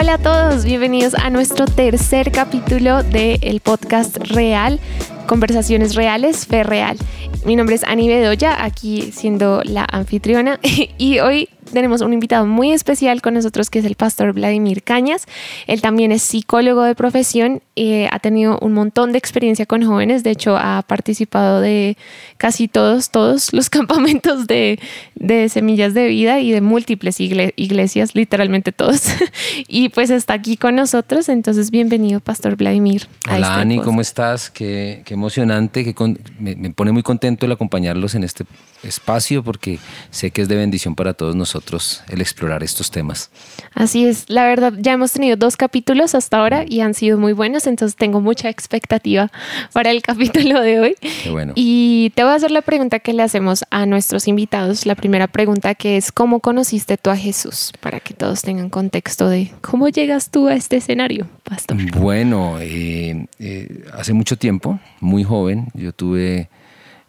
Hola 0.00 0.14
a 0.14 0.18
todos, 0.18 0.64
bienvenidos 0.64 1.12
a 1.12 1.28
nuestro 1.28 1.66
tercer 1.66 2.32
capítulo 2.32 3.02
del 3.02 3.60
podcast 3.60 4.16
Real, 4.30 4.80
Conversaciones 5.26 5.94
Reales, 5.94 6.46
Fe 6.46 6.62
Real. 6.62 6.96
Mi 7.44 7.54
nombre 7.54 7.74
es 7.74 7.84
Ani 7.84 8.08
Bedoya, 8.08 8.64
aquí 8.64 9.12
siendo 9.12 9.60
la 9.62 9.84
anfitriona, 9.84 10.58
y 10.96 11.18
hoy 11.18 11.50
tenemos 11.70 12.00
un 12.00 12.12
invitado 12.12 12.46
muy 12.46 12.72
especial 12.72 13.22
con 13.22 13.34
nosotros 13.34 13.70
que 13.70 13.78
es 13.78 13.84
el 13.84 13.94
pastor 13.94 14.32
Vladimir 14.32 14.82
Cañas. 14.82 15.26
Él 15.66 15.80
también 15.80 16.12
es 16.12 16.22
psicólogo 16.22 16.82
de 16.82 16.94
profesión, 16.94 17.62
eh, 17.76 18.08
ha 18.10 18.18
tenido 18.18 18.58
un 18.60 18.72
montón 18.72 19.12
de 19.12 19.18
experiencia 19.18 19.66
con 19.66 19.84
jóvenes, 19.84 20.22
de 20.22 20.30
hecho 20.30 20.56
ha 20.56 20.82
participado 20.86 21.60
de 21.60 21.96
casi 22.36 22.68
todos, 22.68 23.10
todos 23.10 23.52
los 23.52 23.70
campamentos 23.70 24.46
de, 24.46 24.78
de 25.14 25.48
semillas 25.48 25.94
de 25.94 26.08
vida 26.08 26.40
y 26.40 26.50
de 26.50 26.60
múltiples 26.60 27.20
iglesias, 27.20 28.14
literalmente 28.14 28.72
todos. 28.72 29.02
y 29.68 29.88
pues 29.90 30.10
está 30.10 30.34
aquí 30.34 30.56
con 30.56 30.74
nosotros, 30.74 31.28
entonces 31.28 31.70
bienvenido 31.70 32.20
Pastor 32.20 32.56
Vladimir. 32.56 33.06
Hola 33.26 33.36
este 33.36 33.60
Ani, 33.60 33.78
¿cómo 33.80 34.00
estás? 34.00 34.50
Qué, 34.50 35.02
qué 35.04 35.14
emocionante, 35.14 35.84
que 35.84 35.94
me, 36.38 36.56
me 36.56 36.70
pone 36.70 36.92
muy 36.92 37.02
contento 37.02 37.46
el 37.46 37.52
acompañarlos 37.52 38.14
en 38.14 38.24
este 38.24 38.44
espacio 38.82 39.42
porque 39.42 39.78
sé 40.10 40.30
que 40.30 40.42
es 40.42 40.48
de 40.48 40.56
bendición 40.56 40.94
para 40.94 41.14
todos 41.14 41.36
nosotros 41.36 42.02
el 42.08 42.20
explorar 42.20 42.62
estos 42.62 42.90
temas. 42.90 43.30
Así 43.74 44.06
es, 44.06 44.28
la 44.28 44.44
verdad 44.44 44.72
ya 44.78 44.92
hemos 44.92 45.12
tenido 45.12 45.36
dos 45.36 45.56
capítulos 45.56 46.14
hasta 46.14 46.38
ahora 46.38 46.64
y 46.66 46.80
han 46.80 46.94
sido 46.94 47.18
muy 47.18 47.32
buenos, 47.32 47.66
entonces 47.66 47.96
tengo 47.96 48.20
mucha 48.20 48.48
expectativa 48.48 49.30
para 49.72 49.90
el 49.90 50.02
capítulo 50.02 50.60
de 50.60 50.80
hoy. 50.80 50.96
Qué 51.22 51.30
bueno. 51.30 51.52
Y 51.56 52.10
te 52.14 52.22
voy 52.22 52.32
a 52.32 52.36
hacer 52.36 52.50
la 52.50 52.62
pregunta 52.62 52.98
que 52.98 53.12
le 53.12 53.22
hacemos 53.22 53.64
a 53.70 53.86
nuestros 53.86 54.28
invitados, 54.28 54.86
la 54.86 54.94
primera 54.94 55.26
pregunta 55.26 55.74
que 55.74 55.96
es 55.96 56.12
¿cómo 56.12 56.40
conociste 56.40 56.96
tú 56.96 57.10
a 57.10 57.16
Jesús? 57.16 57.72
Para 57.80 58.00
que 58.00 58.14
todos 58.14 58.42
tengan 58.42 58.70
contexto 58.70 59.28
de 59.28 59.52
cómo 59.60 59.88
llegas 59.88 60.30
tú 60.30 60.48
a 60.48 60.54
este 60.54 60.76
escenario, 60.76 61.28
pastor. 61.44 61.76
Bueno, 61.92 62.58
eh, 62.60 63.26
eh, 63.38 63.84
hace 63.92 64.12
mucho 64.12 64.36
tiempo, 64.36 64.78
muy 65.00 65.24
joven, 65.24 65.68
yo 65.74 65.92
tuve 65.92 66.48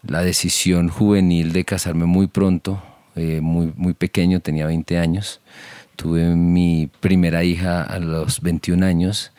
la 0.04 0.24
decisión 0.24 0.90
juvenil 0.90 1.54
de 1.54 1.66
casarme 1.66 2.06
muy 2.06 2.28
pronto, 2.28 2.82
eh, 3.16 3.40
muy, 3.42 3.74
muy 3.76 3.94
pequeño, 3.94 4.40
tenía 4.40 4.66
20 4.66 4.98
años. 4.98 5.42
Tuve 5.96 6.36
mi 6.36 6.90
primera 7.00 7.44
hija 7.44 7.84
a 7.84 8.00
los 8.00 8.42
21 8.42 8.86
años 8.86 9.32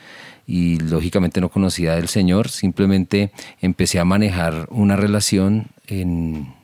y 0.47 0.79
lógicamente 0.79 1.41
no 1.41 1.49
conocía 1.49 1.95
del 1.95 2.09
Señor, 2.09 2.49
simplemente 2.49 3.33
empecé 3.61 3.99
a 3.99 4.05
manejar 4.05 4.67
una 4.71 4.97
relación 4.97 5.69
en, 5.87 6.55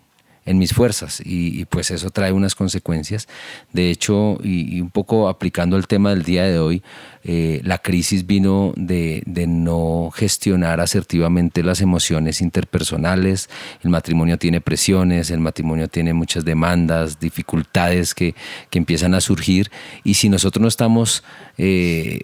mis 0.56 0.72
fuerzas 0.72 1.20
y, 1.22 1.64
pues 1.66 1.90
eso 1.90 2.10
trae 2.10 2.32
unas 2.32 2.54
consecuencias. 2.54 3.28
De 3.72 3.90
hecho, 3.90 4.38
y, 4.42 4.80
un 4.80 4.90
poco 4.90 5.28
aplicando 5.28 5.76
el 5.76 5.86
tema 5.86 6.10
del 6.10 6.22
día 6.22 6.44
de 6.44 6.58
hoy, 6.58 6.82
eh, 7.24 7.60
la 7.64 7.78
crisis 7.78 8.26
vino 8.26 8.72
de, 8.76 9.22
no 9.48 10.10
gestionar 10.14 10.80
asertivamente 10.80 11.62
las 11.62 11.80
emociones 11.80 12.40
interpersonales, 12.40 13.50
el 13.82 13.90
matrimonio 13.90 14.38
tiene 14.38 14.60
presiones, 14.60 15.30
el 15.30 15.40
matrimonio 15.40 15.88
tiene 15.88 16.14
muchas 16.14 16.44
demandas, 16.44 17.20
dificultades 17.20 18.14
que, 18.14 18.34
empiezan 18.78 19.12
a 19.14 19.20
surgir 19.20 19.72
y 20.04 20.14
si 20.14 20.28
nosotros 20.28 20.62
no 20.62 20.68
estamos 20.68 21.24
eh, 21.58 22.20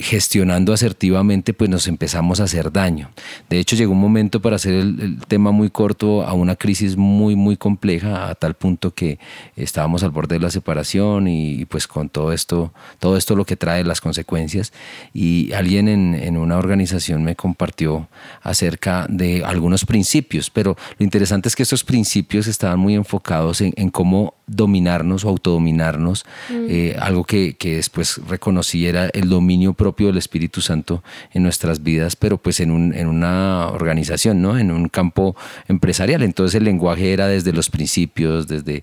gestionando 0.00 0.72
asertivamente, 0.72 1.54
pues 1.54 1.70
nos 1.70 1.86
empezamos 1.86 2.40
a 2.40 2.44
hacer 2.44 2.72
daño. 2.72 3.12
De 3.48 3.60
hecho, 3.60 3.76
llegó 3.76 3.92
un 3.92 4.00
momento 4.00 4.42
para 4.42 4.56
hacer 4.56 4.74
el, 4.74 5.18
tema 5.28 5.52
muy 5.52 5.70
corto 5.70 6.26
a 6.26 6.32
una 6.32 6.56
crisis 6.56 6.96
muy, 6.96 7.36
muy 7.36 7.56
compleja, 7.62 8.28
a 8.28 8.34
tal 8.34 8.54
punto 8.54 8.92
que 8.92 9.20
estábamos 9.54 10.02
al 10.02 10.10
borde 10.10 10.34
de 10.34 10.40
la 10.40 10.50
separación 10.50 11.28
y, 11.28 11.60
y 11.60 11.64
pues 11.64 11.86
con 11.86 12.08
todo 12.08 12.32
esto, 12.32 12.72
todo 12.98 13.16
esto 13.16 13.36
lo 13.36 13.44
que 13.44 13.56
trae 13.56 13.84
las 13.84 14.00
consecuencias 14.00 14.72
y 15.14 15.52
alguien 15.52 15.86
en, 15.88 16.36
una 16.36 16.58
organización 16.58 17.22
me 17.22 17.36
compartió 17.36 18.08
acerca 18.42 19.06
de 19.08 19.44
algunos 19.44 19.84
principios, 19.84 20.50
pero 20.50 20.76
lo 20.98 21.04
interesante 21.04 21.48
es 21.48 21.54
que 21.54 21.62
estos 21.62 21.84
principios 21.84 22.48
estaban 22.48 22.80
muy 22.80 22.94
enfocados 22.94 23.60
en, 23.60 23.90
cómo 23.90 24.34
dominarnos 24.48 25.24
o 25.24 25.28
autodominarnos, 25.28 26.24
mm. 26.50 26.66
eh, 26.68 26.96
algo 26.98 27.22
que, 27.24 27.56
después 27.62 28.20
reconocí 28.28 28.86
era 28.86 29.06
el 29.12 29.28
dominio 29.28 29.74
propio 29.74 30.08
del 30.08 30.18
Espíritu 30.18 30.60
Santo 30.60 31.04
en 31.32 31.44
nuestras 31.44 31.82
vidas, 31.82 32.16
pero 32.16 32.38
pues 32.38 32.58
en, 32.58 32.70
una 32.72 33.68
organización, 33.68 34.42
¿no? 34.42 34.58
en 34.58 34.72
un 34.72 34.88
campo 34.88 35.36
empresarial. 35.68 36.22
Entonces 36.22 36.56
el 36.56 36.64
lenguaje 36.64 37.12
era 37.12 37.28
desde 37.28 37.51
los 37.52 37.70
principios, 37.70 38.46
desde 38.48 38.82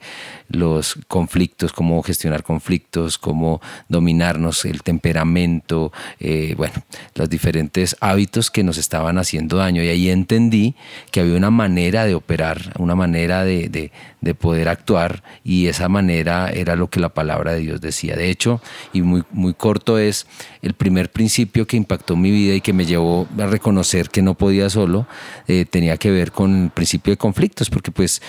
los 0.49 0.97
conflictos, 1.07 1.73
cómo 1.73 2.01
gestionar 2.03 2.43
conflictos, 2.43 3.17
cómo 3.17 3.61
dominarnos, 3.87 4.65
el 4.65 4.83
temperamento, 4.83 5.91
eh, 6.19 6.53
bueno, 6.57 6.75
los 7.15 7.29
diferentes 7.29 7.95
hábitos 7.99 8.51
que 8.51 8.63
nos 8.63 8.77
estaban 8.77 9.17
haciendo 9.17 9.57
daño. 9.57 9.83
Y 9.83 9.89
ahí 9.89 10.09
entendí 10.09 10.75
que 11.11 11.21
había 11.21 11.35
una 11.35 11.51
manera 11.51 12.05
de 12.05 12.15
operar, 12.15 12.73
una 12.79 12.95
manera 12.95 13.43
de, 13.43 13.91
poder 14.39 14.69
actuar 14.69 15.23
y 15.43 15.67
esa 15.67 15.89
manera 15.89 16.49
era 16.49 16.75
lo 16.75 16.89
que 16.89 16.99
la 16.99 17.09
palabra 17.09 17.53
de 17.53 17.61
Dios 17.61 17.81
decía. 17.81 18.15
De 18.15 18.29
hecho, 18.29 18.61
y 18.93 19.01
muy, 19.01 19.23
muy 19.31 19.53
corto 19.53 19.97
es 19.97 20.27
el 20.61 20.73
primer 20.73 21.11
principio 21.11 21.65
que 21.65 21.77
impactó 21.77 22.15
mi 22.15 22.31
vida 22.31 22.53
y 22.55 22.61
que 22.61 22.73
me 22.73 22.85
llevó 22.85 23.27
a 23.39 23.45
reconocer 23.47 24.09
que 24.09 24.21
no 24.21 24.35
podía 24.35 24.69
solo, 24.69 25.07
eh, 25.47 25.65
tenía 25.69 25.97
que 25.97 26.11
ver 26.11 26.31
con 26.31 26.63
el 26.65 26.69
principio 26.69 27.11
de 27.11 27.17
conflictos, 27.17 27.69
porque 27.69 27.91
pues 27.91 28.21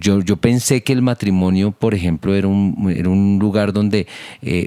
yo, 0.00 0.20
yo 0.20 0.36
pensé 0.36 0.82
que 0.82 0.92
el 0.92 1.02
matrimonio, 1.02 1.72
por 1.72 1.94
ejemplo, 1.94 2.34
era 2.34 2.48
un, 2.48 2.92
era 2.94 3.08
un 3.08 3.38
lugar 3.40 3.72
donde 3.72 4.06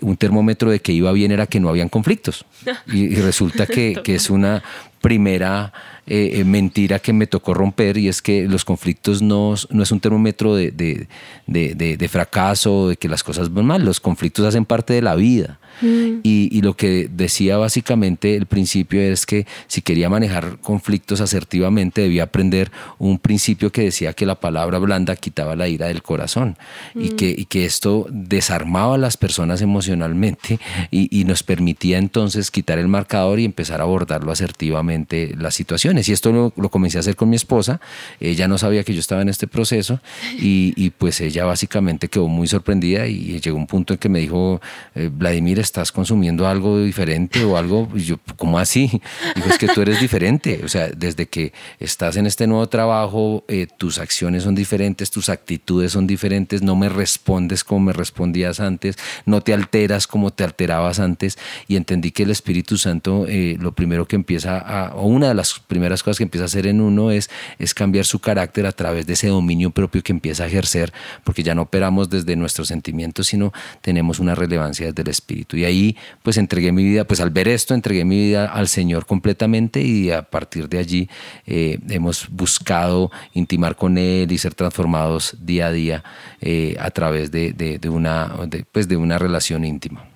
un 0.01 0.17
termómetro 0.17 0.71
de 0.71 0.79
que 0.79 0.93
iba 0.93 1.11
bien 1.11 1.31
era 1.31 1.47
que 1.47 1.59
no 1.59 1.69
habían 1.69 1.89
conflictos. 1.89 2.45
Y, 2.87 3.15
resulta 3.15 3.65
que, 3.65 4.01
es 4.05 4.29
una 4.29 4.63
primera 5.01 5.73
eh, 6.07 6.39
eh, 6.39 6.43
mentira 6.43 6.99
que 6.99 7.13
me 7.13 7.27
tocó 7.27 7.53
romper 7.53 7.97
y 7.97 8.07
es 8.07 8.21
que 8.21 8.47
los 8.47 8.65
conflictos 8.65 9.21
no, 9.21 9.55
no 9.69 9.83
es 9.83 9.91
un 9.91 9.99
termómetro 9.99 10.55
de, 10.55 10.71
de, 10.71 11.07
de, 11.47 11.97
de, 11.97 12.07
fracaso, 12.09 12.89
de 12.89 12.97
que 12.97 13.07
las 13.07 13.23
cosas 13.23 13.53
van 13.53 13.65
mal, 13.65 13.85
los 13.85 13.99
conflictos 13.99 14.45
hacen 14.45 14.65
parte 14.65 14.93
de 14.93 15.01
la 15.01 15.15
vida. 15.15 15.59
Mm. 15.81 16.19
Y, 16.23 16.61
lo 16.61 16.75
que 16.75 17.09
decía 17.11 17.57
básicamente 17.57 18.35
el 18.35 18.45
principio 18.45 19.01
es 19.01 19.25
que 19.25 19.47
si 19.67 19.81
quería 19.81 20.09
manejar 20.09 20.57
conflictos 20.59 21.21
asertivamente 21.21 22.01
debía 22.01 22.23
aprender 22.23 22.71
un 22.99 23.17
principio 23.17 23.71
que 23.71 23.83
decía 23.83 24.13
que 24.13 24.27
la 24.27 24.39
palabra 24.39 24.77
blanda 24.77 25.15
quitaba 25.15 25.55
la 25.55 25.67
ira 25.67 25.87
del 25.87 26.03
corazón 26.03 26.55
y, 26.93 27.11
mm. 27.11 27.15
que, 27.15 27.33
y 27.35 27.45
que 27.45 27.65
esto 27.65 28.05
desarmaba 28.11 28.95
a 28.95 28.97
las 28.99 29.17
personas 29.17 29.61
emocionalmente 29.61 30.59
y, 30.91 31.21
nos 31.21 31.43
permitía 31.43 31.97
entonces 31.99 32.51
quitar 32.51 32.79
el 32.79 32.87
marcador 32.87 33.39
y 33.39 33.45
empezar 33.45 33.79
a 33.79 33.83
abordarlo 33.83 34.31
asertivamente 34.31 34.90
las 35.37 35.55
situaciones. 35.55 36.09
Y 36.09 36.13
esto 36.13 36.31
lo, 36.31 36.69
comencé 36.69 36.97
a 36.97 37.01
hacer 37.01 37.15
con 37.15 37.29
mi 37.29 37.35
esposa. 37.35 37.81
Ella 38.19 38.47
no 38.47 38.57
sabía 38.57 38.83
que 38.83 38.93
yo 38.93 38.99
estaba 38.99 39.21
en 39.21 39.29
este 39.29 39.47
proceso 39.47 39.99
y, 40.37 40.91
pues 40.97 41.21
ella 41.21 41.45
básicamente 41.45 42.09
quedó 42.09 42.27
muy 42.27 42.47
sorprendida 42.47 43.07
y 43.07 43.39
llegó 43.39 43.57
un 43.57 43.67
punto 43.67 43.93
en 43.93 43.99
que 43.99 44.09
me 44.09 44.19
dijo, 44.19 44.61
eh, 44.95 45.09
Vladimir, 45.11 45.59
estás 45.59 45.91
consumiendo 45.91 46.47
algo 46.47 46.79
diferente 46.79 47.43
o 47.43 47.57
algo, 47.57 47.87
y 47.95 48.01
yo, 48.01 48.19
¿cómo 48.35 48.59
así? 48.59 49.01
Digo, 49.35 49.47
es 49.49 49.57
que 49.57 49.67
tú 49.67 49.81
eres 49.81 49.99
diferente, 49.99 50.61
o 50.63 50.67
sea, 50.67 50.89
desde 50.89 51.27
que 51.27 51.53
estás 51.79 52.17
en 52.17 52.25
este 52.25 52.47
nuevo 52.47 52.67
trabajo, 52.67 53.45
eh, 53.47 53.67
tus 53.77 53.99
acciones 53.99 54.43
son 54.43 54.55
diferentes, 54.55 55.11
tus 55.11 55.29
actitudes 55.29 55.91
son 55.93 56.07
diferentes, 56.07 56.61
no 56.61 56.75
me 56.75 56.89
respondes 56.89 57.63
como 57.63 57.81
me 57.81 57.93
respondías 57.93 58.59
antes, 58.59 58.97
no 59.25 59.41
te 59.41 59.53
alteras 59.53 60.07
como 60.07 60.31
te 60.31 60.43
alterabas 60.43 60.99
antes, 60.99 61.37
y 61.67 61.75
entendí 61.75 62.11
que 62.11 62.23
el 62.23 62.31
Espíritu 62.31 62.77
Santo, 62.77 63.25
eh, 63.27 63.57
lo 63.59 63.73
primero 63.73 64.07
que 64.07 64.15
empieza 64.15 64.57
a, 64.57 64.80
o 64.89 65.05
una 65.05 65.29
de 65.29 65.33
las 65.33 65.59
primeras 65.59 66.03
cosas 66.03 66.17
que 66.17 66.23
empieza 66.23 66.43
a 66.43 66.45
hacer 66.45 66.67
en 66.67 66.81
uno 66.81 67.11
es, 67.11 67.29
es 67.59 67.73
cambiar 67.73 68.05
su 68.05 68.19
carácter 68.19 68.65
a 68.65 68.71
través 68.71 69.05
de 69.05 69.13
ese 69.13 69.27
dominio 69.27 69.71
propio 69.71 70.03
que 70.03 70.11
empieza 70.11 70.43
a 70.43 70.47
ejercer, 70.47 70.91
porque 71.23 71.43
ya 71.43 71.55
no 71.55 71.63
operamos 71.63 72.09
desde 72.09 72.35
nuestros 72.35 72.67
sentimientos, 72.67 73.27
sino 73.27 73.53
tenemos 73.81 74.19
una 74.19 74.35
relevancia 74.35 74.87
desde 74.87 75.01
el 75.01 75.09
Espíritu. 75.09 75.57
Y 75.57 75.65
ahí 75.65 75.97
pues 76.23 76.37
entregué 76.37 76.71
mi 76.71 76.83
vida, 76.83 77.03
pues 77.05 77.19
al 77.21 77.29
ver 77.29 77.47
esto 77.47 77.73
entregué 77.73 78.05
mi 78.05 78.17
vida 78.17 78.45
al 78.45 78.67
Señor 78.67 79.05
completamente 79.05 79.81
y 79.81 80.11
a 80.11 80.23
partir 80.23 80.69
de 80.69 80.79
allí 80.79 81.09
eh, 81.45 81.79
hemos 81.89 82.29
buscado 82.29 83.11
intimar 83.33 83.75
con 83.75 83.97
Él 83.97 84.31
y 84.31 84.37
ser 84.37 84.53
transformados 84.53 85.37
día 85.39 85.67
a 85.67 85.71
día 85.71 86.03
eh, 86.39 86.75
a 86.79 86.91
través 86.91 87.31
de, 87.31 87.79
una, 87.89 88.33
pues 88.71 88.87
de 88.87 88.97
una 88.97 89.17
relación 89.17 89.65
íntima. 89.65 90.10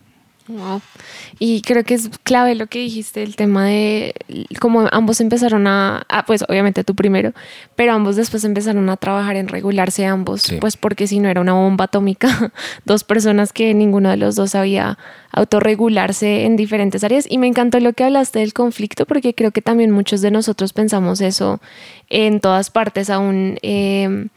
Wow. 0.47 0.79
Y 1.39 1.61
creo 1.61 1.83
que 1.83 1.95
es 1.95 2.09
clave 2.23 2.53
lo 2.53 2.67
que 2.67 2.77
dijiste, 2.77 3.23
el 3.23 3.35
tema 3.35 3.65
de 3.65 4.13
cómo 4.59 4.87
ambos 4.91 5.19
empezaron 5.19 5.65
a, 5.65 6.05
pues 6.27 6.43
obviamente 6.47 6.83
tú 6.83 6.93
primero, 6.93 7.33
pero 7.75 7.93
ambos 7.93 8.15
después 8.15 8.43
empezaron 8.43 8.87
a 8.89 8.97
trabajar 8.97 9.37
en 9.37 9.47
regularse 9.47 10.05
ambos, 10.05 10.53
pues 10.61 10.77
porque 10.77 11.07
si 11.07 11.19
no 11.19 11.29
era 11.29 11.41
una 11.41 11.53
bomba 11.53 11.85
atómica, 11.85 12.51
dos 12.85 13.03
personas 13.03 13.53
que 13.53 13.73
ninguno 13.73 14.09
de 14.09 14.17
los 14.17 14.35
dos 14.35 14.51
sabía 14.51 14.99
autorregularse 15.31 16.45
en 16.45 16.55
diferentes 16.55 17.03
áreas. 17.03 17.25
Y 17.27 17.39
me 17.39 17.47
encantó 17.47 17.79
lo 17.79 17.93
que 17.93 18.03
hablaste 18.03 18.39
del 18.39 18.53
conflicto, 18.53 19.07
porque 19.07 19.33
creo 19.33 19.49
que 19.49 19.63
también 19.63 19.89
muchos 19.89 20.21
de 20.21 20.29
nosotros 20.29 20.73
pensamos 20.73 21.21
eso 21.21 21.59
en 22.09 22.39
todas 22.39 22.69
partes, 22.69 23.09
aún... 23.09 23.57
Eh, 23.63 24.27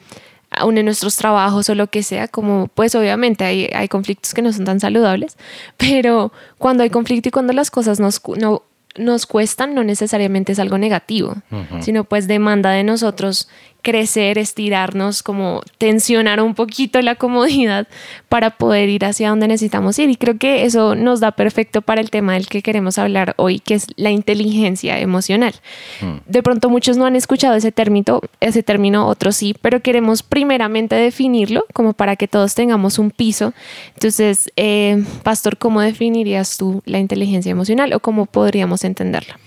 aún 0.51 0.79
en 0.79 0.87
nuestros 0.87 1.17
trabajos 1.17 1.69
o 1.69 1.75
lo 1.75 1.89
que 1.89 2.03
sea, 2.03 2.29
como 2.29 2.69
pues 2.69 2.95
obviamente 2.95 3.45
hay, 3.45 3.71
hay 3.75 3.89
conflictos 3.89 4.35
que 4.35 4.43
no 4.43 4.53
son 4.53 4.65
tan 4.65 4.81
saludables, 4.81 5.37
pero 5.77 6.33
cuando 6.59 6.83
hay 6.83 6.91
conflicto 6.91 7.29
y 7.29 7.33
cuando 7.33 7.53
las 7.53 7.71
cosas 7.71 8.01
nos, 8.01 8.21
no, 8.39 8.63
nos 8.97 9.27
cuestan, 9.27 9.75
no 9.75 9.85
necesariamente 9.85 10.53
es 10.53 10.59
algo 10.59 10.79
negativo, 10.79 11.35
sino 11.81 12.05
pues 12.05 12.27
demanda 12.27 12.71
de 12.71 12.85
nosotros 12.85 13.49
crecer, 13.89 14.37
estirarnos, 14.37 15.23
como 15.23 15.63
tensionar 15.79 16.43
un 16.43 16.55
poquito 16.55 17.01
la 17.01 17.15
comodidad 17.15 17.89
para 18.29 18.51
poder 18.51 18.91
ir 18.91 19.07
hacia 19.07 19.31
donde 19.31 19.49
necesitamos 19.49 19.99
ir. 19.99 20.11
Y 20.11 20.17
creo 20.17 20.37
que 20.37 20.67
eso 20.67 20.95
nos 20.95 21.21
da 21.21 21.33
perfecto 21.33 21.81
para 21.81 22.03
el 22.03 22.11
tema 22.11 22.35
del 22.35 22.49
que 22.49 22.61
queremos 22.61 22.99
hablar 22.99 23.33
hoy, 23.39 23.61
que 23.61 23.73
es 23.73 23.87
la 23.97 24.11
inteligencia 24.11 25.01
emocional. 25.01 25.55
Hmm. 26.03 26.19
De 26.27 26.43
pronto 26.43 26.69
muchos 26.69 26.99
no 26.99 27.07
han 27.07 27.17
escuchado 27.17 27.55
ese 27.55 27.73
término, 27.73 28.21
ese 28.41 28.63
término, 28.63 29.07
otros 29.07 29.37
sí, 29.37 29.57
pero 29.59 29.81
queremos 29.81 30.23
primeramente 30.23 30.95
definirlo 30.95 31.65
como 31.73 31.95
para 31.95 32.17
que 32.17 32.29
todos 32.29 32.55
tengamos 32.55 32.99
un 32.99 33.11
piso. 33.11 33.55
Entonces, 33.95 34.53
eh, 34.57 35.03
Pastor, 35.23 35.57
¿cómo 35.57 35.81
definirías 35.81 36.59
tú 36.59 36.83
la 36.85 36.99
inteligencia 36.99 37.53
emocional 37.53 37.95
o 37.95 38.01
cómo 38.01 38.27
podríamos 38.27 38.85
entenderla? 38.85 39.39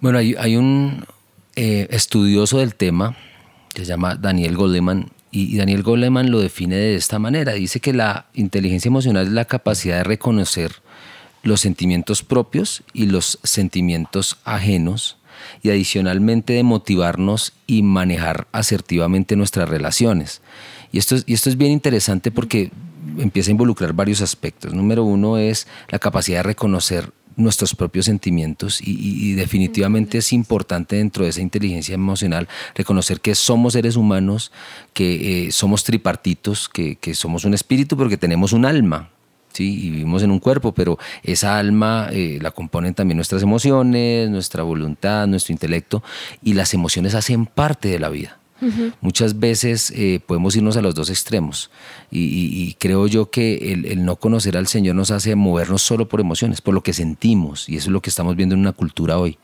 Bueno, 0.00 0.18
hay 0.18 0.56
un, 0.56 1.04
eh, 1.56 1.88
estudioso 1.90 2.58
del 2.58 2.74
tema, 2.74 3.16
se 3.74 3.84
llama 3.84 4.14
Daniel 4.14 4.56
Goleman, 4.56 5.10
y, 5.30 5.56
Daniel 5.56 5.82
Goleman 5.82 6.30
lo 6.30 6.40
define 6.40 6.76
de 6.76 6.94
esta 6.96 7.18
manera. 7.18 7.52
Dice 7.52 7.80
que 7.80 7.92
la 7.92 8.26
inteligencia 8.34 8.88
emocional 8.88 9.26
es 9.26 9.32
la 9.32 9.44
capacidad 9.44 9.98
de 9.98 10.04
reconocer 10.04 10.72
los 11.42 11.60
sentimientos 11.60 12.22
propios 12.22 12.82
y 12.92 13.06
los 13.06 13.38
sentimientos 13.42 14.38
ajenos 14.44 15.18
y 15.62 15.70
adicionalmente 15.70 16.52
de 16.52 16.62
motivarnos 16.62 17.52
y 17.66 17.82
manejar 17.82 18.48
asertivamente 18.52 19.36
nuestras 19.36 19.68
relaciones. 19.68 20.42
Y 20.92 20.98
esto, 20.98 21.16
y 21.24 21.32
esto 21.32 21.48
es 21.48 21.56
bien 21.56 21.70
interesante 21.70 22.30
porque 22.30 22.70
empieza 23.18 23.50
a 23.50 23.52
involucrar 23.52 23.92
varios 23.92 24.20
aspectos. 24.20 24.74
Número 24.74 25.04
uno 25.04 25.38
es 25.38 25.66
la 25.88 25.98
capacidad 25.98 26.40
de 26.40 26.44
reconocer 26.44 27.12
nuestros 27.40 27.74
propios 27.74 28.06
sentimientos 28.06 28.80
y, 28.82 29.34
definitivamente 29.34 30.18
es 30.18 30.32
importante 30.32 30.96
dentro 30.96 31.24
de 31.24 31.30
esa 31.30 31.40
inteligencia 31.40 31.94
emocional 31.94 32.48
reconocer 32.74 33.20
que 33.20 33.34
somos 33.34 33.72
seres 33.74 33.96
humanos, 33.96 34.52
que 34.92 35.46
eh, 35.46 35.52
somos 35.52 35.84
tripartitos, 35.84 36.68
que, 36.68 36.98
somos 37.14 37.44
un 37.44 37.54
espíritu 37.54 37.96
porque 37.96 38.16
tenemos 38.16 38.52
un 38.52 38.64
alma. 38.64 39.10
Sí, 39.52 39.86
y 39.86 39.90
vivimos 39.90 40.22
en 40.22 40.30
un 40.30 40.38
cuerpo, 40.38 40.72
pero 40.72 40.96
esa 41.24 41.58
alma 41.58 42.08
eh, 42.12 42.38
la 42.40 42.52
componen 42.52 42.94
también 42.94 43.16
nuestras 43.16 43.42
emociones, 43.42 44.30
nuestra 44.30 44.62
voluntad, 44.62 45.26
nuestro 45.26 45.52
intelecto, 45.52 46.04
y 46.40 46.54
las 46.54 46.72
emociones 46.72 47.16
hacen 47.16 47.46
parte 47.46 47.88
de 47.88 47.98
la 47.98 48.10
vida. 48.10 48.39
Muchas 49.00 49.38
veces 49.38 49.90
eh, 49.96 50.20
podemos 50.24 50.54
irnos 50.54 50.76
a 50.76 50.82
los 50.82 50.94
dos 50.94 51.10
extremos 51.10 51.70
y, 52.10 52.74
creo 52.78 53.06
yo 53.06 53.30
que 53.30 53.72
el, 53.72 54.04
no 54.04 54.16
conocer 54.16 54.56
al 54.56 54.66
Señor 54.66 54.96
nos 54.96 55.10
hace 55.10 55.34
movernos 55.34 55.82
solo 55.82 56.08
por 56.08 56.20
emociones, 56.20 56.60
por 56.60 56.74
lo 56.74 56.82
que 56.82 56.92
sentimos 56.92 57.68
y 57.68 57.76
eso 57.76 57.88
es 57.88 57.92
lo 57.92 58.02
que 58.02 58.10
estamos 58.10 58.36
viendo 58.36 58.54
en 58.54 58.60
una 58.60 58.72
cultura 58.72 59.18
hoy. 59.18 59.38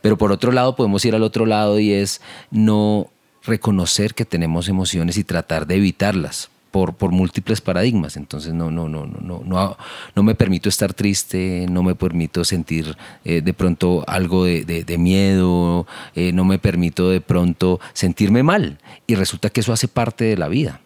Pero 0.00 0.16
por 0.16 0.32
otro 0.32 0.52
lado 0.52 0.76
podemos 0.76 1.04
ir 1.04 1.14
al 1.14 1.22
otro 1.22 1.46
lado 1.46 1.78
y 1.78 1.92
es 1.92 2.20
no 2.50 3.10
reconocer 3.44 4.14
que 4.14 4.24
tenemos 4.24 4.68
emociones 4.68 5.18
y 5.18 5.24
tratar 5.24 5.66
de 5.66 5.76
evitarlas 5.76 6.50
por, 6.74 7.12
múltiples 7.12 7.60
paradigmas. 7.60 8.16
Entonces 8.16 8.52
no, 8.52 8.68
no, 8.70 8.88
no, 8.88 9.06
no, 9.06 9.42
no, 9.44 9.76
no 10.16 10.22
me 10.24 10.34
permito 10.34 10.68
estar 10.68 10.92
triste, 10.92 11.66
no 11.70 11.84
me 11.84 11.94
permito 11.94 12.44
sentir 12.44 12.96
eh, 13.24 13.42
de 13.42 13.54
pronto 13.54 14.02
algo 14.08 14.44
de, 14.44 14.96
miedo, 14.98 15.86
eh, 16.16 16.32
no 16.32 16.44
me 16.44 16.58
permito 16.58 17.10
de 17.10 17.20
pronto 17.20 17.78
sentirme 17.92 18.42
mal. 18.42 18.78
Y 19.06 19.14
resulta 19.14 19.50
que 19.50 19.60
eso 19.60 19.72
hace 19.72 19.86
parte 19.86 20.24
de 20.24 20.36
la 20.36 20.48
vida. 20.48 20.80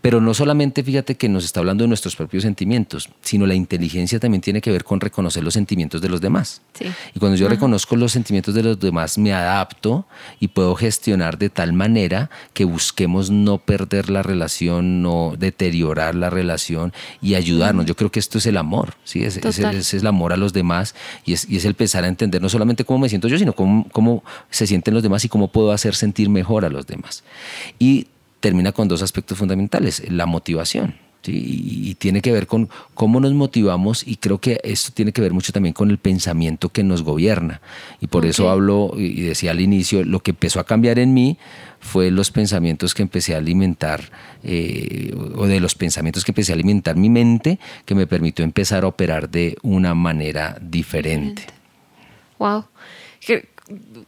Pero 0.00 0.20
no 0.20 0.34
solamente 0.34 0.82
fíjate 0.82 1.16
que 1.16 1.28
nos 1.28 1.44
está 1.44 1.60
hablando 1.60 1.84
de 1.84 1.88
nuestros 1.88 2.16
propios 2.16 2.42
sentimientos, 2.42 3.08
sino 3.22 3.46
la 3.46 3.54
inteligencia 3.54 4.18
también 4.18 4.40
tiene 4.40 4.60
que 4.60 4.70
ver 4.70 4.84
con 4.84 5.00
reconocer 5.00 5.42
los 5.42 5.54
sentimientos 5.54 6.00
de 6.00 6.08
los 6.08 6.20
demás. 6.20 6.62
Y 7.14 7.18
cuando 7.18 7.36
yo 7.36 7.48
reconozco 7.48 7.96
los 7.96 8.12
sentimientos 8.12 8.54
de 8.54 8.62
los 8.62 8.78
demás, 8.78 9.18
me 9.18 9.32
adapto 9.32 10.06
y 10.38 10.48
puedo 10.48 10.74
gestionar 10.74 11.38
de 11.38 11.50
tal 11.50 11.72
manera 11.72 12.30
que 12.54 12.64
busquemos 12.64 13.30
no 13.30 13.58
perder 13.58 14.10
la 14.10 14.22
relación, 14.22 15.02
no 15.02 15.34
deteriorar 15.38 16.14
la 16.14 16.30
relación 16.30 16.92
y 17.20 17.34
ayudarnos. 17.34 17.86
Yo 17.86 17.96
creo 17.96 18.10
que 18.10 18.20
esto 18.20 18.38
es 18.38 18.46
el 18.46 18.56
amor, 18.56 18.94
¿sí? 19.04 19.24
es, 19.24 19.36
es, 19.36 19.94
el 19.94 20.06
amor 20.06 20.32
a 20.32 20.36
los 20.36 20.52
demás 20.52 20.94
y 21.24 21.32
es, 21.32 21.48
y 21.48 21.56
es 21.56 21.64
el 21.64 21.74
pensar 21.74 22.04
a 22.04 22.08
entender 22.08 22.40
no 22.40 22.48
solamente 22.48 22.84
cómo 22.84 23.00
me 23.00 23.08
siento 23.08 23.28
yo, 23.28 23.38
sino 23.38 23.54
cómo, 23.54 23.86
cómo 23.92 24.24
se 24.50 24.66
sienten 24.66 24.94
los 24.94 25.02
demás 25.02 25.24
y 25.24 25.28
cómo 25.28 25.48
puedo 25.48 25.72
hacer 25.72 25.94
sentir 25.94 26.28
mejor 26.28 26.64
a 26.64 26.68
los 26.68 26.86
demás. 26.86 27.24
Y 27.78 28.06
termina 28.40 28.72
con 28.72 28.88
dos 28.88 29.02
aspectos 29.02 29.38
fundamentales, 29.38 30.02
la 30.10 30.26
motivación. 30.26 30.94
Y, 31.26 31.94
tiene 31.96 32.22
que 32.22 32.32
ver 32.32 32.46
con 32.46 32.70
cómo 32.94 33.20
nos 33.20 33.34
motivamos 33.34 34.06
y 34.06 34.16
creo 34.16 34.38
que 34.38 34.58
esto 34.64 34.90
tiene 34.94 35.12
que 35.12 35.20
ver 35.20 35.34
mucho 35.34 35.52
también 35.52 35.74
con 35.74 35.90
el 35.90 35.98
pensamiento 35.98 36.70
que 36.70 36.82
nos 36.82 37.02
gobierna. 37.02 37.60
Y 38.00 38.06
por 38.06 38.24
eso 38.24 38.48
hablo 38.48 38.92
y 38.96 39.20
decía 39.20 39.50
al 39.50 39.60
inicio, 39.60 40.02
lo 40.02 40.20
que 40.20 40.30
empezó 40.30 40.60
a 40.60 40.64
cambiar 40.64 40.98
en 40.98 41.12
mí 41.12 41.36
fue 41.78 42.10
los 42.10 42.30
pensamientos 42.30 42.94
que 42.94 43.02
empecé 43.02 43.34
a 43.34 43.38
alimentar 43.38 44.10
eh, 44.42 45.14
o 45.36 45.46
de 45.46 45.60
los 45.60 45.74
pensamientos 45.74 46.24
que 46.24 46.30
empecé 46.30 46.52
a 46.52 46.54
alimentar 46.54 46.96
mi 46.96 47.10
mente 47.10 47.58
que 47.84 47.94
me 47.94 48.06
permitió 48.06 48.42
empezar 48.42 48.84
a 48.84 48.86
operar 48.86 49.28
de 49.28 49.58
una 49.62 49.94
manera 49.94 50.56
diferente. 50.60 51.42
Wow. 52.38 52.64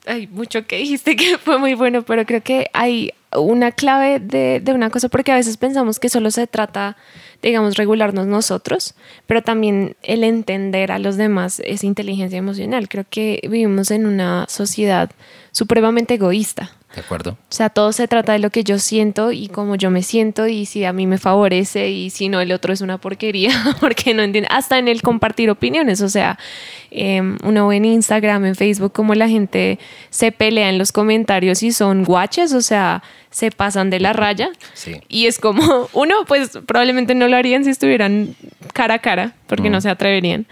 Hay 0.06 0.26
mucho 0.28 0.66
que 0.66 0.78
dijiste 0.78 1.14
que 1.14 1.36
fue 1.36 1.58
muy 1.58 1.74
bueno, 1.74 2.02
pero 2.02 2.24
creo 2.24 2.42
que 2.42 2.68
hay 2.72 3.12
una 3.36 3.72
clave 3.72 4.20
de, 4.20 4.60
de, 4.60 4.72
una 4.72 4.90
cosa, 4.90 5.08
porque 5.08 5.32
a 5.32 5.36
veces 5.36 5.56
pensamos 5.56 5.98
que 5.98 6.08
solo 6.08 6.30
se 6.30 6.46
trata, 6.46 6.96
digamos, 7.42 7.76
regularnos 7.76 8.26
nosotros, 8.26 8.94
pero 9.26 9.42
también 9.42 9.96
el 10.02 10.24
entender 10.24 10.92
a 10.92 10.98
los 10.98 11.16
demás 11.16 11.60
es 11.64 11.84
inteligencia 11.84 12.38
emocional. 12.38 12.88
Creo 12.88 13.04
que 13.08 13.40
vivimos 13.42 13.90
en 13.90 14.06
una 14.06 14.46
sociedad 14.48 15.10
supremamente 15.50 16.14
egoísta. 16.14 16.72
De 16.94 17.00
acuerdo. 17.00 17.32
O 17.32 17.36
sea, 17.48 17.70
todo 17.70 17.92
se 17.92 18.06
trata 18.06 18.32
de 18.32 18.38
lo 18.38 18.50
que 18.50 18.64
yo 18.64 18.78
siento 18.78 19.32
y 19.32 19.48
cómo 19.48 19.76
yo 19.76 19.90
me 19.90 20.02
siento 20.02 20.46
y 20.46 20.66
si 20.66 20.84
a 20.84 20.92
mí 20.92 21.06
me 21.06 21.16
favorece 21.16 21.90
y 21.90 22.10
si 22.10 22.28
no, 22.28 22.40
el 22.40 22.52
otro 22.52 22.72
es 22.72 22.82
una 22.82 22.98
porquería, 22.98 23.50
porque 23.80 24.12
no 24.14 24.22
entiende. 24.22 24.48
Hasta 24.50 24.78
en 24.78 24.88
el 24.88 25.00
compartir 25.00 25.50
opiniones, 25.50 26.02
o 26.02 26.08
sea, 26.08 26.38
eh, 26.90 27.22
uno 27.42 27.68
ve 27.68 27.76
en 27.76 27.86
Instagram, 27.86 28.44
en 28.44 28.54
Facebook, 28.54 28.92
cómo 28.92 29.14
la 29.14 29.28
gente 29.28 29.78
se 30.10 30.32
pelea 30.32 30.68
en 30.68 30.76
los 30.76 30.92
comentarios 30.92 31.62
y 31.62 31.72
son 31.72 32.04
guaches, 32.04 32.52
o 32.52 32.60
sea, 32.60 33.02
se 33.30 33.50
pasan 33.50 33.90
de 33.90 33.98
la 33.98 34.12
raya. 34.12 34.50
Y 35.08 35.26
es 35.26 35.38
como, 35.38 35.88
uno, 35.94 36.24
pues 36.26 36.50
probablemente 36.66 37.14
no 37.14 37.26
lo 37.28 37.36
harían 37.36 37.64
si 37.64 37.70
estuvieran 37.70 38.36
cara 38.74 38.94
a 38.94 38.98
cara, 38.98 39.34
porque 39.46 39.70
no 39.70 39.80
se 39.80 39.88
atreverían. 39.88 40.46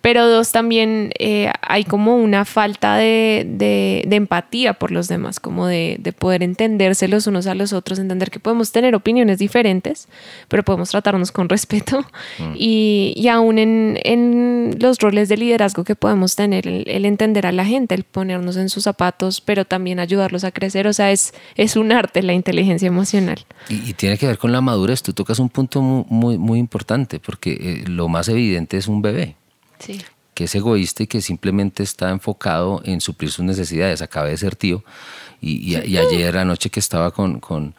Pero 0.00 0.28
dos, 0.28 0.52
también 0.52 1.10
eh, 1.18 1.50
hay 1.60 1.84
como 1.84 2.16
una 2.16 2.44
falta 2.44 2.96
de, 2.96 3.44
de, 3.46 4.16
empatía 4.16 4.74
por 4.74 4.92
los 4.92 5.08
demás, 5.08 5.40
como 5.40 5.66
de, 5.66 5.96
de, 5.98 6.12
poder 6.12 6.44
entenderse 6.44 7.08
los 7.08 7.26
unos 7.26 7.48
a 7.48 7.54
los 7.54 7.72
otros, 7.72 7.98
entender 7.98 8.30
que 8.30 8.38
podemos 8.38 8.70
tener 8.70 8.94
opiniones 8.94 9.38
diferentes, 9.38 10.08
pero 10.46 10.62
podemos 10.62 10.90
tratarnos 10.90 11.32
con 11.32 11.48
respeto. 11.48 12.00
Mm. 12.38 12.54
Y, 12.56 13.12
y, 13.16 13.28
aún 13.28 13.58
en, 13.58 13.98
en, 14.04 14.76
los 14.78 14.98
roles 14.98 15.28
de 15.28 15.36
liderazgo 15.36 15.82
que 15.82 15.96
podemos 15.96 16.36
tener, 16.36 16.68
el, 16.68 17.04
entender 17.04 17.46
a 17.46 17.52
la 17.52 17.64
gente, 17.64 17.94
el 17.96 18.04
ponernos 18.04 18.56
en 18.56 18.68
sus 18.68 18.84
zapatos, 18.84 19.40
pero 19.40 19.64
también 19.64 19.98
ayudarlos 19.98 20.44
a 20.44 20.52
crecer. 20.52 20.86
O 20.86 20.92
sea, 20.92 21.10
es, 21.10 21.34
es 21.56 21.76
un 21.76 21.90
arte 21.90 22.22
la 22.22 22.34
inteligencia 22.34 22.86
emocional. 22.86 23.44
Y, 23.68 23.94
tiene 23.94 24.16
que 24.16 24.26
ver 24.28 24.38
con 24.38 24.52
la 24.52 24.60
madurez. 24.60 25.02
Tú 25.02 25.12
tocas 25.12 25.40
un 25.40 25.48
punto 25.48 25.82
muy, 25.82 26.38
muy, 26.38 26.58
importante, 26.58 27.18
porque 27.18 27.52
eh, 27.60 27.84
lo 27.88 28.08
más 28.08 28.28
evidente 28.28 28.76
es 28.76 28.86
un 28.86 29.02
bebé 29.02 29.34
que 30.34 30.44
es 30.44 30.54
egoísta 30.54 31.02
y 31.02 31.06
que 31.08 31.20
simplemente 31.20 31.82
está 31.82 32.10
enfocado 32.10 32.80
en 32.84 33.00
suplir 33.00 33.30
sus 33.30 33.44
necesidades. 33.44 34.02
Acabé 34.02 34.30
de 34.30 34.36
ser 34.36 34.54
tío 34.54 34.84
y, 35.40 35.74
y, 35.74 35.96
ayer 35.96 36.36
anoche 36.36 36.70
que 36.70 36.80
estaba 36.80 37.10
con, 37.10 37.40
con, 37.40 37.74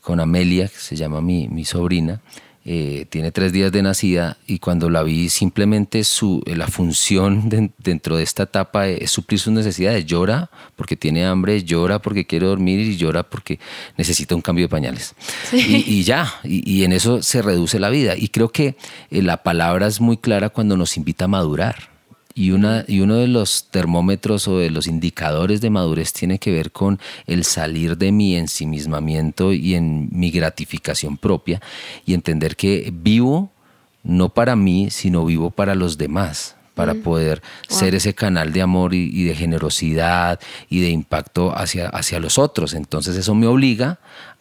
con, 0.00 0.18
Amelia, 0.18 0.68
que 0.68 0.78
se 0.78 0.96
llama 0.96 1.20
mi, 1.20 1.48
mi 1.48 1.64
sobrina, 1.64 2.20
eh, 2.64 3.06
tiene 3.10 3.32
tres 3.32 3.52
días 3.52 3.72
de 3.72 3.82
nacida 3.82 4.36
y 4.46 4.60
cuando 4.60 4.88
la 4.88 5.02
vi 5.02 5.28
simplemente 5.28 6.04
su, 6.04 6.42
eh, 6.46 6.54
la 6.54 6.68
función 6.68 7.48
dentro 7.78 8.16
de 8.16 8.22
esta 8.22 8.44
etapa 8.44 8.86
es 8.88 9.10
suplir 9.10 9.40
sus 9.40 9.52
necesidades. 9.52 10.06
Llora 10.06 10.50
porque 10.76 10.96
tiene 10.96 11.24
hambre, 11.24 11.64
llora 11.64 12.00
porque 12.00 12.24
quiere 12.24 12.46
dormir 12.46 12.78
y 12.80 12.96
llora 12.96 13.24
porque 13.24 13.58
necesita 13.96 14.34
un 14.34 14.42
cambio 14.42 14.66
de 14.66 14.68
pañales. 14.68 15.14
Y, 15.52 16.04
ya, 16.04 16.32
y, 16.44 16.84
en 16.84 16.92
eso 16.92 17.22
se 17.22 17.42
reduce 17.42 17.80
la 17.80 17.90
vida. 17.90 18.16
Y 18.16 18.28
creo 18.28 18.50
que 18.50 18.76
eh, 19.10 19.22
la 19.22 19.42
palabra 19.42 19.86
es 19.88 20.00
muy 20.00 20.16
clara 20.16 20.48
cuando 20.48 20.76
nos 20.76 20.96
invita 20.96 21.24
a 21.24 21.28
madurar. 21.28 21.91
Y, 22.34 22.50
una, 22.52 22.84
y 22.88 23.00
uno 23.00 23.16
de 23.16 23.28
los 23.28 23.68
termómetros 23.70 24.48
o 24.48 24.58
de 24.58 24.70
los 24.70 24.86
indicadores 24.86 25.60
de 25.60 25.70
madurez 25.70 26.12
tiene 26.12 26.38
que 26.38 26.52
ver 26.52 26.72
con 26.72 26.98
el 27.26 27.44
salir 27.44 27.98
de 27.98 28.12
mi 28.12 28.36
ensimismamiento 28.36 29.52
y 29.52 29.74
en 29.74 30.08
mi 30.12 30.30
gratificación 30.30 31.16
propia 31.16 31.60
y 32.06 32.14
entender 32.14 32.56
que 32.56 32.92
vivo 32.92 33.50
no 34.02 34.30
para 34.30 34.56
mí, 34.56 34.90
sino 34.90 35.24
vivo 35.24 35.50
para 35.50 35.74
los 35.74 35.98
demás 35.98 36.56
para 36.74 36.94
mm. 36.94 37.02
poder 37.02 37.42
ser 37.68 37.94
ese 37.94 38.14
canal 38.14 38.52
de 38.52 38.62
amor 38.62 38.94
y, 38.94 39.10
y, 39.12 39.24
de 39.24 39.34
generosidad 39.34 40.40
y 40.70 40.80
de 40.80 40.88
impacto 40.88 41.56
hacia, 41.56 41.88
hacia 41.88 42.18
los 42.18 42.38
otros. 42.38 42.74
Entonces 42.74 43.16
eso 43.16 43.34
me 43.34 43.46
obliga 43.46 43.98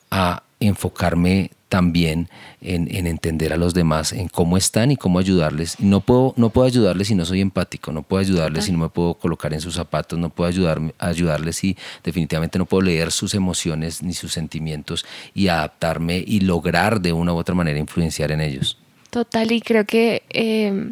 a 0.10 0.44
enfocarme 0.62 1.52
también 1.72 2.28
en, 2.60 3.08
entender 3.08 3.54
a 3.54 3.58
los 3.58 3.74
demás, 3.74 4.12
en 4.12 4.28
cómo 4.28 4.58
están 4.58 4.92
y 4.92 4.98
cómo 4.98 5.20
ayudarles. 5.20 5.80
No 5.80 6.02
puedo, 6.02 6.34
no 6.36 6.50
puedo 6.50 6.68
ayudarles 6.68 7.08
si 7.08 7.16
no 7.16 7.24
soy 7.24 7.40
empático, 7.40 7.94
no 7.94 8.04
puedo 8.04 8.20
ayudarles 8.20 8.66
si 8.66 8.74
no 8.74 8.78
me 8.78 8.90
puedo 8.90 9.14
colocar 9.14 9.54
en 9.54 9.62
sus 9.62 9.76
zapatos, 9.76 10.20
no 10.20 10.30
puedo 10.30 10.50
ayudarme, 10.50 10.94
ayudarles 11.00 11.56
si 11.56 11.78
definitivamente 12.04 12.60
no 12.60 12.66
puedo 12.66 12.82
leer 12.82 13.14
sus 13.14 13.34
emociones 13.36 14.04
ni 14.04 14.14
sus 14.14 14.34
sentimientos 14.34 15.06
y 15.34 15.48
adaptarme 15.48 16.22
y 16.28 16.42
lograr 16.42 17.00
de 17.00 17.14
una 17.14 17.34
u 17.34 17.38
otra 17.38 17.56
manera 17.56 17.80
influenciar 17.80 18.34
en 18.34 18.42
ellos. 18.42 18.78
Total, 19.10 19.50
y 19.52 19.62
creo 19.62 19.86
que 19.86 20.24
eh, 20.30 20.92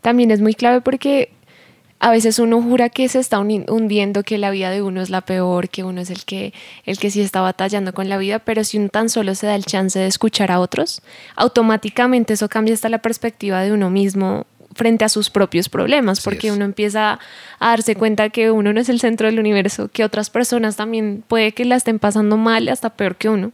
también 0.00 0.30
es 0.30 0.40
muy 0.40 0.54
clave 0.54 0.80
porque 0.80 1.32
a 2.04 2.10
veces 2.10 2.38
uno 2.38 2.60
jura 2.60 2.90
que 2.90 3.08
se 3.08 3.18
está 3.18 3.38
hundiendo, 3.38 4.24
que 4.24 4.36
la 4.36 4.50
vida 4.50 4.70
de 4.70 4.82
uno 4.82 5.00
es 5.00 5.08
la 5.08 5.22
peor, 5.22 5.70
que 5.70 5.84
uno 5.84 6.02
es 6.02 6.10
el 6.10 6.26
que, 6.26 6.52
el 6.84 6.98
que 6.98 7.10
sí 7.10 7.22
está 7.22 7.40
batallando 7.40 7.94
con 7.94 8.10
la 8.10 8.18
vida, 8.18 8.40
pero 8.40 8.62
si 8.62 8.76
uno 8.76 8.90
tan 8.90 9.08
solo 9.08 9.34
se 9.34 9.46
da 9.46 9.54
el 9.54 9.64
chance 9.64 9.98
de 9.98 10.06
escuchar 10.06 10.52
a 10.52 10.60
otros, 10.60 11.00
automáticamente 11.34 12.34
eso 12.34 12.50
cambia 12.50 12.74
hasta 12.74 12.90
la 12.90 12.98
perspectiva 12.98 13.62
de 13.62 13.72
uno 13.72 13.88
mismo 13.88 14.44
frente 14.74 15.06
a 15.06 15.08
sus 15.08 15.30
propios 15.30 15.70
problemas, 15.70 16.20
porque 16.20 16.52
uno 16.52 16.66
empieza 16.66 17.18
a 17.58 17.68
darse 17.70 17.96
cuenta 17.96 18.28
que 18.28 18.50
uno 18.50 18.74
no 18.74 18.80
es 18.80 18.90
el 18.90 19.00
centro 19.00 19.26
del 19.26 19.38
universo, 19.38 19.88
que 19.88 20.04
otras 20.04 20.28
personas 20.28 20.76
también 20.76 21.24
puede 21.26 21.52
que 21.52 21.64
la 21.64 21.76
estén 21.76 21.98
pasando 21.98 22.36
mal, 22.36 22.68
hasta 22.68 22.90
peor 22.90 23.16
que 23.16 23.30
uno. 23.30 23.52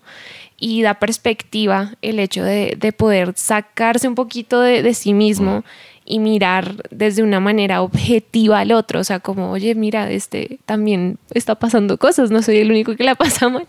Y 0.59 0.83
da 0.83 0.95
perspectiva 0.95 1.95
el 2.03 2.19
hecho 2.19 2.43
de, 2.43 2.95
poder 2.99 3.33
sacarse 3.37 4.09
un 4.09 4.17
poquito 4.17 4.61
de, 4.61 4.93
sí 4.93 5.15
mismo 5.15 5.63
y 6.05 6.19
mirar 6.19 6.75
desde 6.91 7.23
una 7.23 7.41
manera 7.41 7.83
objetiva 7.83 8.61
al 8.61 8.73
otro, 8.73 9.01
o 9.01 9.05
sea, 9.05 9.21
como, 9.21 9.51
oye, 9.53 9.75
mira, 9.75 10.11
este 10.11 10.59
también 10.67 11.19
está 11.33 11.55
pasando 11.55 11.99
cosas, 11.99 12.31
no 12.31 12.43
soy 12.43 12.59
el 12.59 12.71
único 12.71 12.97
que 12.97 13.05
la 13.05 13.15
pasa 13.17 13.49
mal. 13.49 13.67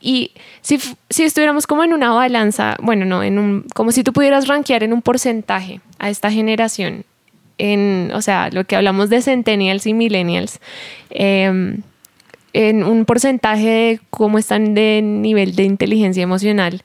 Y 0.00 0.32
si, 0.60 0.78
si 1.08 1.22
estuviéramos 1.22 1.66
como 1.66 1.84
en 1.84 1.92
una 1.92 2.10
balanza, 2.12 2.76
bueno, 2.82 3.04
no, 3.04 3.22
en 3.22 3.38
un, 3.38 3.66
como 3.74 3.92
si 3.92 4.04
tú 4.04 4.12
pudieras 4.12 4.46
rankear 4.46 4.82
en 4.82 4.92
un 4.92 5.00
porcentaje 5.02 5.80
a 5.98 6.10
esta 6.10 6.30
generación, 6.30 7.04
en, 7.58 8.10
o 8.14 8.22
sea, 8.22 8.50
lo 8.50 8.64
que 8.64 8.76
hablamos 8.76 9.10
de 9.10 9.22
centennials 9.22 9.86
y 9.86 9.94
millennials, 9.94 10.60
em, 11.10 11.82
en 12.52 12.84
un 12.84 13.04
porcentaje 13.04 13.68
de 13.68 14.00
cómo 14.10 14.38
están 14.38 14.74
de 14.74 15.00
nivel 15.02 15.54
de 15.54 15.64
inteligencia 15.64 16.22
emocional, 16.22 16.82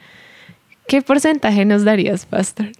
¿qué 0.88 1.02
porcentaje 1.02 1.66
nos 1.66 1.84
darías, 1.84 2.26
Pastor? 2.26 2.72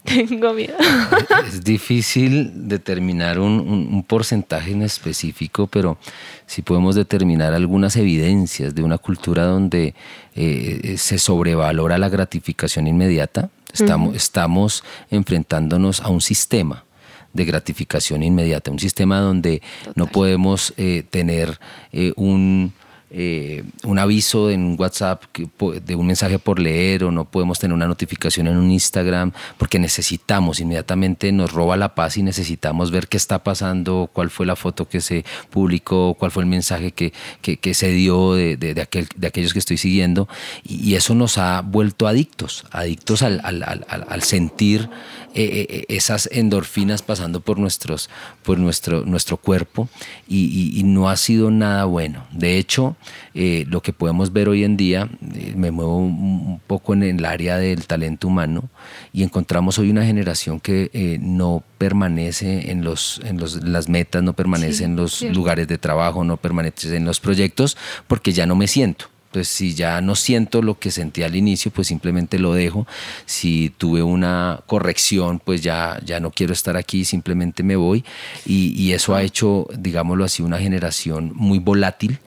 Tengo 0.04 0.52
miedo. 0.54 0.76
Es 1.46 1.62
difícil 1.62 2.68
determinar 2.68 3.38
un, 3.38 4.04
porcentaje 4.06 4.72
en 4.72 4.82
específico, 4.82 5.66
pero 5.66 5.98
sí 6.46 6.62
podemos 6.62 6.94
determinar 6.94 7.52
algunas 7.54 7.96
evidencias 7.96 8.74
de 8.74 8.82
una 8.82 8.98
cultura 8.98 9.44
donde 9.44 9.94
eh, 10.34 10.94
se 10.96 11.18
sobrevalora 11.18 11.98
la 11.98 12.08
gratificación 12.08 12.86
inmediata. 12.86 13.50
Estamos, 13.72 14.16
estamos 14.16 14.84
enfrentándonos 15.10 16.00
a 16.00 16.08
un 16.08 16.20
sistema 16.20 16.84
de 17.32 17.44
gratificación 17.44 18.22
inmediata, 18.22 18.70
un 18.70 18.78
sistema 18.78 19.20
donde 19.20 19.62
no 19.94 20.06
podemos 20.06 20.74
eh, 20.76 21.04
tener 21.08 21.60
eh, 21.92 22.12
un 22.16 22.72
eh, 23.10 23.64
un 23.82 23.98
aviso 23.98 24.50
en 24.50 24.76
WhatsApp 24.78 25.24
de 25.34 25.94
un 25.96 26.06
mensaje 26.06 26.38
por 26.38 26.60
leer 26.60 27.04
o 27.04 27.10
no 27.10 27.24
podemos 27.24 27.58
tener 27.58 27.74
una 27.74 27.88
notificación 27.88 28.46
en 28.46 28.56
un 28.56 28.70
Instagram 28.70 29.32
porque 29.58 29.78
necesitamos 29.78 30.60
inmediatamente 30.60 31.32
nos 31.32 31.52
roba 31.52 31.76
la 31.76 31.94
paz 31.94 32.16
y 32.16 32.22
necesitamos 32.22 32.90
ver 32.90 33.08
qué 33.08 33.16
está 33.16 33.42
pasando, 33.42 34.08
cuál 34.12 34.30
fue 34.30 34.46
la 34.46 34.56
foto 34.56 34.88
que 34.88 35.00
se 35.00 35.24
publicó, 35.50 36.14
cuál 36.14 36.30
fue 36.30 36.42
el 36.42 36.48
mensaje 36.48 36.92
que, 36.92 37.12
que, 37.40 37.74
se 37.74 37.88
dio 37.88 38.34
de, 38.34 38.56
de, 38.56 38.80
aquel, 38.80 39.08
de 39.16 39.26
aquellos 39.26 39.52
que 39.52 39.58
estoy 39.58 39.76
siguiendo. 39.76 40.28
Y, 40.64 40.90
eso 41.00 41.14
nos 41.14 41.38
ha 41.38 41.62
vuelto 41.62 42.06
adictos, 42.06 42.64
adictos 42.72 43.22
al, 43.22 43.40
al 43.44 44.22
sentir 44.22 44.90
eh, 45.34 45.66
eh, 45.68 45.84
esas 45.88 46.28
endorfinas 46.32 47.02
pasando 47.02 47.40
por, 47.40 47.58
nuestros, 47.58 48.10
por 48.42 48.58
nuestro, 48.58 49.04
nuestro 49.04 49.36
cuerpo 49.36 49.88
y, 50.28 50.78
y 50.78 50.82
no 50.82 51.08
ha 51.08 51.16
sido 51.16 51.50
nada 51.50 51.84
bueno. 51.84 52.26
De 52.32 52.58
hecho, 52.58 52.96
eh, 53.32 53.64
lo 53.68 53.80
que 53.80 53.92
podemos 53.92 54.32
ver 54.32 54.48
hoy 54.48 54.64
en 54.64 54.76
día, 54.76 55.08
eh, 55.34 55.52
me 55.56 55.70
muevo 55.70 55.98
un, 55.98 56.60
poco 56.66 56.94
en 56.94 57.02
el 57.04 57.24
área 57.24 57.58
del 57.58 57.86
talento 57.86 58.26
humano 58.26 58.68
y 59.12 59.22
encontramos 59.22 59.78
hoy 59.78 59.90
una 59.90 60.04
generación 60.04 60.58
que 60.58 60.90
eh, 60.92 61.18
no 61.20 61.62
permanece 61.78 62.70
en, 62.72 62.82
los, 62.82 63.20
en 63.24 63.38
los, 63.38 63.62
las 63.62 63.88
metas, 63.88 64.22
no 64.22 64.32
permanece 64.32 64.84
en 64.84 64.96
los 64.96 65.22
lugares 65.22 65.68
de 65.68 65.78
trabajo, 65.78 66.24
no 66.24 66.38
permanece 66.38 66.96
en 66.96 67.04
los 67.04 67.20
proyectos 67.20 67.76
porque 68.08 68.32
ya 68.32 68.46
no 68.46 68.56
me 68.56 68.66
siento. 68.66 69.06
Entonces, 69.30 69.54
si 69.54 69.74
ya 69.76 70.00
no 70.00 70.16
siento 70.16 70.60
lo 70.60 70.80
que 70.80 70.90
sentí 70.90 71.22
al 71.22 71.36
inicio, 71.36 71.70
pues 71.70 71.86
simplemente 71.86 72.36
lo 72.40 72.52
dejo. 72.52 72.88
Si 73.26 73.72
tuve 73.78 74.02
una 74.02 74.60
corrección, 74.66 75.38
pues 75.38 75.62
ya, 75.62 76.00
ya 76.04 76.18
no 76.18 76.32
quiero 76.32 76.52
estar 76.52 76.76
aquí, 76.76 77.04
simplemente 77.04 77.62
me 77.62 77.76
voy. 77.76 78.04
Y, 78.44 78.90
eso 78.90 79.14
ha 79.14 79.22
hecho, 79.22 79.68
digámoslo 79.78 80.24
así, 80.24 80.42
una 80.42 80.58
generación 80.58 81.30
muy 81.36 81.60
volátil 81.60 82.18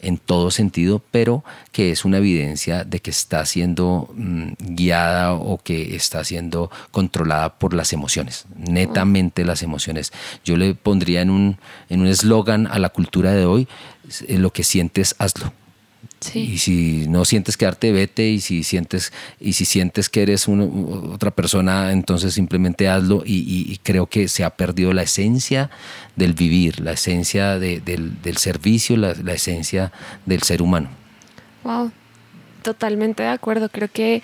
en 0.00 0.18
todo 0.18 0.50
sentido, 0.50 1.00
pero 1.12 1.44
que 1.70 1.92
es 1.92 2.04
una 2.04 2.18
evidencia 2.18 2.82
de 2.82 2.98
que 2.98 3.10
está 3.10 3.46
siendo 3.46 4.10
mm, 4.16 4.54
guiada 4.58 5.34
o 5.34 5.58
que 5.58 5.94
está 5.94 6.24
siendo 6.24 6.72
controlada 6.90 7.56
por 7.60 7.72
las 7.72 7.92
emociones, 7.92 8.46
netamente 8.56 9.44
las 9.44 9.62
emociones. 9.62 10.12
Yo 10.44 10.56
le 10.56 10.74
pondría 10.74 11.22
en 11.22 11.30
un 11.30 11.58
en 11.88 12.00
un 12.00 12.08
eslogan 12.08 12.66
a 12.66 12.80
la 12.80 12.88
cultura 12.88 13.30
de 13.30 13.44
hoy, 13.44 13.68
eh, 14.26 14.38
lo 14.38 14.52
que 14.52 14.64
sientes, 14.64 15.14
hazlo. 15.18 15.52
Y 16.34 16.58
si 16.58 17.06
no 17.08 17.24
sientes 17.24 17.56
quedarte, 17.56 17.92
vete. 17.92 18.28
Y 18.28 18.40
si 18.40 18.62
sientes, 18.62 19.12
y 19.40 19.52
si 19.52 19.64
sientes 19.64 20.08
que 20.08 20.22
eres 20.22 20.46
otra 20.48 21.30
persona, 21.30 21.92
entonces 21.92 22.34
simplemente 22.34 22.88
hazlo. 22.88 23.22
Y, 23.24 23.78
creo 23.82 24.06
que 24.06 24.28
se 24.28 24.44
ha 24.44 24.50
perdido 24.50 24.92
la 24.92 25.02
esencia 25.02 25.70
del 26.16 26.34
vivir, 26.34 26.80
la 26.80 26.92
esencia 26.92 27.58
del, 27.58 28.36
servicio, 28.36 28.96
la, 28.96 29.32
esencia 29.32 29.92
del 30.26 30.42
ser 30.42 30.62
humano. 30.62 30.88
Wow, 31.64 31.92
totalmente 32.62 33.22
de 33.22 33.30
acuerdo. 33.30 33.68
Creo 33.68 33.88
que, 33.88 34.22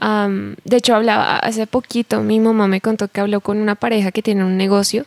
de 0.00 0.76
hecho, 0.76 0.94
hablaba 0.94 1.38
hace 1.38 1.66
poquito, 1.66 2.20
mi 2.20 2.40
mamá 2.40 2.66
me 2.66 2.80
contó 2.80 3.08
que 3.08 3.20
habló 3.20 3.40
con 3.40 3.58
una 3.58 3.74
pareja 3.74 4.12
que 4.12 4.22
tiene 4.22 4.44
un 4.44 4.56
negocio 4.56 5.06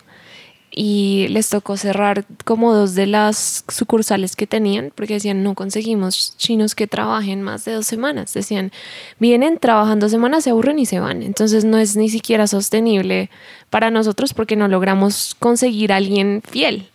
y 0.75 1.27
les 1.29 1.49
tocó 1.49 1.77
cerrar 1.77 2.25
como 2.45 2.73
dos 2.73 2.95
de 2.95 3.05
las 3.05 3.63
sucursales 3.67 4.35
que 4.35 4.47
tenían 4.47 4.91
porque 4.95 5.13
decían 5.13 5.43
no 5.43 5.53
conseguimos 5.53 6.35
chinos 6.37 6.73
que 6.73 6.87
trabajen 6.87 7.43
más 7.43 7.63
de 7.65 7.73
dos 7.73 7.85
semanas. 7.85 8.33
Decían, 8.33 8.71
vienen, 9.19 9.59
trabajan 9.59 9.99
dos 9.99 10.09
semanas, 10.09 10.43
se 10.45 10.49
aburren 10.49 10.79
y 10.79 10.87
se 10.87 10.99
van. 10.99 11.21
Entonces 11.21 11.63
no 11.63 11.77
es 11.77 11.95
ni 11.95 12.09
siquiera 12.09 12.47
sostenible 12.47 13.29
para 13.69 13.91
nosotros 13.91 14.33
porque 14.33 14.55
no 14.55 14.67
logramos 14.67 15.35
conseguir 15.37 15.93
a 15.93 15.97
alguien 15.97 16.41
fiel. 16.43 16.89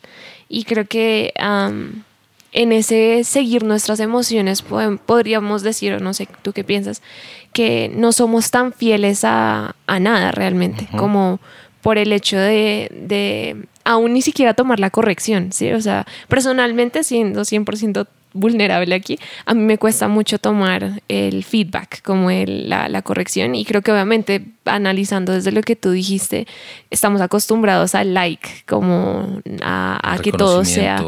Y 0.48 0.64
creo 0.64 0.86
que 0.86 1.32
en 2.52 2.72
ese 2.72 3.22
seguir 3.22 3.62
nuestras 3.62 4.00
emociones 4.00 4.64
podríamos 5.06 5.62
decir, 5.62 5.92
o 5.92 6.00
no 6.00 6.14
sé, 6.14 6.28
tú 6.42 6.52
qué 6.52 6.64
piensas, 6.64 7.00
que 7.52 7.92
no 7.94 8.10
somos 8.10 8.50
tan 8.50 8.72
fieles 8.72 9.20
a, 9.22 9.76
nada 9.86 10.32
realmente, 10.32 10.88
como 10.96 11.38
por 11.88 11.96
el 11.96 12.12
hecho 12.12 12.36
de, 12.36 12.90
de, 12.92 13.56
aún 13.82 14.12
ni 14.12 14.20
siquiera 14.20 14.52
tomar 14.52 14.78
la 14.78 14.90
corrección, 14.90 15.54
¿sí? 15.54 15.72
O 15.72 15.80
sea, 15.80 16.06
personalmente 16.28 17.02
siendo 17.02 17.46
100% 17.46 18.06
vulnerable 18.38 18.94
aquí, 18.94 19.18
a 19.46 19.54
mí 19.54 19.62
me 19.62 19.78
cuesta 19.78 20.08
mucho 20.08 20.38
tomar 20.38 21.02
el 21.08 21.44
feedback, 21.44 22.02
como 22.02 22.30
el, 22.30 22.68
la, 22.68 22.88
la, 22.88 23.02
corrección, 23.02 23.54
y 23.54 23.64
creo 23.64 23.82
que 23.82 23.92
obviamente 23.92 24.44
analizando 24.64 25.32
desde 25.32 25.52
lo 25.52 25.62
que 25.62 25.76
tú 25.76 25.90
dijiste, 25.90 26.46
estamos 26.90 27.20
acostumbrados 27.20 27.94
al 27.94 28.14
like, 28.14 28.48
como 28.66 29.40
a, 29.62 30.18
que 30.22 30.32
todo 30.32 30.64
sea... 30.64 31.02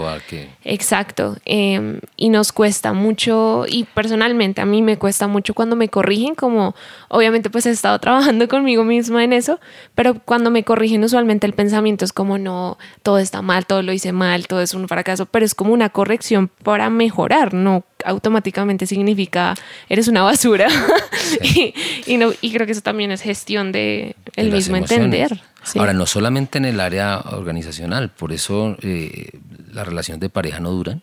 Exacto, 0.64 1.36
em, 1.44 2.00
y 2.16 2.28
nos 2.28 2.52
cuesta 2.52 2.92
mucho, 2.92 3.64
y 3.68 3.84
personalmente 3.84 4.60
a 4.60 4.66
mí 4.66 4.82
me 4.82 4.98
cuesta 4.98 5.26
mucho 5.26 5.54
cuando 5.54 5.76
me 5.76 5.88
corrigen, 5.88 6.34
como 6.34 6.74
obviamente 7.08 7.50
pues 7.50 7.66
he 7.66 7.70
estado 7.70 7.98
trabajando 7.98 8.48
conmigo 8.48 8.84
misma 8.84 9.24
en 9.24 9.32
eso, 9.32 9.60
pero 9.94 10.14
cuando 10.14 10.50
me 10.50 10.64
corrigen 10.64 11.02
usualmente 11.04 11.46
el 11.46 11.52
pensamiento 11.52 12.04
es 12.04 12.12
como 12.12 12.38
no, 12.38 12.78
todo 13.02 13.18
está 13.18 13.42
mal, 13.42 13.66
todo 13.66 13.82
lo 13.82 13.92
hice 13.92 14.12
mal, 14.12 14.46
todo 14.46 14.60
es 14.60 14.74
un 14.74 14.88
fracaso, 14.88 15.26
pero 15.26 15.44
es 15.44 15.54
como 15.54 15.72
una 15.72 15.90
corrección 15.90 16.50
para 16.62 16.90
mejorar, 16.90 17.19
no 17.28 17.84
automáticamente 18.04 18.86
significa 18.86 19.54
eres 19.88 20.08
una 20.08 20.22
basura. 20.22 20.68
y, 22.06 22.16
no, 22.16 22.32
y 22.40 22.52
creo 22.52 22.66
que 22.66 22.72
eso 22.72 22.80
también 22.80 23.10
es 23.10 23.22
gestión 23.22 23.72
de 23.72 24.16
el 24.36 24.50
mismo 24.50 24.76
entender. 24.76 25.40
Ahora, 25.76 25.92
no 25.92 26.06
solamente 26.06 26.58
en 26.58 26.64
el 26.64 26.80
área 26.80 27.20
organizacional, 27.20 28.10
por 28.10 28.32
eso 28.32 28.76
eh, 28.82 29.38
las 29.72 29.86
relaciones 29.86 30.20
de 30.20 30.30
pareja 30.30 30.60
no 30.60 30.70
duran. 30.70 31.02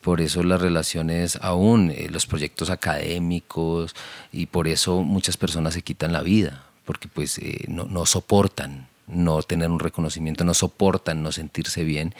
Por 0.00 0.20
eso 0.20 0.42
las 0.42 0.60
relaciones 0.60 1.38
aún, 1.40 1.90
eh, 1.90 2.08
los 2.10 2.26
proyectos 2.26 2.70
académicos 2.70 3.94
y 4.32 4.46
por 4.46 4.66
eso 4.66 5.02
muchas 5.02 5.36
personas 5.36 5.74
se 5.74 5.82
quitan 5.82 6.12
la 6.12 6.22
vida, 6.22 6.64
porque 6.84 7.08
pues 7.08 7.38
eh, 7.38 7.64
no, 7.68 7.84
no 7.84 8.06
soportan 8.06 8.88
no 9.06 9.42
tener 9.42 9.70
un 9.70 9.78
reconocimiento, 9.78 10.44
no 10.44 10.54
soportan 10.54 11.22
no 11.22 11.32
sentirse 11.32 11.84
bien. 11.84 12.14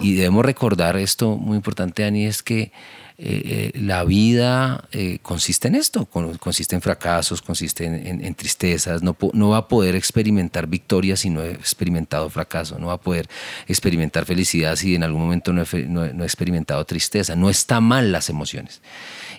Y 0.00 0.14
debemos 0.14 0.44
recordar 0.44 0.96
esto 0.96 1.36
muy 1.36 1.56
importante, 1.56 2.04
Ani, 2.04 2.26
es 2.26 2.42
que 2.42 2.72
eh, 3.20 3.72
eh, 3.74 3.80
la 3.80 4.04
vida 4.04 4.84
eh, 4.92 5.18
consiste 5.22 5.66
en 5.66 5.74
esto, 5.74 6.06
consiste 6.06 6.76
en 6.76 6.82
fracasos, 6.82 7.42
consiste 7.42 7.84
en, 7.84 8.34
tristezas, 8.36 9.02
no, 9.02 9.16
no, 9.32 9.48
va 9.48 9.56
a 9.56 9.66
poder 9.66 9.96
experimentar 9.96 10.68
victoria 10.68 11.16
si 11.16 11.28
no 11.28 11.42
he 11.42 11.50
experimentado 11.50 12.30
fracaso, 12.30 12.78
no 12.78 12.86
va 12.86 12.92
a 12.92 13.00
poder 13.00 13.28
experimentar 13.66 14.24
felicidad 14.24 14.76
si 14.76 14.94
en 14.94 15.02
algún 15.02 15.22
momento 15.22 15.52
no 15.52 15.62
he, 15.62 16.24
experimentado 16.24 16.84
tristeza, 16.84 17.34
no 17.34 17.50
está 17.50 17.80
mal 17.80 18.12
las 18.12 18.30
emociones. 18.30 18.82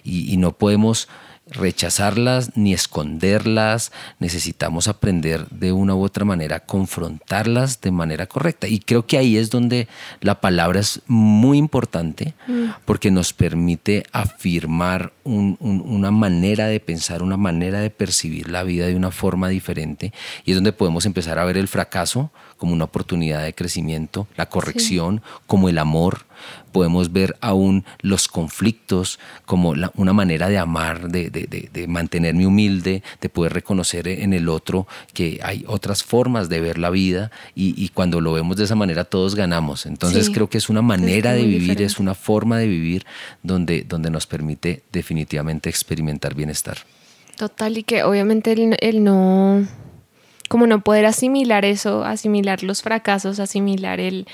Y, 0.04 0.34
y 0.34 0.36
no 0.36 0.58
podemos 0.58 1.08
rechazarlas 1.52 2.56
ni 2.56 2.74
esconderlas, 2.74 3.92
necesitamos 4.20 4.88
aprender 4.88 5.48
de 5.50 5.72
una 5.72 5.96
u 5.96 6.04
otra 6.04 6.26
manera 6.26 6.60
confrontarlas 6.62 7.82
de 7.82 7.92
manera 7.92 8.28
correcta. 8.28 8.68
Y 8.68 8.80
creo 8.80 9.06
que 9.06 9.18
ahí 9.18 9.38
es 9.38 9.50
donde 9.50 9.88
la 10.22 10.42
palabra 10.42 10.80
es 10.80 11.02
muy 11.08 11.58
importante 11.58 12.34
mm. 12.48 12.66
porque 12.86 13.12
nos 13.12 13.34
permite 13.34 14.06
afirmar 14.12 15.14
una 15.24 16.12
manera 16.12 16.68
de 16.68 16.80
pensar, 16.80 17.22
una 17.22 17.38
manera 17.38 17.80
de 17.80 17.90
percibir 17.90 18.50
la 18.50 18.64
vida 18.64 18.88
de 18.88 18.96
una 18.96 19.12
forma 19.12 19.48
diferente 19.50 20.12
y 20.44 20.52
es 20.52 20.58
donde 20.58 20.74
podemos 20.74 21.06
empezar 21.06 21.38
a 21.38 21.46
ver 21.46 21.58
el 21.58 21.68
fracaso 21.68 22.32
como 22.60 22.74
una 22.74 22.84
oportunidad 22.84 23.42
de 23.42 23.56
crecimiento, 23.56 24.28
la 24.36 24.50
corrección 24.50 25.22
como 25.48 25.70
el 25.70 25.78
amor, 25.78 26.26
podemos 26.74 27.12
ver 27.12 27.38
aún 27.42 27.86
los 28.02 28.28
conflictos 28.28 29.18
como 29.46 29.74
una 29.96 30.14
manera 30.14 30.50
de 30.50 30.58
amar, 30.58 31.10
de, 31.10 31.86
mantenerme 31.88 32.46
humilde, 32.46 33.02
de 33.22 33.30
poder 33.30 33.54
reconocer 33.54 34.08
en 34.10 34.34
el 34.34 34.50
otro 34.50 34.88
que 35.14 35.40
hay 35.42 35.64
otras 35.68 36.04
formas 36.04 36.50
de 36.50 36.60
ver 36.60 36.78
la 36.78 36.90
vida 36.90 37.32
y, 37.56 37.90
cuando 37.94 38.22
lo 38.22 38.34
vemos 38.34 38.58
de 38.58 38.66
esa 38.66 38.76
manera 38.76 39.06
todos 39.06 39.36
ganamos. 39.36 39.86
Entonces 39.86 40.30
creo 40.30 40.50
que 40.50 40.58
es 40.58 40.70
una 40.70 40.82
manera 40.82 41.32
de 41.34 41.46
vivir, 41.46 41.82
es 41.82 41.98
una 41.98 42.14
forma 42.14 42.58
de 42.58 42.68
vivir 42.68 43.06
donde, 43.42 43.84
donde 43.88 44.12
nos 44.12 44.28
permite 44.28 44.84
definitivamente 44.92 45.70
experimentar 45.70 46.36
bienestar. 46.36 46.78
Total, 47.38 47.78
y 47.78 47.84
que 47.84 48.04
obviamente 48.04 48.52
él 48.52 49.04
no 49.04 49.66
como 50.50 50.68
no 50.68 50.82
poder 50.82 51.06
asimilar 51.06 51.64
eso, 51.64 52.04
asimilar 52.04 52.64
los 52.64 52.82
fracasos, 52.82 53.40
asimilar 53.40 54.02
el, 54.02 54.28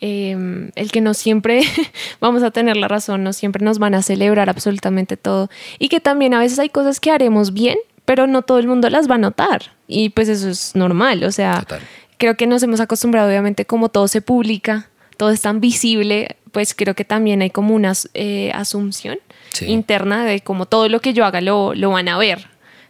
em, 0.00 0.70
el 0.74 0.90
que 0.90 1.00
no 1.00 1.14
siempre 1.14 1.60
vamos 2.20 2.42
a 2.42 2.50
tener 2.50 2.76
la 2.76 2.88
razón, 2.88 3.22
no 3.22 3.32
siempre 3.32 3.64
nos 3.64 3.78
van 3.78 3.94
a 3.94 4.02
celebrar 4.02 4.48
absolutamente 4.48 5.16
todo. 5.16 5.48
Y 5.78 5.88
que 5.88 6.00
también 6.00 6.34
a 6.34 6.40
veces 6.40 6.58
hay 6.58 6.70
cosas 6.70 6.98
que 6.98 7.12
haremos 7.12 7.52
bien, 7.52 7.78
pero 8.06 8.26
no 8.26 8.42
todo 8.42 8.58
el 8.58 8.66
mundo 8.66 8.88
las 8.88 9.08
va 9.08 9.16
a 9.16 9.18
notar. 9.18 9.72
Y 9.86 10.08
pues 10.08 10.28
eso 10.28 10.48
es 10.48 10.74
normal, 10.74 11.22
o 11.22 11.30
sea, 11.30 11.64
creo 12.16 12.36
que 12.36 12.46
nos 12.46 12.62
hemos 12.62 12.80
acostumbrado 12.80 13.28
obviamente 13.28 13.66
como 13.66 13.90
todo 13.90 14.08
se 14.08 14.22
publica, 14.22 14.88
todo 15.18 15.30
es 15.30 15.42
tan 15.42 15.60
visible, 15.60 16.36
pues 16.50 16.74
creo 16.74 16.94
que 16.94 17.04
también 17.04 17.42
hay 17.42 17.50
como 17.50 17.74
una 17.74 17.92
eh, 18.14 18.50
asunción 18.54 19.18
interna 19.60 20.24
de 20.24 20.40
como 20.40 20.66
todo 20.66 20.88
lo 20.88 21.00
que 21.00 21.12
yo 21.12 21.24
haga 21.24 21.40
lo, 21.40 21.74
lo 21.74 21.90
van 21.90 22.08
a 22.08 22.16
ver, 22.16 22.48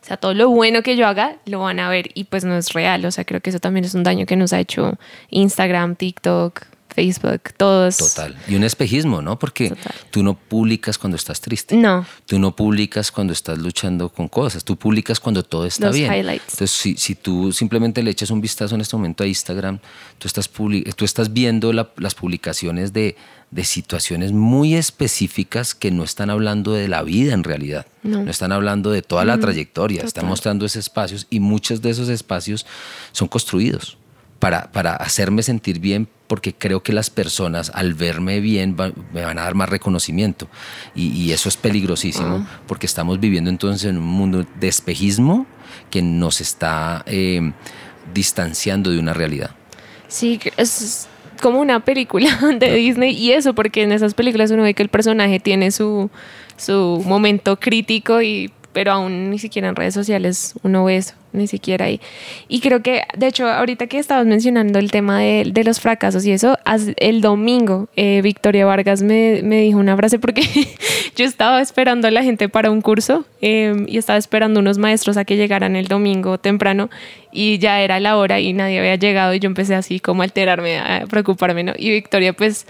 sea, 0.09 0.17
todo 0.17 0.35
lo 0.35 0.49
bueno 0.49 0.83
que 0.83 0.97
yo 0.97 1.07
haga 1.07 1.37
lo 1.45 1.61
van 1.61 1.81
a 1.81 1.88
ver 1.88 2.11
y 2.15 2.25
pues 2.25 2.45
no 2.45 2.57
es 2.57 2.73
real. 2.73 3.05
O 3.05 3.11
sea, 3.11 3.25
creo 3.25 3.41
que 3.41 3.50
eso 3.50 3.61
también 3.61 3.85
es 3.85 3.95
un 3.95 4.03
daño 4.03 4.27
que 4.27 4.37
nos 4.37 4.53
ha 4.53 4.61
hecho 4.61 4.99
Instagram, 5.31 5.97
TikTok, 5.97 6.65
Facebook, 6.99 7.53
todos. 7.57 7.97
Total. 7.97 8.37
Y 8.49 8.57
un 8.57 8.65
espejismo, 8.65 9.23
¿no? 9.23 9.38
Porque 9.38 9.73
tú 10.11 10.23
no 10.23 10.35
publicas 10.35 10.99
cuando 10.99 11.17
estás 11.17 11.41
triste. 11.41 11.77
No. 11.77 12.05
Tú 12.27 12.38
no 12.38 12.57
publicas 12.57 13.12
cuando 13.12 13.33
estás 13.33 13.59
luchando 13.59 14.09
con 14.09 14.29
cosas. 14.29 14.65
Tú 14.65 14.77
publicas 14.77 15.21
cuando 15.21 15.45
todo 15.45 15.65
está 15.65 15.87
Los 15.87 15.97
bien. 15.97 16.12
Highlights. 16.12 16.55
Entonces, 16.55 16.71
si, 16.73 16.97
si, 16.97 17.15
tú 17.15 17.53
simplemente 17.53 18.03
le 18.03 18.11
echas 18.11 18.31
un 18.31 18.41
vistazo 18.41 18.75
en 18.75 18.81
este 18.81 18.97
momento 18.97 19.23
a 19.23 19.29
Instagram, 19.29 19.79
tú 20.19 20.27
estás, 20.27 20.50
tú 20.50 21.05
estás 21.05 21.33
viendo 21.33 21.73
las 21.73 22.15
publicaciones 22.17 22.93
de, 22.93 23.17
de 23.50 23.64
situaciones 23.64 24.33
muy 24.33 24.75
específicas 24.75 25.75
que 25.75 25.90
no 25.90 26.05
están 26.05 26.31
hablando 26.31 26.73
de 26.73 26.88
la 26.88 27.02
vida 27.02 27.33
en 27.33 27.45
realidad. 27.45 27.87
No, 28.02 28.28
están 28.28 28.52
hablando 28.52 28.90
de 28.90 29.02
toda 29.02 29.25
la 29.25 29.37
mm, 29.37 29.40
trayectoria. 29.40 30.02
Están 30.02 30.26
mostrando 30.26 30.67
esos 30.67 30.76
espacios 30.76 31.26
y 31.31 31.40
muchos 31.40 31.81
de 31.81 31.90
esos 31.90 32.09
espacios 32.09 32.67
son 33.13 33.28
construidos 33.28 33.97
para, 34.39 34.71
para 34.71 34.95
hacerme 34.95 35.43
sentir 35.43 35.80
bien 35.80 36.08
porque 36.26 36.54
creo 36.54 36.82
que 36.82 36.93
las 36.93 37.08
personas 37.08 37.73
al 37.75 37.95
verme 37.95 38.41
bien 38.41 38.76
me 39.13 39.25
van 39.25 39.39
a 39.39 39.43
dar 39.43 39.54
más 39.54 39.69
reconocimiento 39.69 40.49
y, 40.95 41.32
eso 41.32 41.49
es 41.49 41.56
peligrosísimo 41.56 42.47
ah. 42.47 42.61
porque 42.67 42.87
estamos 42.87 43.19
viviendo 43.19 43.50
entonces 43.50 43.89
en 43.89 43.97
un 43.97 44.04
mundo 44.04 44.47
de 44.61 44.69
espejismo 44.69 45.47
que 45.91 46.02
nos 46.02 46.41
está 46.41 47.02
eh, 47.06 47.52
distanciando 48.13 48.91
de 48.91 48.99
una 48.99 49.15
realidad. 49.15 49.50
Sí, 50.08 50.39
es 50.56 51.08
como 51.39 51.61
una 51.61 51.85
película 51.85 52.29
de 52.59 52.75
Disney 52.75 53.15
y 53.15 53.33
eso 53.33 53.55
porque 53.55 53.83
en 53.83 53.93
esas 53.93 54.15
películas 54.15 54.51
uno 54.51 54.63
ve 54.63 54.75
que 54.75 54.83
el 54.83 54.89
personaje 54.89 55.41
tiene 55.41 55.71
su, 55.71 56.11
su 56.57 57.03
momento 57.07 57.59
crítico 57.59 58.23
y 58.23 58.51
pero 58.78 58.93
aún 58.93 59.28
ni 59.30 59.41
siquiera 59.41 59.69
en 59.69 59.75
redes 59.75 59.93
sociales 59.93 60.54
uno 60.62 60.84
ve 60.84 60.99
eso, 60.99 61.14
ni 61.32 61.49
siquiera 61.49 61.86
ahí. 61.86 62.00
Y 62.47 62.60
creo 62.60 62.80
que, 62.80 63.02
de 63.17 63.26
hecho, 63.26 63.49
ahorita 63.49 63.88
que 63.88 63.99
estabas 63.99 64.25
mencionando 64.25 64.78
el 64.78 64.93
tema 64.93 65.19
de, 65.19 65.50
de 65.52 65.64
los 65.64 65.80
fracasos 65.80 66.25
y 66.25 66.30
eso, 66.30 66.56
el 66.99 67.21
domingo 67.21 67.88
eh, 67.97 68.21
Victoria 68.23 68.67
Vargas 68.67 69.02
me, 69.02 69.41
me, 69.43 69.62
dijo 69.62 69.80
una 69.80 69.97
frase 69.97 70.21
porque 70.21 70.43
yo 71.17 71.25
estaba 71.25 71.60
esperando 71.60 72.06
a 72.06 72.12
la 72.12 72.23
gente 72.23 72.49
para 72.49 72.71
un 72.71 72.80
curso 72.80 73.25
em, 73.41 73.84
y 73.88 73.99
estaba 73.99 74.17
esperando 74.17 74.60
unos 74.60 74.78
maestros 74.78 75.17
a 75.17 75.25
que 75.25 75.36
llegaran 75.36 75.75
el 75.75 75.88
domingo 75.88 76.38
temprano 76.38 76.88
y 77.32 77.58
ya 77.58 77.80
era 77.80 77.99
la 77.99 78.17
hora 78.17 78.38
y 78.38 78.52
nadie 78.52 78.78
había 78.78 78.95
llegado 78.95 79.34
y 79.34 79.41
yo 79.41 79.49
empecé 79.49 79.75
así 79.75 79.99
como 79.99 80.23
a 80.23 80.25
alterarme, 80.26 80.78
a 80.78 81.04
preocuparme, 81.10 81.64
¿no? 81.64 81.73
Y 81.76 81.91
Victoria 81.91 82.32
pues 82.32 82.64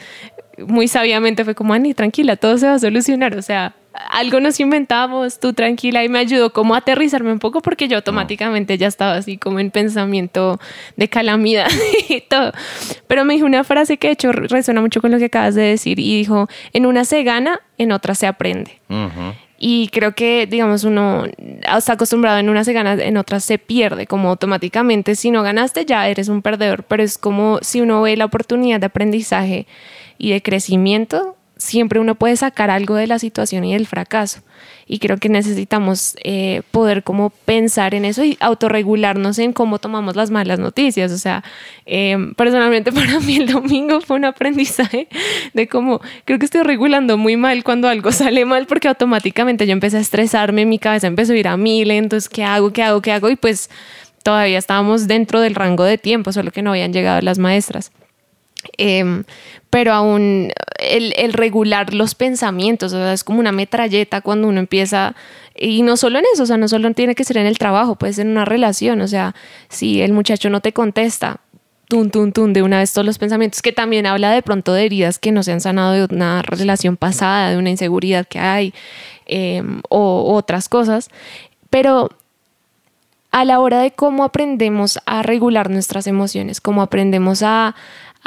muy 0.67 0.89
sabiamente 0.89 1.45
fue 1.45 1.55
como, 1.55 1.75
Ani, 1.75 1.93
tranquila, 1.93 2.37
todo 2.37 2.57
se 2.57 2.67
va 2.67 2.75
a 2.75 2.79
solucionar, 2.79 3.37
o 3.37 3.43
sea, 3.43 3.75
algo 4.11 4.41
nos 4.41 4.61
inventamos, 4.61 5.39
tú 5.41 5.53
tranquila, 5.53 6.05
y 6.05 6.09
me 6.09 6.19
ayudó 6.19 6.53
como 6.53 6.75
a 6.75 6.79
aterrizarme 6.79 7.33
un 7.33 7.39
poco 7.39 7.61
porque 7.61 7.89
yo 7.89 7.97
automáticamente 7.97 8.79
ya 8.79 8.87
estaba 8.87 9.15
así 9.15 9.37
como 9.37 9.61
en 9.61 9.71
pensamiento 9.71 10.61
de 10.97 11.09
calamidad 11.09 11.69
y 12.09 12.21
todo. 12.23 12.53
Pero 13.07 13.25
me 13.25 13.35
dijo 13.35 13.47
una 13.47 13.65
frase 13.65 13.97
que 13.97 14.09
de 14.09 14.13
hecho 14.15 14.33
resuena 14.33 14.81
mucho 14.81 15.01
con 15.01 15.11
lo 15.11 15.19
que 15.19 15.27
acabas 15.27 15.55
de 15.55 15.63
decir 15.63 15.99
y 15.99 16.19
dijo, 16.19 16.49
en 16.73 16.87
una 16.87 17.05
se 17.05 17.23
gana, 17.23 17.61
en 17.79 17.93
otra 17.93 18.15
se 18.15 18.27
aprende. 18.27 18.81
Y 19.61 19.89
creo 19.89 20.15
que, 20.15 20.47
digamos, 20.47 20.85
uno 20.85 21.25
está 21.77 21.95
acostumbrado 21.95 22.39
en 22.39 22.49
una 22.49 22.63
se 22.63 22.73
gana, 22.73 22.95
en 22.95 23.17
otra 23.17 23.41
se 23.41 23.59
pierde, 23.59 24.07
como 24.07 24.29
automáticamente 24.29 25.17
si 25.17 25.33
no 25.33 25.43
ganaste 25.43 25.85
ya 25.85 26.09
eres 26.09 26.29
un 26.29 26.43
perdedor, 26.43 26.85
pero 26.85 27.03
es 27.03 27.19
como 27.19 27.59
si 27.61 27.81
uno 27.81 28.01
ve 28.03 28.17
la 28.17 28.27
oportunidad 28.27 28.79
de 28.79 28.87
aprendizaje 28.87 29.67
y 30.17 30.31
de 30.31 30.43
crecimiento, 30.43 31.38
siempre 31.59 32.01
uno 32.01 32.15
puede 32.15 32.37
sacar 32.37 32.71
algo 32.71 32.95
de 32.95 33.07
la 33.07 33.19
situación 33.19 33.65
y 33.65 33.75
del 33.75 33.87
fracaso. 33.87 34.41
Y 34.87 35.01
creo 35.01 35.19
que 35.19 35.29
necesitamos 35.29 36.17
eh, 36.25 36.63
poder 36.71 37.03
como 37.03 37.31
pensar 37.31 37.95
en 37.95 38.05
eso 38.07 38.25
y 38.25 38.39
autorregularnos 38.41 39.39
en 39.39 39.53
cómo 39.53 39.79
tomamos 39.79 40.17
las 40.17 40.31
malas 40.31 40.59
noticias. 40.59 41.13
O 41.13 41.19
sea, 41.19 41.45
em, 41.85 42.33
personalmente 42.35 42.91
para 42.93 43.21
mí 43.21 43.37
el 43.37 43.53
domingo 43.53 44.01
fue 44.01 44.17
un 44.17 44.25
aprendizaje 44.25 45.09
de 45.53 45.69
cómo 45.69 46.01
creo 46.25 46.39
que 46.39 46.47
estoy 46.47 46.63
regulando 46.63 47.19
muy 47.19 47.37
mal 47.37 47.65
cuando 47.65 47.89
algo 47.89 48.13
sale 48.13 48.45
mal 48.47 48.67
porque 48.67 48.89
automáticamente 48.89 49.67
yo 49.67 49.73
empecé 49.73 49.99
a 49.99 50.01
estresarme, 50.01 50.65
mi 50.65 50.79
cabeza 50.79 51.07
empezó 51.09 51.33
a 51.33 51.37
ir 51.37 51.49
a 51.49 51.57
mil, 51.57 51.91
entonces, 51.91 52.29
¿qué 52.29 52.45
hago? 52.45 52.73
¿Qué 52.73 52.83
hago? 52.83 53.03
¿Qué 53.03 53.13
hago? 53.13 53.29
Y 53.29 53.37
pues 53.37 53.69
todavía 54.23 54.59
estábamos 54.59 55.09
dentro 55.09 55.41
del 55.41 55.55
rango 55.55 55.85
de 55.85 55.99
tiempo, 55.99 56.33
solo 56.33 56.51
que 56.51 56.63
no 56.63 56.71
habían 56.71 56.93
llegado 56.93 57.21
las 57.21 57.39
maestras. 57.39 57.93
Em, 58.77 59.25
pero 59.71 59.93
aún 59.93 60.51
el, 60.79 61.33
regular 61.33 61.93
los 61.95 62.15
pensamientos, 62.15 62.93
o 62.93 62.97
sea, 62.97 63.13
es 63.13 63.25
como 63.25 63.41
una 63.41 63.53
metralleta 63.53 64.21
cuando 64.21 64.49
uno 64.49 64.61
empieza, 64.61 65.15
y 65.57 65.83
no 65.83 65.97
solo 65.97 66.19
en 66.19 66.25
eso, 66.33 66.45
o 66.45 66.47
sea, 66.47 66.57
no 66.57 66.69
solo 66.69 66.93
tiene 66.95 67.15
que 67.15 67.25
ser 67.25 67.39
en 67.39 67.47
el 67.47 67.59
trabajo, 67.59 67.97
puede 67.97 68.13
ser 68.13 68.27
en 68.27 68.33
una 68.33 68.45
relación, 68.45 69.01
o 69.01 69.09
sea, 69.09 69.35
si 69.69 70.01
el 70.01 70.13
muchacho 70.13 70.51
no 70.51 70.61
te 70.61 70.73
contesta, 70.73 71.41
tun, 71.89 72.11
tun, 72.11 72.33
tun, 72.33 72.53
de 72.53 72.63
una 72.63 72.79
vez 72.79 72.93
todos 72.93 73.07
los 73.07 73.19
pensamientos, 73.19 73.63
que 73.63 73.73
también 73.73 74.07
habla 74.07 74.31
de 74.31 74.43
pronto 74.43 74.73
de 74.73 74.85
heridas 74.85 75.19
que 75.19 75.33
no 75.33 75.43
se 75.43 75.53
han 75.53 75.61
sanado 75.61 75.93
de 75.93 76.15
una 76.15 76.43
relación 76.43 76.97
pasada, 76.97 77.51
de 77.51 77.57
una 77.57 77.71
inseguridad 77.71 78.27
que 78.27 78.39
hay, 78.39 78.75
em, 79.27 79.81
o 79.89 80.35
otras 80.35 80.69
cosas, 80.69 81.11
pero 81.71 82.11
a 83.31 83.45
la 83.45 83.61
hora 83.61 83.81
de 83.81 83.91
cómo 83.91 84.25
aprendemos 84.25 84.99
a 85.05 85.23
regular 85.23 85.71
nuestras 85.71 86.07
emociones, 86.07 86.61
cómo 86.61 86.83
aprendemos 86.83 87.43
a, 87.43 87.75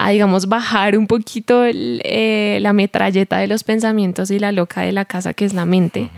a 0.02 0.10
digamos, 0.10 0.48
bajar 0.48 0.98
un 0.98 1.06
poquito 1.06 1.64
eh, 1.66 2.58
la 2.60 2.74
metralleta 2.74 3.38
de 3.38 3.46
los 3.46 3.64
pensamientos 3.64 4.32
y 4.32 4.40
la 4.40 4.52
loca 4.52 4.82
de 4.82 4.92
la 4.92 5.06
casa 5.06 5.34
que 5.34 5.46
es 5.46 5.54
la 5.54 5.66
mente. 5.66 6.10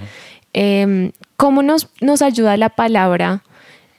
Em, 0.53 1.11
¿Cómo 1.35 1.63
nos, 1.63 1.89
nos 1.99 2.21
ayuda 2.21 2.55
la 2.55 2.69
palabra 2.69 3.43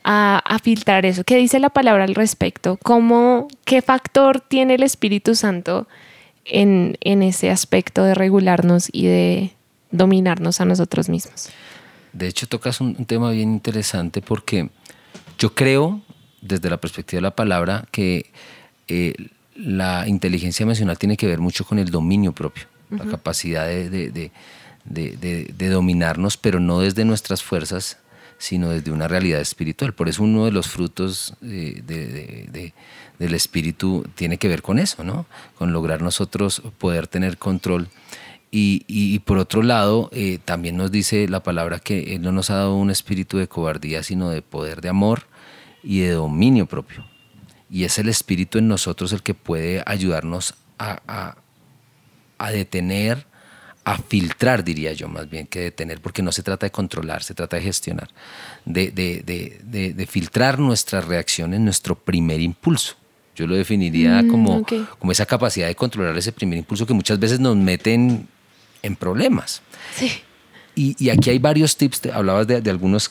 a, 0.03 0.39
a, 0.39 0.59
filtrar 0.59 1.05
eso? 1.05 1.25
¿Qué 1.25 1.37
dice 1.37 1.59
la 1.59 1.69
palabra 1.69 2.05
al 2.05 2.15
respecto? 2.15 2.79
¿Cómo, 2.83 3.49
¿Qué 3.67 3.83
factor 3.83 4.41
tiene 4.41 4.77
el 4.77 4.83
Espíritu 4.83 5.35
Santo 5.35 5.87
en, 6.47 6.97
en 7.03 7.23
ese 7.23 7.51
aspecto 7.51 8.05
de 8.05 8.15
regularnos 8.15 8.89
y 8.91 9.07
de 9.07 9.51
dominarnos 9.91 10.63
a 10.63 10.65
nosotros 10.65 11.11
mismos? 11.11 11.51
De 12.15 12.27
hecho, 12.27 12.47
tocas 12.47 12.81
un 12.81 13.05
tema 13.05 13.31
bien 13.33 13.53
interesante 13.53 14.23
porque 14.23 14.71
yo 15.39 15.55
creo 15.55 16.01
desde 16.41 16.71
la 16.71 16.79
perspectiva 16.79 17.19
de 17.19 17.23
la 17.23 17.35
palabra 17.35 17.85
que 17.91 18.31
eh, 18.89 19.15
la 19.55 20.09
inteligencia 20.09 20.65
emocional 20.65 20.99
tiene 20.99 21.17
que 21.17 21.27
ver 21.27 21.39
mucho 21.39 21.65
con 21.65 21.79
el 21.79 21.91
dominio 21.91 22.33
propio, 22.33 22.65
la 22.91 23.05
capacidad 23.05 23.67
de, 23.67 24.31
dominarnos, 25.59 26.37
pero 26.37 26.61
no 26.61 26.81
desde 26.81 27.05
nuestras 27.05 27.43
fuerzas, 27.43 27.99
sino 28.39 28.71
desde 28.71 28.91
una 28.91 29.09
realidad 29.09 29.41
espiritual. 29.41 29.95
Por 29.95 30.09
eso 30.09 30.23
uno 30.23 30.45
de 30.45 30.53
los 30.53 30.69
frutos 30.69 31.35
del 31.41 32.73
espíritu 33.19 34.07
tiene 34.15 34.39
que 34.39 34.49
ver 34.49 34.63
con 34.63 34.79
eso, 34.79 35.05
¿no? 35.05 35.27
Con 35.57 35.73
lograr 35.73 36.03
nosotros 36.03 36.63
poder 36.79 37.07
tener 37.07 37.39
control. 37.39 37.89
Y, 38.57 39.19
por 39.21 39.39
otro 39.39 39.63
lado, 39.65 40.11
eh, 40.13 40.39
también 40.45 40.77
nos 40.77 40.93
dice 40.93 41.27
la 41.29 41.43
palabra 41.43 41.81
que 41.81 42.15
Él 42.15 42.23
no 42.23 42.31
nos 42.31 42.51
ha 42.51 42.57
dado 42.57 42.77
un 42.77 42.91
espíritu 42.91 43.39
de 43.39 43.49
cobardía, 43.49 44.05
sino 44.05 44.31
de 44.31 44.43
poder 44.43 44.81
de 44.81 44.91
amor 44.91 45.23
y 45.83 46.01
de 46.01 46.13
dominio 46.13 46.67
propio 46.67 47.05
y 47.71 47.85
es 47.85 47.99
el 47.99 48.09
Espíritu 48.09 48.59
en 48.59 48.69
nosotros 48.69 49.13
el 49.13 49.23
que 49.23 49.35
puede 49.35 49.83
ayudarnos 49.87 50.55
a, 50.79 51.37
detener, 52.53 53.27
a 53.85 53.99
filtrar, 53.99 54.65
diría 54.65 54.93
yo, 54.93 55.09
más 55.09 55.29
bien 55.31 55.47
que 55.47 55.61
detener, 55.61 56.01
porque 56.01 56.23
no 56.23 56.31
se 56.31 56.43
trata 56.43 56.67
de 56.67 56.71
controlar, 56.71 57.23
se 57.23 57.35
trata 57.35 57.57
de 57.57 57.63
gestionar, 57.63 58.11
de, 58.65 60.07
filtrar 60.09 60.59
nuestras 60.59 61.05
reacciones, 61.07 61.61
nuestro 61.61 61.95
primer 61.95 62.41
impulso. 62.41 62.97
Yo 63.35 63.47
lo 63.47 63.57
definiría 63.57 64.23
mm, 64.23 64.29
como, 64.29 64.65
como 64.99 65.11
esa 65.11 65.27
capacidad 65.27 65.67
de 65.67 65.75
controlar 65.75 66.17
ese 66.17 66.31
primer 66.31 66.59
impulso 66.59 66.87
que 66.87 66.95
muchas 66.95 67.19
veces 67.19 67.41
nos 67.41 67.57
meten 67.57 68.29
en 68.83 68.97
problemas. 68.97 69.63
Sí. 69.97 70.23
Y, 70.77 71.09
aquí 71.11 71.31
hay 71.31 71.39
varios 71.39 71.77
tips, 71.77 72.07
hablabas 72.13 72.47
de, 72.47 72.71
algunos 72.71 73.11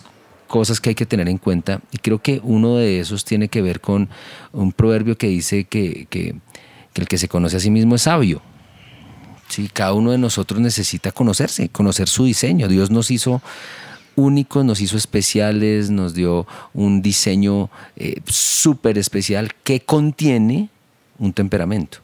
cosas 0.53 0.79
que 0.79 0.89
hay 0.89 0.95
que 0.95 1.07
tener 1.07 1.27
en 1.29 1.39
cuenta 1.39 1.81
y 1.91 1.97
creo 1.97 2.21
que 2.21 2.39
uno 2.43 2.75
de 2.75 2.99
esos 2.99 3.25
tiene 3.25 3.47
que 3.47 3.63
ver 3.63 3.81
con 3.81 4.07
un 4.51 4.71
proverbio 4.71 5.17
que 5.17 5.25
dice 5.25 5.63
que, 5.63 6.05
el 6.93 7.07
que 7.07 7.17
se 7.17 7.27
conoce 7.27 7.57
a 7.57 7.59
sí 7.59 7.71
mismo 7.71 7.95
es 7.95 8.03
sabio. 8.03 8.39
Sí, 9.49 9.67
cada 9.73 9.93
uno 9.93 10.11
de 10.11 10.19
nosotros 10.19 10.61
necesita 10.61 11.11
conocerse, 11.11 11.69
conocer 11.69 12.07
su 12.07 12.25
diseño. 12.25 12.67
Dios 12.67 12.91
nos 12.91 13.09
hizo 13.09 13.41
únicos, 14.15 14.63
nos 14.63 14.79
hizo 14.79 14.95
especiales, 14.95 15.89
nos 15.89 16.13
dio 16.13 16.45
un 16.75 17.01
diseño 17.01 17.71
eh, 17.95 18.21
súper 18.27 18.99
especial 18.99 19.55
que 19.63 19.79
contiene 19.79 20.69
un 21.17 21.33
temperamento. 21.33 21.97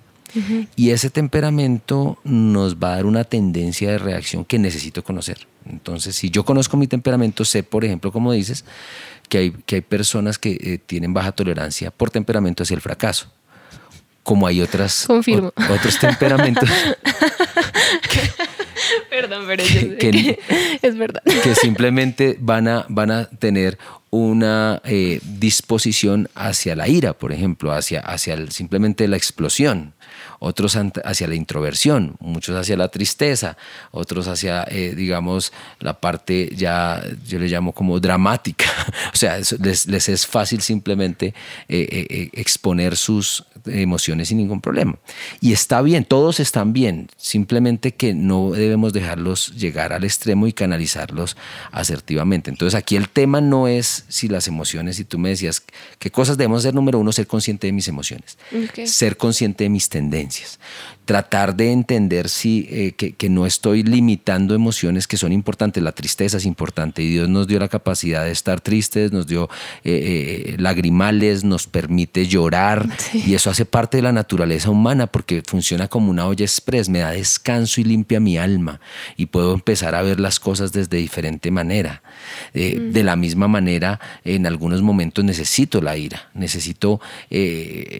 Y 0.75 0.91
ese 0.91 1.09
temperamento 1.09 2.19
nos 2.23 2.75
va 2.75 2.93
a 2.93 2.95
dar 2.97 3.05
una 3.05 3.23
tendencia 3.23 3.91
de 3.91 3.97
reacción 3.97 4.45
que 4.45 4.59
necesito 4.59 5.03
conocer. 5.03 5.47
Entonces, 5.65 6.15
si 6.15 6.29
yo 6.29 6.45
conozco 6.45 6.77
mi 6.77 6.87
temperamento, 6.87 7.45
sé, 7.45 7.63
por 7.63 7.83
ejemplo, 7.85 8.11
como 8.11 8.31
dices, 8.31 8.65
que 9.27 9.37
hay, 9.37 9.51
que 9.65 9.75
hay 9.75 9.81
personas 9.81 10.37
que 10.37 10.57
eh, 10.59 10.79
tienen 10.83 11.13
baja 11.13 11.31
tolerancia 11.31 11.91
por 11.91 12.09
temperamento 12.09 12.63
hacia 12.63 12.75
el 12.75 12.81
fracaso. 12.81 13.31
Como 14.23 14.45
hay 14.45 14.61
otras, 14.61 15.07
otros 15.09 15.99
temperamentos. 15.99 16.69
Perdón, 19.09 19.45
pero 19.47 19.63
es 20.81 20.97
verdad. 20.97 21.21
Que 21.23 21.55
simplemente 21.55 22.37
van 22.39 22.67
a, 22.67 22.85
van 22.89 23.11
a 23.11 23.25
tener 23.25 23.77
una 24.11 24.81
eh, 24.85 25.19
disposición 25.23 26.29
hacia 26.35 26.75
la 26.75 26.87
ira, 26.87 27.13
por 27.13 27.31
ejemplo, 27.31 27.71
hacia, 27.71 28.01
hacia 28.01 28.49
simplemente 28.51 29.07
la 29.07 29.17
explosión 29.17 29.93
otros 30.39 30.77
hacia 31.03 31.27
la 31.27 31.35
introversión, 31.35 32.15
muchos 32.19 32.55
hacia 32.55 32.77
la 32.77 32.87
tristeza, 32.87 33.57
otros 33.91 34.27
hacia, 34.27 34.63
eh, 34.63 34.93
digamos, 34.95 35.51
la 35.79 35.99
parte 35.99 36.51
ya, 36.55 37.03
yo 37.27 37.39
le 37.39 37.47
llamo 37.47 37.73
como 37.73 37.99
dramática. 37.99 38.65
o 39.13 39.17
sea, 39.17 39.37
les, 39.37 40.09
es 40.09 40.25
fácil 40.25 40.61
simplemente 40.61 41.33
eh, 41.67 42.05
eh, 42.09 42.29
exponer 42.33 42.95
sus 42.95 43.43
emociones 43.65 44.29
sin 44.29 44.37
ningún 44.37 44.61
problema. 44.61 44.97
Y 45.41 45.51
está 45.51 45.81
bien, 45.81 46.05
todos 46.05 46.39
están 46.39 46.71
bien, 46.71 47.09
simplemente 47.17 47.93
que 47.93 48.13
no 48.13 48.51
debemos 48.51 48.93
dejarlos 48.93 49.53
llegar 49.57 49.91
al 49.91 50.05
extremo 50.05 50.47
y 50.47 50.53
canalizarlos 50.53 51.35
asertivamente. 51.71 52.49
Entonces 52.49 52.75
aquí 52.75 52.95
el 52.95 53.09
tema 53.09 53.41
no 53.41 53.67
es 53.67 54.05
si 54.07 54.29
las 54.29 54.47
emociones, 54.47 54.95
si 54.95 55.03
tú 55.03 55.19
me 55.19 55.29
decías, 55.29 55.61
¿qué 55.99 56.09
cosas 56.09 56.37
debemos 56.37 56.59
hacer? 56.59 56.73
Número 56.73 56.97
uno, 56.97 57.11
ser 57.11 57.27
consciente 57.27 57.67
de 57.67 57.73
mis 57.73 57.89
emociones, 57.89 58.37
ser 58.85 59.17
consciente 59.17 59.65
de 59.65 59.69
mis 59.69 59.89
tendencias 59.89 60.28
tratar 61.09 61.55
de 61.55 61.71
entender 61.71 62.29
si, 62.29 62.67
eh, 62.69 62.91
que, 62.91 63.29
no 63.29 63.47
estoy 63.47 63.81
limitando 63.81 64.53
emociones 64.53 65.07
que 65.07 65.17
son 65.17 65.31
importantes. 65.31 65.81
La 65.81 65.91
tristeza 65.91 66.37
es 66.37 66.45
importante 66.45 67.01
y 67.01 67.09
Dios 67.09 67.27
nos 67.27 67.47
dio 67.47 67.57
la 67.57 67.67
capacidad 67.67 68.25
de 68.25 68.31
estar 68.31 68.61
tristes, 68.61 69.11
nos 69.11 69.25
dio 69.25 69.49
eh, 69.83 70.51
eh, 70.53 70.55
lagrimales, 70.59 71.43
nos 71.43 71.65
permite 71.65 72.27
llorar 72.27 72.87
y 73.13 73.33
eso 73.33 73.49
hace 73.49 73.65
parte 73.65 73.97
de 73.97 74.03
la 74.03 74.11
naturaleza 74.11 74.69
humana 74.69 75.07
porque 75.07 75.41
funciona 75.47 75.87
como 75.87 76.11
una 76.11 76.27
olla 76.27 76.45
express, 76.45 76.89
me 76.89 76.99
da 76.99 77.09
descanso 77.09 77.81
y 77.81 77.85
limpia 77.85 78.19
mi 78.19 78.37
alma 78.37 78.79
y 79.17 79.25
puedo 79.25 79.55
empezar 79.55 79.95
a 79.95 80.03
ver 80.03 80.19
las 80.19 80.39
cosas 80.39 80.73
desde 80.73 80.97
diferente 80.97 81.49
manera. 81.49 82.03
De 82.53 83.03
la 83.03 83.15
misma 83.15 83.47
manera, 83.47 83.99
en 84.23 84.45
algunos 84.45 84.81
momentos 84.83 85.25
necesito 85.25 85.81
la 85.81 85.97
ira, 85.97 86.29
necesito, 86.35 86.99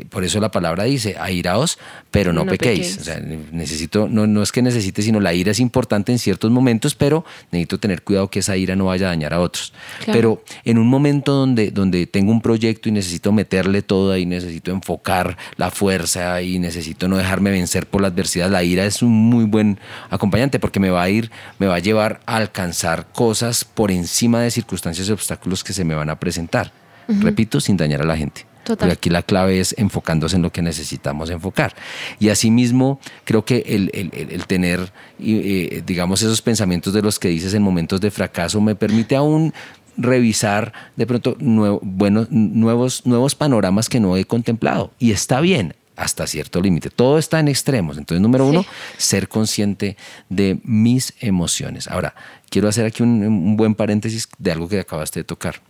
por 0.10 0.24
eso 0.24 0.40
la 0.40 0.52
palabra 0.52 0.84
dice, 0.84 1.16
airaos, 1.18 1.80
pero 2.12 2.19
no, 2.28 2.46
pequéis. 2.46 2.98
O 3.00 3.04
sea, 3.04 3.20
necesito, 3.20 4.08
no, 4.10 4.28
no 4.28 4.44
es 4.44 4.52
que 4.52 4.62
necesite, 4.62 5.02
sino 5.02 5.20
la 5.20 5.34
ira 5.34 5.52
es 5.52 5.60
importante 5.60 6.12
en 6.12 6.20
ciertos 6.20 6.52
momentos, 6.52 6.96
pero 6.96 7.26
necesito 7.52 7.80
tener 7.80 8.04
cuidado 8.04 8.30
que 8.30 8.40
esa 8.40 8.58
ira 8.58 8.76
no 8.76 8.86
vaya 8.86 9.08
a 9.08 9.10
dañar 9.10 9.34
a 9.34 9.40
otros. 9.40 9.74
Pero 10.06 10.44
en 10.66 10.78
un 10.78 10.88
momento 10.88 11.34
donde, 11.34 11.72
donde 11.72 12.08
tengo 12.08 12.32
un 12.32 12.42
proyecto 12.42 12.90
y 12.90 12.92
necesito 12.92 13.32
meterle 13.32 13.82
todo 13.82 14.12
ahí, 14.12 14.26
necesito 14.26 14.72
enfocar 14.72 15.38
la 15.58 15.72
fuerza 15.72 16.42
y 16.42 16.60
necesito 16.60 17.08
no 17.08 17.18
dejarme 17.18 17.52
vencer 17.52 17.88
por 17.88 18.02
la 18.02 18.10
adversidad, 18.10 18.50
la 18.50 18.64
ira 18.64 18.86
es 18.86 19.02
un 19.02 19.12
muy 19.12 19.46
buen 19.46 19.80
acompañante 20.10 20.60
porque 20.60 20.80
me 20.80 20.90
va 20.90 21.04
a 21.04 21.10
ir, 21.10 21.32
me 21.58 21.68
va 21.68 21.76
a 21.76 21.80
llevar 21.80 22.20
a 22.26 22.36
alcanzar 22.36 23.08
cosas 23.14 23.66
por 23.66 23.92
encima 23.92 24.42
de 24.42 24.52
circunstancias 24.52 25.10
y 25.10 25.12
obstáculos 25.12 25.64
que 25.64 25.74
se 25.74 25.84
me 25.84 25.96
van 25.96 26.10
a 26.10 26.20
presentar. 26.20 26.72
Repito, 27.08 27.60
sin 27.60 27.76
dañar 27.76 28.04
a 28.04 28.06
la 28.06 28.16
gente. 28.16 28.49
Total. 28.64 28.92
aquí 28.92 29.10
la 29.10 29.24
clave 29.24 29.60
es 29.60 29.74
enfocándose 29.78 30.36
en 30.36 30.42
lo 30.42 30.52
que 30.52 30.62
necesitamos 30.62 31.30
enfocar. 31.30 31.76
Y 32.20 32.30
asimismo, 32.30 33.00
creo 33.26 33.44
que 33.46 33.64
el, 33.68 34.46
tener, 34.46 34.92
eh, 35.20 35.82
digamos, 35.86 36.22
esos 36.22 36.42
pensamientos 36.42 36.94
de 36.94 37.02
los 37.02 37.20
que 37.20 37.30
dices 37.30 37.54
en 37.54 37.64
momentos 37.64 38.00
de 38.02 38.12
fracaso 38.12 38.62
me 38.62 38.76
permite 38.76 39.16
aún 39.16 39.54
revisar 39.98 40.74
de 40.96 41.06
pronto 41.06 41.36
buenos, 41.82 42.32
nuevos, 42.32 43.06
nuevos 43.06 43.36
panoramas 43.36 43.90
que 43.90 44.00
no 44.00 44.16
he 44.18 44.26
contemplado. 44.26 44.92
Y 45.00 45.12
está 45.12 45.42
bien, 45.42 45.76
hasta 46.00 46.26
cierto 46.28 46.62
límite. 46.62 46.90
Todo 46.90 47.18
está 47.18 47.40
en 47.40 47.50
extremos. 47.50 47.98
Entonces, 47.98 48.22
número 48.22 48.46
uno, 48.46 48.66
ser 48.98 49.28
consciente 49.28 49.98
de 50.30 50.60
mis 50.64 51.14
emociones. 51.20 51.88
Ahora, 51.90 52.16
quiero 52.50 52.70
hacer 52.70 52.86
aquí 52.86 53.04
un, 53.04 53.22
un, 53.24 53.58
buen 53.58 53.76
paréntesis 53.76 54.30
de 54.38 54.52
algo 54.52 54.70
que 54.70 54.80
acabaste 54.80 55.20
de 55.20 55.24
tocar 55.26 55.62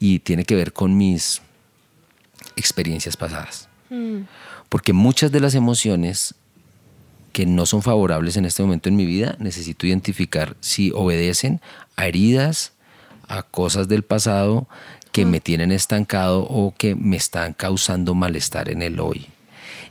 y 0.00 0.20
tiene 0.20 0.44
que 0.44 0.54
ver 0.54 0.72
con 0.72 0.96
mis 0.96 1.42
experiencias 2.56 3.16
pasadas. 3.16 3.68
Mm. 3.90 4.22
Porque 4.68 4.92
muchas 4.92 5.32
de 5.32 5.40
las 5.40 5.54
emociones 5.54 6.34
que 7.32 7.46
no 7.46 7.66
son 7.66 7.82
favorables 7.82 8.36
en 8.36 8.44
este 8.44 8.62
momento 8.62 8.88
en 8.88 8.96
mi 8.96 9.06
vida, 9.06 9.36
necesito 9.38 9.86
identificar 9.86 10.56
si 10.60 10.90
obedecen 10.94 11.60
a 11.96 12.06
heridas, 12.06 12.72
a 13.28 13.42
cosas 13.42 13.88
del 13.88 14.02
pasado 14.02 14.66
que 15.12 15.24
mm. 15.24 15.30
me 15.30 15.40
tienen 15.40 15.72
estancado 15.72 16.40
o 16.40 16.74
que 16.76 16.94
me 16.94 17.16
están 17.16 17.52
causando 17.52 18.14
malestar 18.14 18.70
en 18.70 18.82
el 18.82 19.00
hoy. 19.00 19.28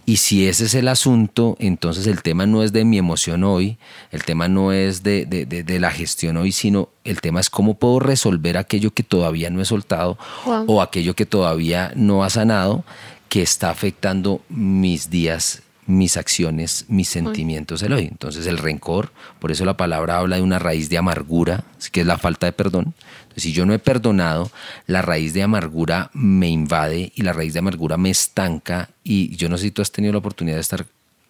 Y 0.10 0.18
si 0.18 0.48
ese 0.48 0.64
es 0.64 0.74
el 0.74 0.88
asunto, 0.88 1.58
entonces 1.60 2.08
el 2.08 2.22
tema 2.22 2.46
no 2.46 2.64
es 2.64 2.72
de 2.72 2.86
mi 2.86 2.98
emoción 2.98 3.44
hoy, 3.44 3.78
el 4.10 4.24
tema 4.24 4.48
no 4.48 4.72
es 4.72 5.04
de, 5.04 5.78
la 5.82 5.92
gestión 5.92 6.38
hoy, 6.38 6.54
sino 6.54 6.88
el 7.04 7.20
tema 7.20 7.42
es 7.42 7.50
cómo 7.50 7.74
puedo 7.74 8.00
resolver 8.00 8.58
aquello 8.58 8.92
que 8.92 9.04
todavía 9.04 9.50
no 9.50 9.62
he 9.62 9.66
soltado 9.66 10.18
o 10.46 10.82
aquello 10.82 11.14
que 11.14 11.26
todavía 11.26 11.92
no 11.94 12.24
ha 12.24 12.30
sanado, 12.30 12.86
que 13.28 13.42
está 13.42 13.70
afectando 13.70 14.40
mis 14.48 15.10
días 15.10 15.64
mis 15.88 16.18
acciones, 16.18 16.86
mis 16.90 17.08
sentimientos 17.08 17.82
el 17.82 17.94
hoy. 17.94 18.06
Entonces 18.06 18.46
el 18.46 18.58
rencor, 18.58 19.12
por 19.40 19.52
eso 19.52 19.66
la 19.66 19.78
palabra 19.78 20.20
habla 20.20 20.36
de 20.36 20.42
una 20.42 20.60
raíz 20.60 20.90
de 20.90 20.98
amargura, 20.98 21.64
que 21.92 22.02
es 22.02 22.08
la 22.08 22.18
falta 22.18 22.46
de 22.46 22.52
perdón. 22.52 22.94
Si 23.38 23.54
yo 23.54 23.66
no 23.66 23.74
he 23.74 23.80
perdonado, 23.80 24.52
la 24.88 25.02
raíz 25.02 25.34
de 25.34 25.44
amargura 25.44 26.10
me 26.14 26.50
invade 26.50 27.12
y 27.16 27.22
la 27.22 27.34
raíz 27.34 27.54
de 27.54 27.60
amargura 27.60 27.96
me 27.96 28.10
estanca 28.10 28.90
y 29.04 29.36
yo 29.36 29.48
no 29.48 29.58
sé 29.58 29.66
si 29.66 29.72
tú 29.72 29.82
has 29.82 29.92
tenido 29.92 30.12
la 30.12 30.20
oportunidad 30.20 30.58
de 30.58 30.62
estar 30.62 30.86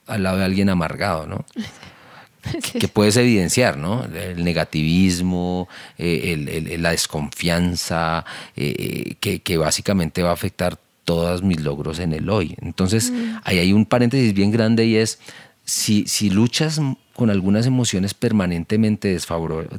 al 0.08 0.24
lado 0.24 0.38
de 0.38 0.46
alguien 0.46 0.70
amargado, 0.70 1.28
¿no? 1.28 1.46
que 2.80 2.88
puedes 2.88 3.18
evidenciar, 3.18 3.78
¿no? 3.78 4.06
El 4.06 4.44
negativismo, 4.44 5.68
eh, 5.98 6.78
la 6.80 6.92
desconfianza, 6.92 8.24
eh, 8.56 9.16
que, 9.20 9.42
que, 9.42 9.58
básicamente 9.58 10.24
va 10.24 10.30
a 10.30 10.34
afectar 10.34 10.80
todos 11.04 11.44
mis 11.44 11.60
logros 11.62 12.00
en 12.00 12.14
el 12.14 12.30
hoy. 12.30 12.56
Entonces, 12.62 13.12
mm. 13.12 13.38
ahí 13.44 13.60
hay 13.60 13.74
un 13.74 13.86
paréntesis 13.86 14.34
bien 14.34 14.52
grande 14.52 14.86
y 14.86 14.96
es, 14.96 15.20
si, 15.66 16.06
si 16.08 16.30
luchas 16.30 16.80
con 17.18 17.32
algunas 17.32 17.66
emociones 17.66 18.14
permanentemente 18.14 19.10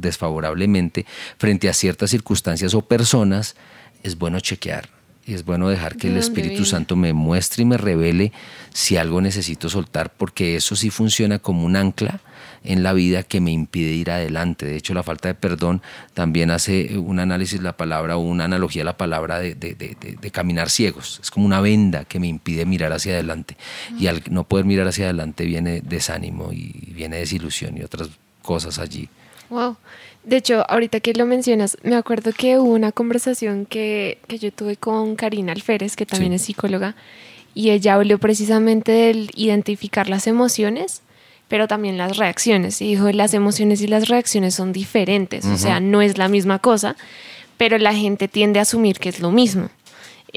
desfavorablemente 0.01 1.07
frente 1.39 1.69
a 1.69 1.73
ciertas 1.73 2.11
circunstancias 2.11 2.75
o 2.75 2.83
personas, 2.83 3.55
es 4.03 4.19
bueno 4.19 4.41
chequear 4.41 4.91
y 5.25 5.35
es 5.35 5.45
bueno 5.45 5.69
dejar 5.69 5.97
que 5.97 6.09
el 6.09 6.17
Espíritu 6.17 6.65
Santo 6.65 6.97
me 6.97 7.13
muestre 7.13 7.63
y 7.63 7.67
me 7.67 7.77
revele 7.77 8.33
si 8.75 8.97
algo 8.97 9.21
necesito 9.21 9.69
soltar, 9.69 10.13
porque 10.13 10.57
eso 10.57 10.75
sí 10.75 10.91
funciona 10.91 11.39
como 11.39 11.65
un 11.65 11.77
ancla 11.77 12.21
en 12.65 12.83
la 12.83 12.93
vida 12.93 13.23
que 13.23 13.41
me 13.41 13.51
impide 13.51 13.93
ir 13.93 14.11
adelante. 14.11 14.67
De 14.67 14.77
hecho, 14.77 14.95
la 14.95 15.03
falta 15.03 15.29
de 15.29 15.35
perdón 15.35 15.83
también 16.15 16.51
hace 16.51 16.99
un 16.99 17.21
análisis 17.21 17.59
de 17.59 17.65
la 17.65 17.77
palabra 17.77 18.17
o 18.17 18.21
una 18.21 18.45
analogía 18.45 18.83
a 18.83 18.85
la 18.85 18.97
palabra 18.97 19.39
de, 19.41 19.55
de, 19.55 20.31
caminar 20.31 20.71
ciegos. 20.71 21.21
Es 21.23 21.31
como 21.31 21.47
una 21.47 21.61
venda 21.61 22.05
que 22.05 22.21
me 22.21 22.29
impide 22.29 22.67
mirar 22.67 22.93
hacia 22.93 23.15
adelante. 23.15 23.57
Y 23.99 24.07
al 24.07 24.23
no 24.31 24.45
poder 24.45 24.65
mirar 24.67 24.87
hacia 24.87 25.07
adelante 25.07 25.45
viene 25.45 25.81
desánimo 25.81 26.53
y 26.53 26.93
viene 26.95 27.17
desilusión 27.17 27.77
y 27.77 27.83
otras 27.83 28.09
cosas 28.43 28.79
allí. 28.79 29.09
Wow. 29.51 29.77
De 30.25 30.37
hecho, 30.37 30.65
ahorita 30.69 31.01
que 31.01 31.15
lo 31.15 31.25
mencionas, 31.25 31.79
me 31.83 31.97
acuerdo 31.97 32.33
que 32.33 32.59
hubo 32.59 32.73
una 32.73 32.93
conversación 32.93 33.65
que, 33.65 34.19
que 34.27 34.39
yo 34.39 34.53
tuve 34.53 34.77
con 34.77 35.17
Karina 35.17 35.53
Alférez, 35.53 35.97
que 35.97 36.05
también 36.05 36.35
es 36.35 36.43
psicóloga, 36.43 36.97
y 37.55 37.71
ella 37.71 37.95
habló 37.95 38.19
precisamente 38.19 38.93
del 38.93 39.31
identificar 39.35 40.09
las 40.09 40.27
emociones, 40.27 41.03
pero 41.49 41.67
también 41.67 41.99
las 41.99 42.17
reacciones. 42.17 42.81
Y 42.81 42.89
dijo, 42.89 43.11
las 43.11 43.35
emociones 43.35 43.81
y 43.81 43.87
las 43.87 44.09
reacciones 44.09 44.55
son 44.55 44.73
diferentes, 44.73 45.45
o 45.47 45.57
sea, 45.57 45.81
no 45.81 46.03
es 46.03 46.19
la 46.19 46.29
misma 46.29 46.59
cosa, 46.59 46.97
pero 47.57 47.79
la 47.79 47.95
gente 47.95 48.29
tiende 48.29 48.61
a 48.61 48.63
asumir 48.63 48.99
que 48.99 49.09
es 49.09 49.21
lo 49.21 49.31
mismo 49.31 49.69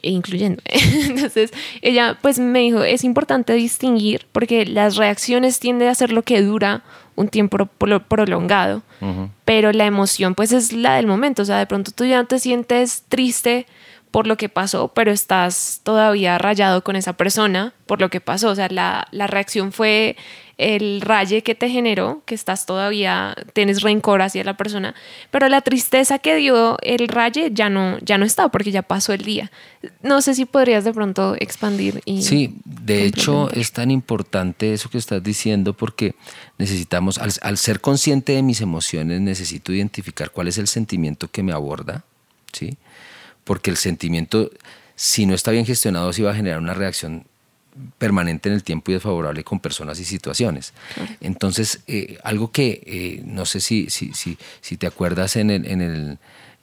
incluyendo. 0.01 0.61
Entonces, 0.65 1.51
ella 1.81 2.17
pues 2.21 2.39
me 2.39 2.59
dijo, 2.59 2.83
es 2.83 3.03
importante 3.03 3.53
distinguir 3.53 4.25
porque 4.31 4.65
las 4.65 4.95
reacciones 4.95 5.59
tienden 5.59 5.89
a 5.89 5.95
ser 5.95 6.11
lo 6.11 6.23
que 6.23 6.41
dura 6.41 6.83
un 7.15 7.27
tiempo 7.27 7.65
prolongado, 8.07 8.81
pero 9.45 9.71
la 9.73 9.85
emoción 9.85 10.33
pues 10.33 10.51
es 10.53 10.71
la 10.71 10.95
del 10.95 11.07
momento, 11.07 11.41
o 11.41 11.45
sea, 11.45 11.57
de 11.57 11.65
pronto 11.65 11.91
tú 11.91 12.05
ya 12.05 12.23
te 12.23 12.39
sientes 12.39 13.03
triste 13.09 13.67
por 14.11 14.27
lo 14.27 14.37
que 14.37 14.49
pasó, 14.49 14.87
pero 14.89 15.11
estás 15.11 15.81
todavía 15.83 16.37
rayado 16.37 16.83
con 16.83 16.95
esa 16.95 17.13
persona 17.13 17.73
por 17.85 17.99
lo 17.99 18.09
que 18.09 18.21
pasó, 18.21 18.49
o 18.49 18.55
sea, 18.55 18.69
la, 18.69 19.07
la 19.11 19.27
reacción 19.27 19.71
fue 19.71 20.15
el 20.61 21.01
raye 21.01 21.41
que 21.41 21.55
te 21.55 21.69
generó, 21.69 22.21
que 22.25 22.35
estás 22.35 22.67
todavía, 22.67 23.35
tienes 23.53 23.81
rencor 23.81 24.21
hacia 24.21 24.43
la 24.43 24.55
persona, 24.55 24.93
pero 25.31 25.49
la 25.49 25.61
tristeza 25.61 26.19
que 26.19 26.35
dio 26.35 26.77
el 26.83 27.07
raye 27.07 27.49
ya 27.51 27.67
no, 27.67 27.97
ya 28.01 28.19
no 28.19 28.25
está 28.25 28.49
porque 28.49 28.71
ya 28.71 28.83
pasó 28.83 29.11
el 29.11 29.23
día. 29.23 29.51
No 30.03 30.21
sé 30.21 30.35
si 30.35 30.45
podrías 30.45 30.83
de 30.83 30.93
pronto 30.93 31.35
expandir. 31.39 32.03
Y 32.05 32.21
sí, 32.21 32.53
de 32.63 33.05
hecho 33.05 33.49
es 33.51 33.71
tan 33.71 33.89
importante 33.89 34.71
eso 34.71 34.91
que 34.91 34.99
estás 34.99 35.23
diciendo 35.23 35.73
porque 35.73 36.13
necesitamos, 36.59 37.17
al, 37.17 37.31
al 37.41 37.57
ser 37.57 37.81
consciente 37.81 38.33
de 38.33 38.43
mis 38.43 38.61
emociones, 38.61 39.19
necesito 39.19 39.73
identificar 39.73 40.29
cuál 40.29 40.47
es 40.47 40.59
el 40.59 40.67
sentimiento 40.67 41.27
que 41.27 41.41
me 41.41 41.53
aborda, 41.53 42.05
¿sí? 42.53 42.77
Porque 43.43 43.71
el 43.71 43.77
sentimiento, 43.77 44.51
si 44.95 45.25
no 45.25 45.33
está 45.33 45.49
bien 45.49 45.65
gestionado, 45.65 46.13
sí 46.13 46.21
va 46.21 46.31
a 46.31 46.35
generar 46.35 46.59
una 46.59 46.75
reacción 46.75 47.25
permanente 47.97 48.49
en 48.49 48.55
el 48.55 48.63
tiempo 48.63 48.91
y 48.91 48.95
desfavorable 48.95 49.43
con 49.43 49.59
personas 49.59 49.99
y 49.99 50.05
situaciones. 50.05 50.73
Entonces, 51.21 51.81
eh, 51.87 52.17
algo 52.23 52.51
que 52.51 52.81
eh, 52.85 53.21
no 53.25 53.45
sé 53.45 53.59
si, 53.59 53.89
si, 53.89 54.13
si, 54.13 54.37
si, 54.61 54.77
te 54.77 54.87
acuerdas 54.87 55.35
en, 55.35 55.49
el, 55.49 55.65
en, 55.65 55.81
el, 55.81 56.17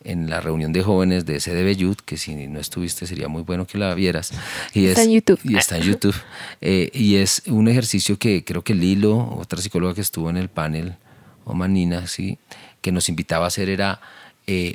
en 0.05 0.29
la 0.29 0.40
reunión 0.40 0.73
de 0.73 0.83
jóvenes 0.83 1.25
de 1.25 1.40
SDB 1.40 1.77
Youth, 1.77 2.01
que 2.05 2.16
si 2.16 2.35
no 2.47 2.61
estuviste 2.61 3.07
sería 3.07 3.29
muy 3.29 3.42
bueno 3.42 3.66
que 3.66 3.79
la 3.79 3.94
vieras. 3.94 4.33
Y 4.75 4.87
está 4.87 5.03
en 5.03 5.12
YouTube. 5.12 5.40
Y 5.44 5.57
está 5.57 5.79
en 5.79 5.85
YouTube. 5.85 6.16
Eh, 6.61 6.90
y 6.92 7.16
es 7.16 7.42
un 7.47 7.68
ejercicio 7.68 8.18
que 8.18 8.44
creo 8.44 8.62
que 8.62 8.75
Lilo, 8.75 9.16
otra 9.38 9.61
psicóloga 9.61 9.94
que 9.94 10.03
estuvo 10.03 10.29
en 10.31 10.37
el 10.37 10.49
panel, 10.49 10.97
o 11.44 11.55
Manina, 11.55 12.07
¿sí? 12.07 12.38
que 12.83 12.92
nos 12.92 13.09
invitaba 13.09 13.47
a 13.47 13.49
hacer 13.49 13.71
era 13.71 14.01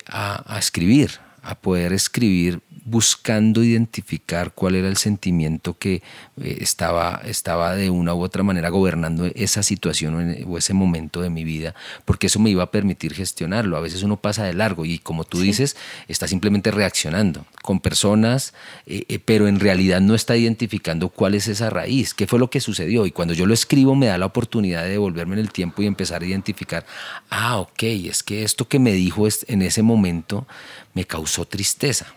a, 0.08 0.56
a 0.56 0.60
escribir, 0.60 1.19
a 1.43 1.56
poder 1.56 1.93
escribir 1.93 2.62
buscando 2.86 3.63
identificar 3.63 4.51
cuál 4.53 4.75
era 4.75 4.89
el 4.89 4.97
sentimiento 4.97 5.77
que 5.77 6.01
eh, 6.41 6.58
estaba, 6.60 7.21
estaba 7.25 7.75
de 7.75 7.89
una 7.89 8.13
u 8.13 8.21
otra 8.21 8.43
manera 8.43 8.69
gobernando 8.69 9.25
esa 9.36 9.63
situación 9.63 10.43
o, 10.45 10.58
ese 10.58 10.73
momento 10.73 11.21
de 11.21 11.29
mi 11.29 11.43
vida, 11.43 11.75
porque 12.06 12.27
eso 12.27 12.39
me 12.39 12.49
iba 12.49 12.63
a 12.63 12.71
permitir 12.71 13.13
gestionarlo. 13.13 13.77
A 13.77 13.82
veces 13.82 14.03
uno 14.03 14.17
pasa 14.17 14.43
de 14.43 14.53
largo 14.53 14.86
y 14.86 14.99
como 14.99 15.23
tú 15.23 15.39
dices, 15.39 15.77
está 16.08 16.27
simplemente 16.27 16.71
reaccionando 16.71 17.45
con 17.62 17.79
personas, 17.79 18.53
eh, 18.86 19.06
eh, 19.08 19.19
pero 19.19 19.47
en 19.47 19.60
realidad 19.60 20.01
no 20.01 20.13
está 20.13 20.36
identificando 20.36 21.10
cuál 21.10 21.36
es 21.36 21.47
esa 21.47 21.69
raíz, 21.69 22.13
qué 22.13 22.27
fue 22.27 22.39
lo 22.39 22.49
que 22.49 22.60
sucedió. 22.60 23.06
Y 23.06 23.12
cuando 23.12 23.34
yo 23.34 23.45
lo 23.45 23.53
escribo 23.53 23.95
me 23.95 24.08
da 24.08 24.17
la 24.17 24.25
oportunidad 24.25 24.84
de 24.84 24.89
devolverme 24.89 25.34
en 25.34 25.39
el 25.39 25.51
tiempo 25.51 25.82
y 25.82 25.88
empezar 25.88 26.21
a 26.21 26.25
identificar, 26.25 26.86
ah, 27.29 27.60
ok, 27.60 27.84
es 27.84 28.23
que 28.23 28.43
esto 28.43 28.67
que 28.67 28.79
me 28.79 28.91
dijo 28.91 29.27
en 29.47 29.62
ese 29.62 29.84
momento 29.84 30.45
me 30.93 31.06
causó 31.06 31.33
tristeza 31.46 32.13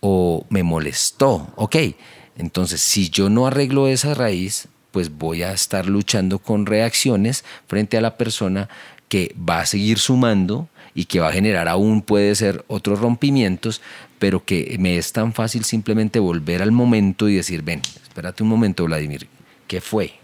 o 0.00 0.46
me 0.48 0.62
molestó. 0.62 1.48
Ok, 1.56 1.76
entonces 2.36 2.80
si 2.80 3.10
yo 3.10 3.28
no 3.28 3.46
arreglo 3.46 3.88
esa 3.88 4.14
raíz, 4.14 4.68
pues 4.92 5.16
voy 5.16 5.42
a 5.42 5.52
estar 5.52 5.86
luchando 5.86 6.38
con 6.38 6.66
reacciones 6.66 7.44
frente 7.66 7.96
a 7.96 8.00
la 8.00 8.16
persona 8.16 8.68
que 9.08 9.34
va 9.36 9.60
a 9.60 9.66
seguir 9.66 9.98
sumando 9.98 10.68
y 10.94 11.04
que 11.04 11.20
va 11.20 11.28
a 11.28 11.32
generar 11.32 11.68
aún 11.68 12.02
puede 12.02 12.34
ser 12.34 12.64
otros 12.68 13.00
rompimientos, 13.00 13.80
pero 14.18 14.44
que 14.44 14.76
me 14.78 14.96
es 14.96 15.12
tan 15.12 15.32
fácil 15.32 15.64
simplemente 15.64 16.18
volver 16.18 16.62
al 16.62 16.72
momento 16.72 17.28
y 17.28 17.36
decir, 17.36 17.62
ven, 17.62 17.82
espérate 18.02 18.42
un 18.42 18.48
momento, 18.48 18.84
Vladimir, 18.84 19.28
¿qué 19.66 19.80
fue? 19.80 20.14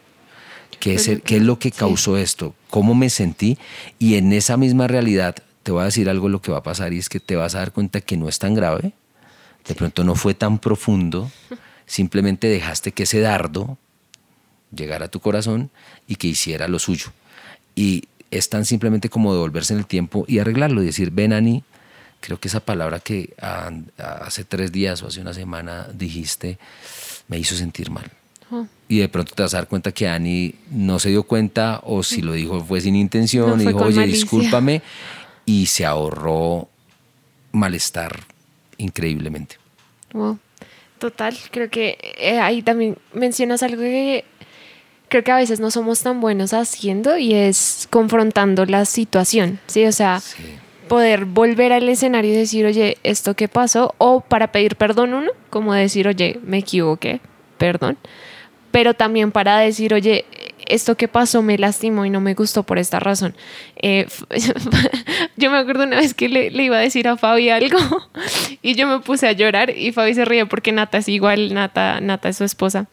¿Qué 0.81 0.95
es, 0.95 1.11
¿Qué 1.25 1.37
es 1.37 1.43
lo 1.43 1.59
que 1.59 1.71
causó 1.71 2.17
esto? 2.17 2.55
¿Cómo 2.69 2.95
me 2.95 3.11
sentí? 3.11 3.59
Y 3.99 4.17
en 4.17 4.33
esa 4.33 4.57
misma 4.57 4.87
realidad 4.87 5.37
te 5.67 5.73
voy 5.73 5.83
a 5.83 5.87
decir 5.87 6.09
algo 6.09 6.29
lo 6.29 6.41
que 6.41 6.53
va 6.53 6.59
a 6.59 6.63
pasar 6.63 6.93
y 6.93 6.99
es 6.99 7.09
que 7.09 7.19
te 7.19 7.35
vas 7.35 7.57
a 7.57 7.59
dar 7.59 7.73
cuenta 7.73 8.01
que 8.01 8.17
no 8.17 8.29
es 8.29 8.39
tan 8.39 8.55
grave, 8.55 8.93
de 9.67 9.75
pronto 9.75 10.05
no 10.05 10.15
fue 10.15 10.33
tan 10.33 10.61
profundo, 10.61 11.29
simplemente 11.87 12.47
dejaste 12.47 12.93
que 12.93 13.03
ese 13.03 13.19
dardo 13.19 13.77
llegara 14.73 15.07
a 15.07 15.09
tu 15.09 15.19
corazón 15.19 15.71
y 16.07 16.15
que 16.15 16.29
hiciera 16.29 16.69
lo 16.69 16.79
suyo. 16.79 17.09
Y 17.75 18.05
es 18.31 18.49
tan 18.49 18.65
simplemente 18.65 19.09
como 19.09 19.33
devolverse 19.33 19.73
en 19.73 19.81
el 19.81 19.87
tiempo 19.87 20.25
y 20.29 20.39
arreglarlo 20.39 20.85
y 20.85 20.87
decir, 20.87 21.11
ven 21.11 21.33
Ani, 21.33 21.65
creo 22.21 22.39
que 22.39 22.47
esa 22.47 22.61
palabra 22.61 23.01
que 23.01 23.35
hace 23.99 24.45
tres 24.45 24.71
días 24.71 25.03
o 25.03 25.09
hace 25.09 25.21
una 25.21 25.35
semana 25.35 25.89
dijiste 25.93 26.61
me 27.27 27.41
hizo 27.41 27.57
sentir 27.57 27.91
mal. 27.91 28.09
Oh. 28.53 28.69
Y 28.89 28.99
de 28.99 29.09
pronto 29.09 29.35
te 29.35 29.43
vas 29.43 29.53
a 29.55 29.57
dar 29.57 29.67
cuenta 29.67 29.91
que 29.91 30.07
Ani 30.07 30.55
no 30.71 31.01
se 31.01 31.09
dio 31.09 31.25
cuenta 31.25 31.81
o 31.83 32.05
si 32.05 32.23
lo 32.23 32.35
dijo 32.35 32.65
fue 32.65 32.81
sin 32.81 32.95
intención 32.95 33.61
y 33.61 33.67
dijo, 33.67 33.81
oye, 33.81 34.07
discúlpame 34.07 34.81
y 35.47 35.67
se 35.67 35.87
ahorró 35.87 36.69
malestar 37.53 38.25
increíblemente. 38.77 39.57
Total, 40.99 41.37
creo 41.51 41.71
que 41.71 41.99
eh, 42.19 42.39
ahí 42.41 42.63
también 42.63 42.99
mencionas 43.13 43.63
algo 43.63 43.83
que 43.83 44.25
creo 45.09 45.23
que 45.23 45.31
a 45.33 45.37
veces 45.37 45.61
no 45.61 45.71
somos 45.71 46.03
tan 46.03 46.21
buenos 46.21 46.53
haciendo 46.53 47.17
y 47.17 47.35
es 47.35 47.87
confrontando 47.91 48.65
la 48.67 48.85
situación, 48.85 49.61
¿sí? 49.67 49.87
O 49.87 49.93
sea, 49.93 50.23
poder 50.89 51.25
volver 51.25 51.73
al 51.73 51.89
escenario 51.89 52.33
y 52.33 52.37
decir, 52.37 52.67
oye, 52.67 52.99
¿esto 53.03 53.35
qué 53.35 53.47
pasó? 53.49 53.95
O 53.99 54.21
para 54.21 54.53
pedir 54.53 54.77
perdón 54.77 55.15
uno, 55.15 55.31
como 55.51 55.75
decir, 55.75 56.09
oye, 56.09 56.41
me 56.43 56.59
equivoqué, 56.59 57.21
perdón. 57.59 57.99
Pero 58.71 58.95
también 58.95 59.33
para 59.33 59.59
decir, 59.59 59.95
oye, 59.95 60.25
esto 60.67 60.97
que 60.97 61.09
pasó 61.09 61.43
me 61.43 61.59
lastimó 61.59 62.05
y 62.05 62.11
no 62.11 62.21
me 62.21 62.35
gustó 62.35 62.63
por 62.63 62.79
esta 62.79 63.01
razón. 63.01 63.35
Eh, 63.77 64.07
yo 65.37 65.51
me 65.51 65.59
acuerdo 65.59 65.85
una 65.85 65.97
vez 65.97 66.15
que 66.15 66.29
le, 66.29 66.49
iba 66.63 66.77
a 66.77 66.81
decir 66.81 67.09
a 67.09 67.17
Fabi 67.17 67.51
algo 67.51 67.79
y 68.63 68.75
yo 68.75 68.87
me 68.87 69.01
puse 69.01 69.29
a 69.29 69.33
llorar 69.33 69.71
y 69.71 69.93
Fabi 69.93 70.15
se 70.15 70.25
ríe 70.25 70.47
porque 70.47 70.73
Nata 70.73 70.99
es 70.99 71.09
igual, 71.09 71.55
Nata, 71.55 72.01
Nata 72.01 72.29
es 72.29 72.37
su 72.37 72.45
esposa. 72.45 72.87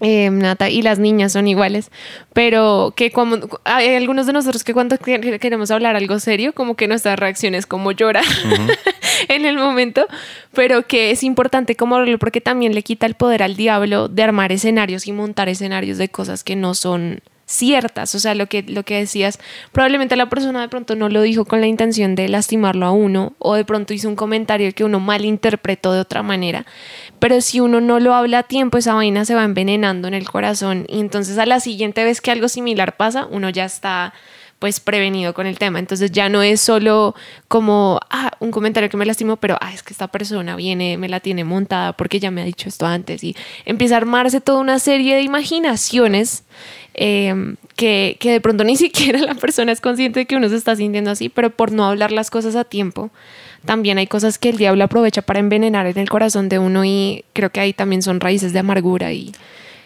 Eh, 0.00 0.28
Nata 0.30 0.68
y 0.68 0.82
las 0.82 0.98
niñas 0.98 1.32
son 1.32 1.48
iguales, 1.48 1.90
pero 2.34 2.92
que 2.94 3.10
como 3.10 3.38
hay 3.64 3.94
algunos 3.94 4.26
de 4.26 4.34
nosotros 4.34 4.62
que 4.62 4.74
cuando 4.74 4.98
queremos 4.98 5.70
hablar 5.70 5.96
algo 5.96 6.18
serio, 6.18 6.52
como 6.52 6.76
que 6.76 6.86
nuestra 6.86 7.16
reacción 7.16 7.54
es 7.54 7.64
como 7.64 7.92
llorar 7.92 8.24
en 9.28 9.46
el 9.46 9.56
momento, 9.56 10.06
pero 10.52 10.86
que 10.86 11.10
es 11.12 11.22
importante 11.22 11.76
como 11.76 11.96
porque 12.18 12.42
también 12.42 12.74
le 12.74 12.82
quita 12.82 13.06
el 13.06 13.14
poder 13.14 13.42
al 13.42 13.56
diablo 13.56 14.08
de 14.08 14.22
armar 14.22 14.52
escenarios 14.52 15.06
y 15.06 15.12
montar 15.12 15.48
escenarios 15.48 15.96
de 15.96 16.10
cosas 16.10 16.44
que 16.44 16.56
no 16.56 16.74
son 16.74 17.22
ciertas, 17.46 18.14
o 18.16 18.18
sea, 18.18 18.34
lo 18.34 18.46
que, 18.46 18.64
lo 18.64 18.82
que 18.82 18.96
decías, 18.96 19.38
probablemente 19.70 20.16
la 20.16 20.28
persona 20.28 20.60
de 20.60 20.68
pronto 20.68 20.96
no 20.96 21.08
lo 21.08 21.22
dijo 21.22 21.44
con 21.44 21.60
la 21.60 21.68
intención 21.68 22.16
de 22.16 22.28
lastimarlo 22.28 22.86
a 22.86 22.90
uno 22.90 23.34
o 23.38 23.54
de 23.54 23.64
pronto 23.64 23.94
hizo 23.94 24.08
un 24.08 24.16
comentario 24.16 24.72
que 24.72 24.82
uno 24.82 24.98
malinterpretó 24.98 25.92
de 25.92 26.00
otra 26.00 26.24
manera, 26.24 26.66
pero 27.18 27.40
si 27.40 27.60
uno 27.60 27.80
no 27.80 28.00
lo 28.00 28.14
habla 28.14 28.40
a 28.40 28.42
tiempo, 28.42 28.78
esa 28.78 28.94
vaina 28.94 29.24
se 29.24 29.34
va 29.34 29.44
envenenando 29.44 30.08
en 30.08 30.14
el 30.14 30.28
corazón 30.28 30.86
y 30.88 31.00
entonces 31.00 31.38
a 31.38 31.46
la 31.46 31.60
siguiente 31.60 32.04
vez 32.04 32.20
que 32.20 32.30
algo 32.30 32.48
similar 32.48 32.96
pasa, 32.96 33.26
uno 33.30 33.50
ya 33.50 33.64
está 33.64 34.12
pues 34.58 34.80
prevenido 34.80 35.34
con 35.34 35.46
el 35.46 35.58
tema. 35.58 35.78
Entonces 35.78 36.10
ya 36.10 36.28
no 36.28 36.42
es 36.42 36.60
solo 36.60 37.14
como, 37.48 38.00
ah, 38.10 38.32
un 38.40 38.50
comentario 38.50 38.88
que 38.88 38.96
me 38.96 39.04
lastimó, 39.04 39.36
pero, 39.36 39.56
ah, 39.60 39.72
es 39.72 39.82
que 39.82 39.92
esta 39.92 40.08
persona 40.08 40.56
viene, 40.56 40.96
me 40.96 41.08
la 41.08 41.20
tiene 41.20 41.44
montada 41.44 41.92
porque 41.92 42.20
ya 42.20 42.30
me 42.30 42.42
ha 42.42 42.44
dicho 42.44 42.68
esto 42.68 42.86
antes 42.86 43.22
y 43.22 43.36
empieza 43.64 43.94
a 43.94 43.98
armarse 43.98 44.40
toda 44.40 44.58
una 44.58 44.78
serie 44.78 45.14
de 45.14 45.22
imaginaciones 45.22 46.44
em, 46.94 47.56
que, 47.76 48.16
que 48.18 48.32
de 48.32 48.40
pronto 48.40 48.64
ni 48.64 48.76
siquiera 48.78 49.18
la 49.18 49.34
persona 49.34 49.72
es 49.72 49.80
consciente 49.80 50.20
de 50.20 50.26
que 50.26 50.36
uno 50.36 50.48
se 50.48 50.56
está 50.56 50.74
sintiendo 50.74 51.10
así, 51.10 51.28
pero 51.28 51.50
por 51.50 51.72
no 51.72 51.84
hablar 51.84 52.12
las 52.12 52.30
cosas 52.30 52.56
a 52.56 52.64
tiempo, 52.64 53.10
también 53.64 53.98
hay 53.98 54.06
cosas 54.06 54.38
que 54.38 54.50
el 54.50 54.56
diablo 54.56 54.84
aprovecha 54.84 55.22
para 55.22 55.40
envenenar 55.40 55.86
en 55.86 55.98
el 55.98 56.08
corazón 56.08 56.48
de 56.48 56.58
uno 56.58 56.84
y 56.84 57.24
creo 57.32 57.50
que 57.50 57.60
ahí 57.60 57.72
también 57.72 58.02
son 58.02 58.20
raíces 58.20 58.52
de 58.52 58.58
amargura 58.58 59.12
y 59.12 59.32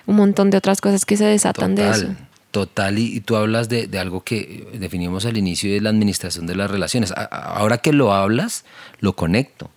un 0.06 0.16
montón 0.16 0.50
de 0.50 0.59
otras 0.59 0.80
cosas 0.80 1.04
que 1.04 1.16
se 1.16 1.24
desatan 1.24 1.74
de 1.74 1.88
eso. 1.88 2.09
Total, 2.50 2.98
y, 2.98 3.20
tú 3.20 3.37
hablas 3.37 3.68
de, 3.68 3.88
algo 3.98 4.24
que 4.24 4.66
definimos 4.74 5.24
al 5.24 5.37
inicio 5.37 5.72
de 5.72 5.80
la 5.80 5.90
administración 5.90 6.46
de 6.46 6.56
las 6.56 6.70
relaciones. 6.70 7.14
ahora 7.30 7.78
que 7.78 7.92
lo 7.92 8.12
hablas, 8.12 8.64
lo 8.98 9.14
conecto, 9.14 9.70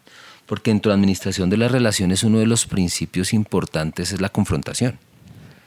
porque 0.48 0.74
de 0.74 0.82
la 0.84 0.96
administración 0.96 1.52
de 1.52 1.58
las 1.58 1.72
relaciones 1.72 2.24
uno 2.24 2.40
de 2.40 2.48
los 2.48 2.66
principios 2.66 3.32
importantes 3.34 4.12
es 4.12 4.22
la 4.22 4.30
confrontación. 4.30 4.98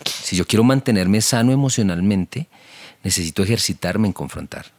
Si 0.04 0.36
yo 0.36 0.46
quiero 0.46 0.64
mantenerme 0.64 1.20
sano 1.20 1.52
emocionalmente, 1.52 2.48
necesito 3.04 3.44
ejercitarme 3.44 4.08
en 4.08 4.12
confrontar. 4.12 4.75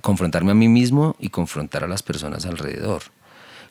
Confrontarme 0.00 0.50
a 0.52 0.54
mí 0.54 0.68
mismo 0.68 1.16
y 1.18 1.28
confrontar 1.28 1.84
a 1.84 1.88
las 1.88 2.02
personas 2.02 2.46
alrededor. 2.46 3.02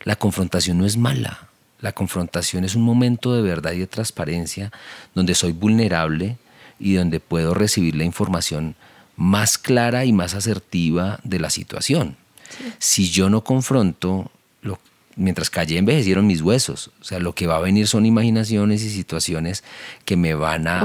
La 0.04 0.16
confrontación 0.16 0.78
no 0.78 0.86
es 0.86 0.98
mala. 0.98 1.50
La 1.82 1.92
confrontación 1.92 2.64
es 2.64 2.76
un 2.76 2.84
momento 2.84 3.36
de 3.36 3.42
verdad 3.42 3.74
y 3.74 3.80
de 3.80 3.88
transparencia 3.88 4.72
donde 5.14 5.36
soy 5.36 5.52
vulnerable, 5.52 6.38
y 6.80 6.94
donde 6.94 7.20
puedo 7.20 7.54
recibir 7.54 7.96
la 7.96 8.04
información 8.04 8.76
más 9.16 9.58
clara 9.58 10.06
y 10.06 10.12
más 10.12 10.34
asertiva 10.34 11.20
de 11.24 11.40
la 11.40 11.50
situación. 11.50 12.18
Si 12.80 13.10
yo 13.10 13.30
no 13.30 13.44
confronto, 13.44 14.32
lo, 14.62 14.80
mientras 15.16 15.50
callé 15.50 15.78
envejecieron 15.78 16.28
mis 16.28 16.42
huesos. 16.42 16.92
O 17.00 17.04
sea, 17.04 17.20
lo 17.20 17.34
que 17.34 17.48
va 17.48 17.58
a 17.58 17.62
venir 17.62 17.88
son 17.88 18.06
imaginaciones 18.06 18.84
y 18.84 18.90
situaciones 18.90 19.64
que 20.04 20.18
me 20.18 20.34
van 20.34 20.68
a, 20.68 20.82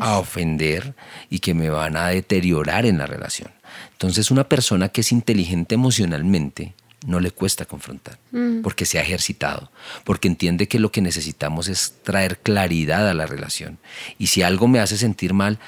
a 0.00 0.18
ofender 0.18 0.94
y 1.30 1.40
que 1.40 1.54
me 1.54 1.68
van 1.68 1.96
a 1.96 2.08
deteriorar 2.08 2.86
en 2.86 2.98
la 2.98 3.06
relación. 3.06 3.50
Entonces, 3.94 4.30
una 4.30 4.44
persona 4.44 4.88
que 4.90 5.00
es 5.00 5.12
inteligente 5.12 5.74
emocionalmente, 5.74 6.74
no 7.06 7.20
le 7.20 7.30
cuesta 7.30 7.64
confrontar, 7.64 8.18
mm. 8.32 8.62
porque 8.62 8.86
se 8.86 8.98
ha 8.98 9.02
ejercitado, 9.02 9.70
porque 10.04 10.28
entiende 10.28 10.68
que 10.68 10.78
lo 10.78 10.90
que 10.90 11.00
necesitamos 11.00 11.68
es 11.68 11.94
traer 12.02 12.38
claridad 12.38 13.08
a 13.08 13.14
la 13.14 13.26
relación. 13.26 13.78
Y 14.18 14.28
si 14.28 14.42
algo 14.42 14.68
me 14.68 14.80
hace 14.80 14.96
sentir 14.96 15.34
mal, 15.34 15.58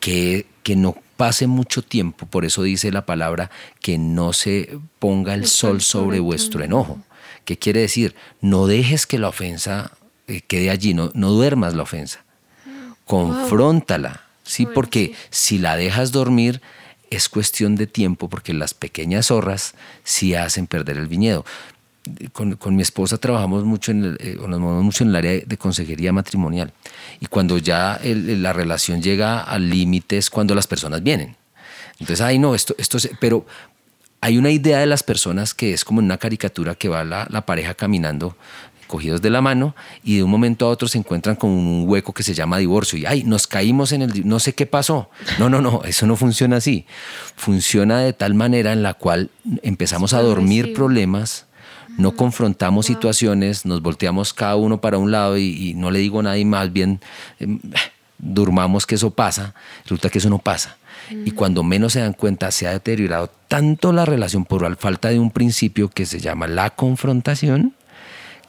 que, 0.00 0.46
que 0.62 0.74
no 0.74 0.96
pase 1.16 1.46
mucho 1.46 1.82
tiempo, 1.82 2.26
por 2.26 2.44
eso 2.44 2.62
dice 2.62 2.90
la 2.90 3.06
palabra, 3.06 3.50
que 3.80 3.98
no 3.98 4.32
se 4.32 4.78
ponga 4.98 5.34
el, 5.34 5.46
sol 5.46 5.80
sobre 5.80 6.18
vuestro 6.18 6.64
enojo. 6.64 6.98
¿Qué 7.44 7.58
quiere 7.58 7.80
decir? 7.80 8.14
No 8.40 8.66
dejes 8.66 9.06
que 9.06 9.18
la 9.18 9.28
ofensa 9.28 9.92
eh, 10.26 10.40
quede 10.40 10.70
allí, 10.70 10.94
no, 10.94 11.10
no 11.14 11.30
duermas 11.30 11.74
la 11.74 11.82
ofensa. 11.82 12.24
Confróntala, 13.04 14.22
¿sí? 14.44 14.66
Porque 14.66 15.14
si 15.30 15.58
la 15.58 15.76
dejas 15.76 16.12
dormir, 16.12 16.62
es 17.16 17.28
cuestión 17.28 17.76
de 17.76 17.86
tiempo 17.86 18.28
porque 18.28 18.54
las 18.54 18.74
pequeñas 18.74 19.26
zorras 19.26 19.74
sí 20.04 20.34
hacen 20.34 20.66
perder 20.66 20.96
el 20.98 21.08
viñedo. 21.08 21.44
Con, 22.32 22.58
mi 22.74 22.82
esposa 22.82 23.18
trabajamos 23.18 23.64
mucho 23.64 23.92
en 23.92 24.04
el, 24.04 24.16
eh, 24.18 24.36
mucho 24.36 25.04
en 25.04 25.10
el 25.10 25.16
área 25.16 25.40
de 25.46 25.56
consejería 25.56 26.12
matrimonial 26.12 26.72
y 27.20 27.26
cuando 27.26 27.58
ya 27.58 28.00
la 28.02 28.52
relación 28.52 29.00
llega 29.00 29.40
al 29.40 29.70
límite 29.70 30.18
es 30.18 30.28
cuando 30.28 30.54
las 30.54 30.66
personas 30.66 31.02
vienen. 31.04 31.36
Entonces, 32.00 32.20
ay 32.20 32.40
no, 32.40 32.56
esto, 32.56 32.74
esto, 32.76 32.98
pero 33.20 33.46
hay 34.20 34.36
una 34.36 34.50
idea 34.50 34.80
de 34.80 34.86
las 34.86 35.04
personas 35.04 35.54
que 35.54 35.72
es 35.72 35.84
como 35.84 36.00
una 36.00 36.18
caricatura 36.18 36.74
que 36.74 36.88
va 36.88 37.04
la, 37.04 37.28
la 37.30 37.46
pareja 37.46 37.74
caminando 37.74 38.36
cogidos 38.92 39.22
de 39.22 39.30
la 39.30 39.40
mano 39.40 39.74
y 40.04 40.18
de 40.18 40.22
un 40.22 40.30
momento 40.30 40.66
a 40.66 40.68
otro 40.68 40.86
se 40.86 40.98
encuentran 40.98 41.34
con 41.34 41.48
un 41.48 41.84
hueco 41.88 42.12
que 42.12 42.22
se 42.22 42.34
llama 42.34 42.58
divorcio 42.58 42.98
y 42.98 43.06
ay, 43.06 43.24
nos 43.24 43.46
caímos 43.46 43.90
en 43.92 44.02
el 44.02 44.28
no 44.28 44.38
sé 44.38 44.52
qué 44.52 44.66
pasó. 44.66 45.08
No, 45.38 45.48
no, 45.48 45.62
no, 45.62 45.80
eso 45.84 46.06
no 46.06 46.14
funciona 46.14 46.58
así. 46.58 46.84
Funciona 47.34 48.00
de 48.00 48.12
tal 48.12 48.34
manera 48.34 48.70
en 48.74 48.82
la 48.82 48.92
cual 48.92 49.30
empezamos 49.62 50.12
a 50.12 50.20
dormir 50.20 50.74
problemas, 50.74 51.46
no 51.96 52.12
confrontamos 52.12 52.84
situaciones, 52.84 53.64
nos 53.64 53.80
volteamos 53.80 54.34
cada 54.34 54.56
uno 54.56 54.82
para 54.82 54.98
un 54.98 55.10
lado 55.10 55.38
y, 55.38 55.72
no 55.74 55.90
le 55.90 56.00
digo 56.00 56.22
nada 56.22 56.36
y 56.36 56.44
más 56.44 56.70
bien 56.70 57.00
em, 57.40 57.60
durmamos 58.18 58.84
que 58.84 58.96
eso 58.96 59.12
pasa, 59.12 59.54
resulta 59.84 60.10
que 60.10 60.18
eso 60.18 60.28
no 60.28 60.38
pasa. 60.38 60.76
Y 61.24 61.30
cuando 61.30 61.62
menos 61.62 61.94
se 61.94 62.00
dan 62.00 62.12
cuenta, 62.12 62.50
se 62.50 62.68
ha 62.68 62.72
deteriorado 62.72 63.30
tanto 63.48 63.90
la 63.92 64.04
relación 64.04 64.44
por 64.44 64.62
la 64.62 64.76
falta 64.76 65.08
de 65.08 65.18
un 65.18 65.30
principio 65.30 65.88
que 65.88 66.04
se 66.04 66.20
llama 66.20 66.46
la 66.46 66.68
confrontación, 66.70 67.74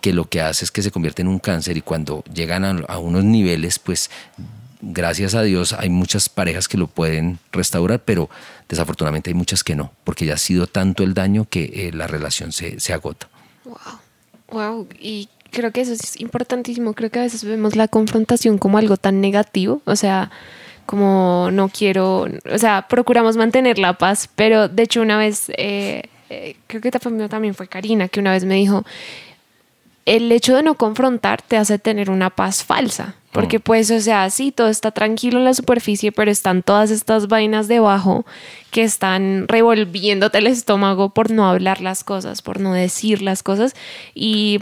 que 0.04 0.12
lo 0.12 0.26
que 0.26 0.42
hace 0.42 0.66
es 0.66 0.72
que 0.72 0.82
se 0.82 0.92
convierte 0.92 1.22
en 1.22 1.30
un 1.30 1.40
cáncer 1.40 1.78
y 1.78 1.82
cuando 1.82 2.26
llegan 2.26 2.66
a, 2.66 2.98
unos 2.98 3.24
niveles, 3.24 3.80
pues 3.80 4.10
gracias 4.82 5.34
a 5.34 5.44
Dios 5.44 5.72
hay 5.72 5.88
muchas 5.88 6.28
parejas 6.28 6.68
que 6.68 6.78
lo 6.78 6.88
pueden 6.88 7.40
restaurar, 7.54 8.02
pero 8.02 8.30
desafortunadamente 8.68 9.30
hay 9.30 9.34
muchas 9.34 9.64
que 9.64 9.76
no, 9.76 9.94
porque 10.04 10.26
ya 10.26 10.34
ha 10.34 10.38
sido 10.38 10.68
tanto 10.68 11.04
el 11.04 11.14
daño 11.14 11.48
que 11.50 11.88
eh, 11.88 11.92
la 11.94 12.08
relación 12.08 12.52
se, 12.52 12.82
se 12.82 12.92
agota. 12.92 13.30
Wow, 13.64 13.78
wow, 14.52 14.88
y 15.00 15.30
creo 15.52 15.72
que 15.72 15.80
eso 15.80 15.94
es 15.94 16.20
importantísimo. 16.20 16.94
Creo 16.96 17.10
que 17.10 17.20
a 17.20 17.24
veces 17.24 17.46
vemos 17.46 17.78
la 17.78 17.88
confrontación 17.88 18.58
como 18.58 18.78
algo 18.78 18.98
tan 18.98 19.22
negativo, 19.22 19.82
o 19.86 19.96
sea, 19.96 20.32
como 20.86 21.48
no 21.54 21.70
quiero, 21.70 22.28
o 22.52 22.58
sea, 22.58 22.88
procuramos 22.90 23.38
mantener 23.38 23.80
la 23.80 23.98
paz, 23.98 24.30
pero 24.36 24.68
de 24.68 24.84
hecho 24.84 25.02
una 25.02 25.18
vez, 25.18 25.50
eh, 25.56 26.04
eh, 26.30 26.58
creo 26.68 26.82
que 26.82 26.92
también 26.92 27.54
fue 27.54 27.70
Karina, 27.70 28.10
que 28.10 28.20
una 28.20 28.34
vez 28.34 28.44
me 28.44 28.56
dijo, 28.56 28.84
el 30.06 30.32
hecho 30.32 30.56
de 30.56 30.64
no 30.64 30.76
confrontar 30.76 31.42
te 31.42 31.58
hace 31.58 31.80
tener 31.80 32.10
una 32.10 32.30
paz 32.30 32.64
falsa. 32.64 33.16
Porque 33.32 33.58
mm. 33.58 33.62
pues, 33.62 33.92
o 33.92 34.00
sea, 34.00 34.30
sí, 34.30 34.52
todo 34.52 34.70
está 34.70 34.92
tranquilo 34.92 35.40
en 35.40 35.46
la 35.46 35.54
superficie, 35.56 36.12
pero 36.12 36.30
están 36.30 36.62
todas 36.62 36.92
estas 36.92 37.28
vainas 37.28 37.68
debajo 37.68 38.26
que 38.70 38.84
están 38.84 39.48
revolviéndote 39.48 40.38
el 40.38 40.48
estómago 40.48 41.10
por 41.10 41.32
no 41.32 41.50
hablar 41.50 41.82
las 41.82 42.04
cosas, 42.04 42.42
por 42.44 42.60
no 42.60 42.74
decir 42.74 43.24
las 43.24 43.42
cosas. 43.42 43.74
Y 44.14 44.60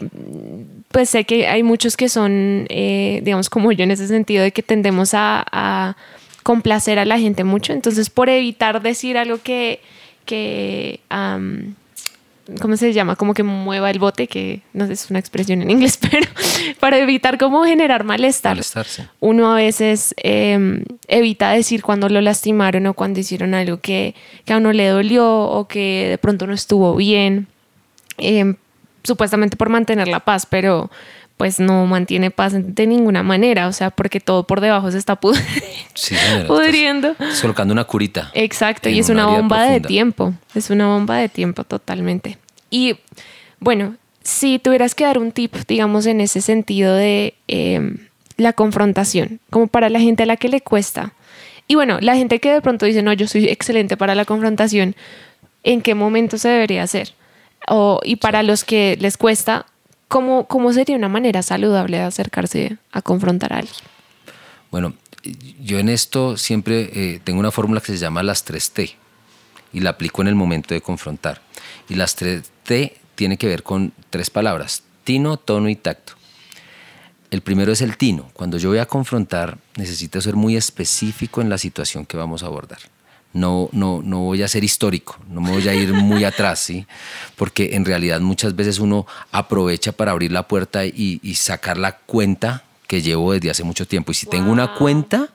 pues 0.90 1.10
sé 1.10 1.26
que 1.26 1.48
hay 1.48 1.64
muchos 1.64 1.98
que 1.98 2.08
son, 2.08 2.66
eh, 2.70 3.20
digamos, 3.24 3.50
como 3.50 3.74
yo 3.74 3.84
en 3.84 3.92
ese 3.92 4.08
sentido, 4.08 4.44
de 4.44 4.52
que 4.54 4.64
tendemos 4.64 5.12
a, 5.14 5.98
complacer 6.44 6.98
a 6.98 7.06
la 7.06 7.20
gente 7.20 7.44
mucho. 7.44 7.72
Entonces, 7.74 8.10
por 8.10 8.30
evitar 8.30 8.82
decir 8.82 9.18
algo 9.18 9.40
que... 9.44 9.82
que 10.26 11.02
¿cómo 12.60 12.78
se 12.78 12.94
llama? 12.94 13.16
Como 13.16 13.34
que 13.34 13.44
mueva 13.44 13.90
el 13.90 14.00
bote, 14.00 14.28
que 14.28 14.62
no 14.74 14.88
sé, 14.88 14.94
es 14.94 15.10
una 15.10 15.20
expresión 15.20 15.62
en 15.62 15.70
inglés, 15.70 15.98
pero 16.12 16.28
para 16.80 16.98
evitar 16.98 17.38
cómo 17.38 17.64
generar 17.64 18.04
malestar. 18.04 18.60
Uno 19.20 19.52
a 19.52 19.56
veces 19.56 20.14
em, 20.18 20.84
evita 21.08 21.52
decir 21.52 21.84
cuando 21.84 22.10
lo 22.10 22.22
lastimaron 22.22 22.88
o 22.88 22.94
cuando 22.94 23.20
hicieron 23.20 23.54
algo 23.54 23.80
que, 23.80 24.16
a 24.48 24.58
uno 24.58 24.74
le 24.74 24.88
dolió 24.88 25.28
o 25.28 25.68
que 25.68 26.08
de 26.10 26.18
pronto 26.18 26.48
no 26.48 26.54
estuvo 26.54 26.96
bien, 26.96 27.48
em, 28.18 28.56
supuestamente 29.04 29.58
por 29.58 29.70
mantener 29.70 30.08
la 30.08 30.20
paz, 30.20 30.46
pero 30.46 30.92
pues 31.42 31.60
no 31.60 31.88
mantiene 31.88 32.30
paz 32.30 32.54
de 32.56 32.86
ninguna 32.86 33.24
manera, 33.24 33.68
o 33.68 33.74
sea, 33.74 33.90
porque 33.90 34.20
todo 34.20 34.46
por 34.46 34.62
debajo 34.62 34.92
se 34.92 35.00
está 35.00 35.16
pudriendo. 36.48 37.16
colocando 37.42 37.72
una 37.74 37.84
curita. 37.84 38.30
Exacto, 38.36 38.90
y 38.90 39.00
es 39.00 39.10
una 39.10 39.26
bomba 39.26 39.64
de 39.64 39.80
tiempo, 39.80 40.36
es 40.54 40.70
una 40.70 40.86
bomba 40.86 41.18
de 41.18 41.30
tiempo 41.30 41.64
totalmente. 41.64 42.38
Y 42.70 42.98
bueno, 43.60 43.96
si 44.22 44.60
tuvieras 44.60 44.94
que 44.94 45.04
dar 45.04 45.18
un 45.18 45.32
tip, 45.32 45.56
digamos, 45.68 46.06
en 46.06 46.22
ese 46.22 46.42
sentido 46.42 46.94
de 46.94 47.34
em, 47.48 47.98
la 48.38 48.54
confrontación, 48.54 49.40
como 49.50 49.66
para 49.66 49.90
la 49.90 50.00
gente 50.00 50.22
a 50.22 50.28
la 50.28 50.38
que 50.38 50.48
le 50.48 50.62
cuesta, 50.62 51.14
y 51.68 51.74
bueno, 51.74 51.98
la 52.02 52.16
gente 52.16 52.38
que 52.38 52.52
de 52.52 52.62
pronto 52.62 52.86
dice, 52.86 53.02
no, 53.02 53.14
yo 53.14 53.26
soy 53.26 53.46
excelente 53.46 53.98
para 53.98 54.14
la 54.14 54.26
confrontación, 54.26 54.96
¿en 55.64 55.82
qué 55.82 55.96
momento 55.96 56.38
se 56.38 56.50
debería 56.50 56.84
hacer? 56.84 57.16
O, 57.68 58.00
y 58.04 58.18
para 58.18 58.44
los 58.44 58.64
que 58.64 58.96
les 59.02 59.18
cuesta, 59.18 59.66
¿cómo, 60.12 60.45
¿cómo 60.45 60.74
sería 60.74 60.97
una 60.97 61.08
manera 61.08 61.41
saludable 61.41 61.97
de 61.97 62.04
acercarse 62.04 62.78
a 62.91 63.02
confrontar 63.02 63.54
a 63.54 63.60
alguien? 63.60 63.76
Bueno, 64.69 64.93
yo 65.62 65.80
en 65.80 65.88
esto 65.88 66.36
siempre 66.36 66.89
eh, 66.93 67.21
tengo 67.24 67.39
una 67.39 67.52
fórmula 67.52 67.80
que 67.80 67.93
se 67.93 67.97
llama 67.97 68.21
las 68.21 68.45
3T 68.45 68.95
y 69.71 69.80
la 69.80 69.91
aplico 69.91 70.21
en 70.21 70.28
el 70.28 70.36
momento 70.36 70.74
de 70.74 70.82
confrontar. 70.82 71.41
Y 71.88 71.95
las 71.95 72.17
3T 72.17 72.93
tiene 73.15 73.38
que 73.38 73.47
ver 73.47 73.63
con 73.63 73.93
tres 74.10 74.30
palabras, 74.30 74.84
tino, 75.06 75.38
tono 75.38 75.69
y 75.69 75.78
tacto. 75.78 76.13
El 77.30 77.41
primero 77.41 77.71
es 77.71 77.82
el 77.82 77.95
tino. 77.95 78.30
Cuando 78.34 78.58
yo 78.58 78.67
voy 78.67 78.80
a 78.80 78.86
confrontar, 78.86 79.60
necesito 79.78 80.19
ser 80.19 80.36
muy 80.36 80.57
específico 80.57 81.39
en 81.39 81.49
la 81.49 81.57
situación 81.57 82.05
que 82.05 82.18
vamos 82.18 82.43
a 82.43 82.47
abordar. 82.47 82.80
No, 83.34 83.70
no, 83.72 84.02
no 84.04 84.20
voy 84.20 84.44
a 84.44 84.48
ser 84.50 84.64
histórico, 84.64 85.18
no 85.30 85.40
me 85.40 85.52
voy 85.52 85.66
a 85.70 85.74
ir 85.74 85.94
muy 85.94 86.26
atrás, 86.26 86.60
¿sí? 86.60 86.86
porque 87.38 87.76
en 87.76 87.86
realidad 87.86 88.20
muchas 88.20 88.56
veces 88.56 88.78
uno 88.78 89.08
aprovecha 89.32 89.94
para 89.94 90.12
abrir 90.12 90.32
la 90.32 90.48
puerta 90.48 90.86
y, 90.86 91.20
sacar 91.36 91.78
la 91.78 91.98
cuenta 91.98 92.64
que 92.88 93.02
llevo 93.02 93.34
desde 93.34 93.50
hace 93.50 93.64
mucho 93.64 93.88
tiempo. 93.88 94.12
Y 94.12 94.16
si 94.16 94.28
tengo 94.28 94.52
una 94.52 94.76
cuenta, 94.76 95.30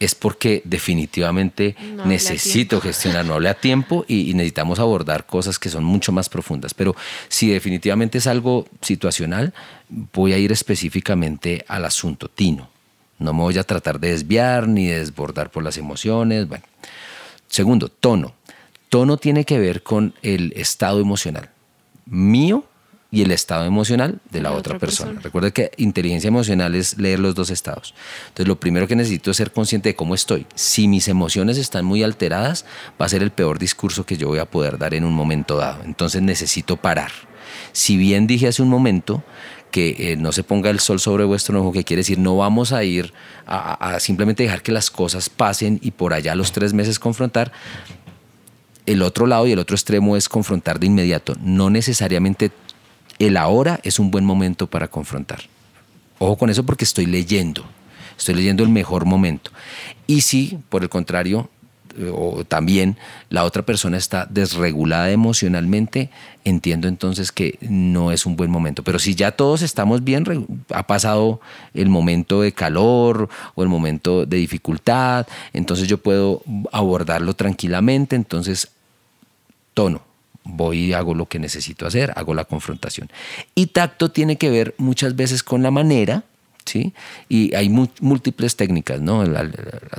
es 0.00 0.14
porque 0.14 0.62
definitivamente 0.64 1.76
necesito 2.04 2.80
gestionar, 2.80 3.24
no 3.24 3.34
hable 3.34 3.50
a 3.50 3.54
tiempo 3.54 4.04
y, 4.08 4.32
necesitamos 4.34 4.78
abordar 4.78 5.26
cosas 5.26 5.58
que 5.58 5.68
son 5.68 5.84
mucho 5.84 6.12
más 6.12 6.28
profundas. 6.28 6.74
Pero 6.74 6.96
si 7.28 7.50
definitivamente 7.50 8.18
es 8.18 8.26
algo 8.26 8.66
situacional, 8.80 9.52
voy 9.88 10.32
a 10.32 10.38
ir 10.38 10.50
específicamente 10.50 11.64
al 11.68 11.84
asunto 11.84 12.28
tino. 12.28 12.68
No 13.18 13.32
me 13.32 13.42
voy 13.42 13.58
a 13.58 13.64
tratar 13.64 14.00
de 14.00 14.10
desviar 14.10 14.66
ni 14.66 14.86
de 14.86 15.00
desbordar 15.00 15.50
por 15.50 15.62
las 15.62 15.76
emociones. 15.76 16.48
Bueno. 16.48 16.64
Segundo, 17.48 17.88
tono. 17.88 18.34
tono 18.88 19.16
tiene 19.16 19.44
que 19.44 19.58
ver 19.58 19.82
con 19.82 20.14
el 20.22 20.52
estado 20.56 21.00
emocional 21.00 21.50
mío 22.10 22.64
y 23.10 23.22
el 23.22 23.30
estado 23.30 23.64
emocional 23.64 24.20
de 24.30 24.42
la, 24.42 24.52
otra, 24.52 24.78
persona. 24.78 25.18
Recuerda 25.22 25.50
que 25.50 25.70
inteligencia 25.78 26.28
emocional 26.28 26.74
es 26.74 26.98
leer 26.98 27.18
los 27.20 27.34
dos 27.34 27.48
estados. 27.48 27.94
Entonces, 28.28 28.48
lo 28.48 28.60
primero 28.60 28.86
que 28.86 28.96
necesito 28.96 29.30
es 29.30 29.36
ser 29.38 29.50
consciente 29.50 29.88
de 29.88 29.94
cómo 29.94 30.14
estoy. 30.14 30.46
Si 30.54 30.88
mis 30.88 31.08
emociones 31.08 31.56
están 31.56 31.86
muy 31.86 32.02
alteradas, 32.02 32.66
va 33.00 33.06
a 33.06 33.08
ser 33.08 33.22
el 33.22 33.30
peor 33.30 33.58
discurso 33.58 34.04
que 34.04 34.18
yo 34.18 34.28
voy 34.28 34.40
a 34.40 34.44
poder 34.44 34.76
dar 34.76 34.92
en 34.92 35.04
un 35.04 35.14
momento 35.14 35.56
dado. 35.56 35.82
Entonces, 35.84 36.20
necesito 36.20 36.76
parar. 36.76 37.10
Si 37.72 37.96
bien 37.96 38.26
dije 38.26 38.48
hace 38.48 38.60
un 38.60 38.68
momento 38.68 39.22
que 39.70 40.12
eh, 40.12 40.16
no 40.16 40.32
se 40.32 40.42
ponga 40.42 40.70
el 40.70 40.80
sol 40.80 41.00
sobre 41.00 41.24
vuestro 41.24 41.60
ojo, 41.60 41.72
que 41.72 41.84
quiere 41.84 42.00
decir 42.00 42.18
no 42.18 42.36
vamos 42.36 42.72
a 42.72 42.84
ir 42.84 43.12
a, 43.46 43.94
a 43.94 44.00
simplemente 44.00 44.42
dejar 44.42 44.62
que 44.62 44.72
las 44.72 44.90
cosas 44.90 45.28
pasen 45.28 45.78
y 45.82 45.90
por 45.90 46.14
allá 46.14 46.34
los 46.34 46.52
tres 46.52 46.74
meses 46.74 46.98
confrontar, 46.98 47.52
el 48.86 49.02
otro 49.02 49.26
lado 49.26 49.46
y 49.46 49.52
el 49.52 49.58
otro 49.58 49.74
extremo 49.76 50.16
es 50.16 50.28
confrontar 50.28 50.80
de 50.80 50.86
inmediato. 50.86 51.34
No 51.42 51.68
necesariamente 51.68 52.50
el 53.18 53.36
ahora 53.36 53.80
es 53.82 53.98
un 53.98 54.10
buen 54.10 54.24
momento 54.24 54.66
para 54.66 54.88
confrontar. 54.88 55.40
Ojo 56.18 56.36
con 56.36 56.50
eso 56.50 56.64
porque 56.64 56.84
estoy 56.84 57.06
leyendo, 57.06 57.64
estoy 58.16 58.34
leyendo 58.34 58.62
el 58.62 58.70
mejor 58.70 59.04
momento. 59.04 59.50
Y 60.06 60.22
si, 60.22 60.58
por 60.68 60.82
el 60.82 60.88
contrario, 60.88 61.50
o 62.12 62.44
también 62.44 62.96
la 63.30 63.44
otra 63.44 63.62
persona 63.62 63.96
está 63.96 64.26
desregulada 64.30 65.10
emocionalmente, 65.10 66.10
entiendo 66.44 66.88
entonces 66.88 67.32
que 67.32 67.58
no 67.60 68.12
es 68.12 68.26
un 68.26 68.36
buen 68.36 68.50
momento. 68.50 68.82
Pero 68.82 68.98
si 68.98 69.14
ya 69.14 69.32
todos 69.32 69.62
estamos 69.62 70.04
bien, 70.04 70.24
ha 70.70 70.86
pasado 70.86 71.40
el 71.74 71.88
momento 71.88 72.42
de 72.42 72.52
calor 72.52 73.28
o 73.54 73.62
el 73.62 73.68
momento 73.68 74.26
de 74.26 74.36
dificultad, 74.36 75.26
entonces 75.52 75.88
yo 75.88 75.98
puedo 75.98 76.42
abordarlo 76.72 77.34
tranquilamente, 77.34 78.16
entonces 78.16 78.68
tono 79.74 80.08
voy 80.48 80.86
y 80.86 80.92
hago 80.92 81.14
lo 81.14 81.26
que 81.26 81.38
necesito 81.38 81.86
hacer, 81.86 82.12
hago 82.16 82.34
la 82.34 82.44
confrontación. 82.44 83.10
Y 83.54 83.66
tacto 83.66 84.10
tiene 84.10 84.36
que 84.36 84.50
ver 84.50 84.74
muchas 84.78 85.14
veces 85.14 85.42
con 85.42 85.62
la 85.62 85.70
manera, 85.70 86.24
¿sí? 86.68 86.92
Y 87.28 87.54
hay 87.54 87.68
múltiples 87.68 88.56
técnicas, 88.56 89.00
¿no? 89.00 89.24
La, 89.24 89.48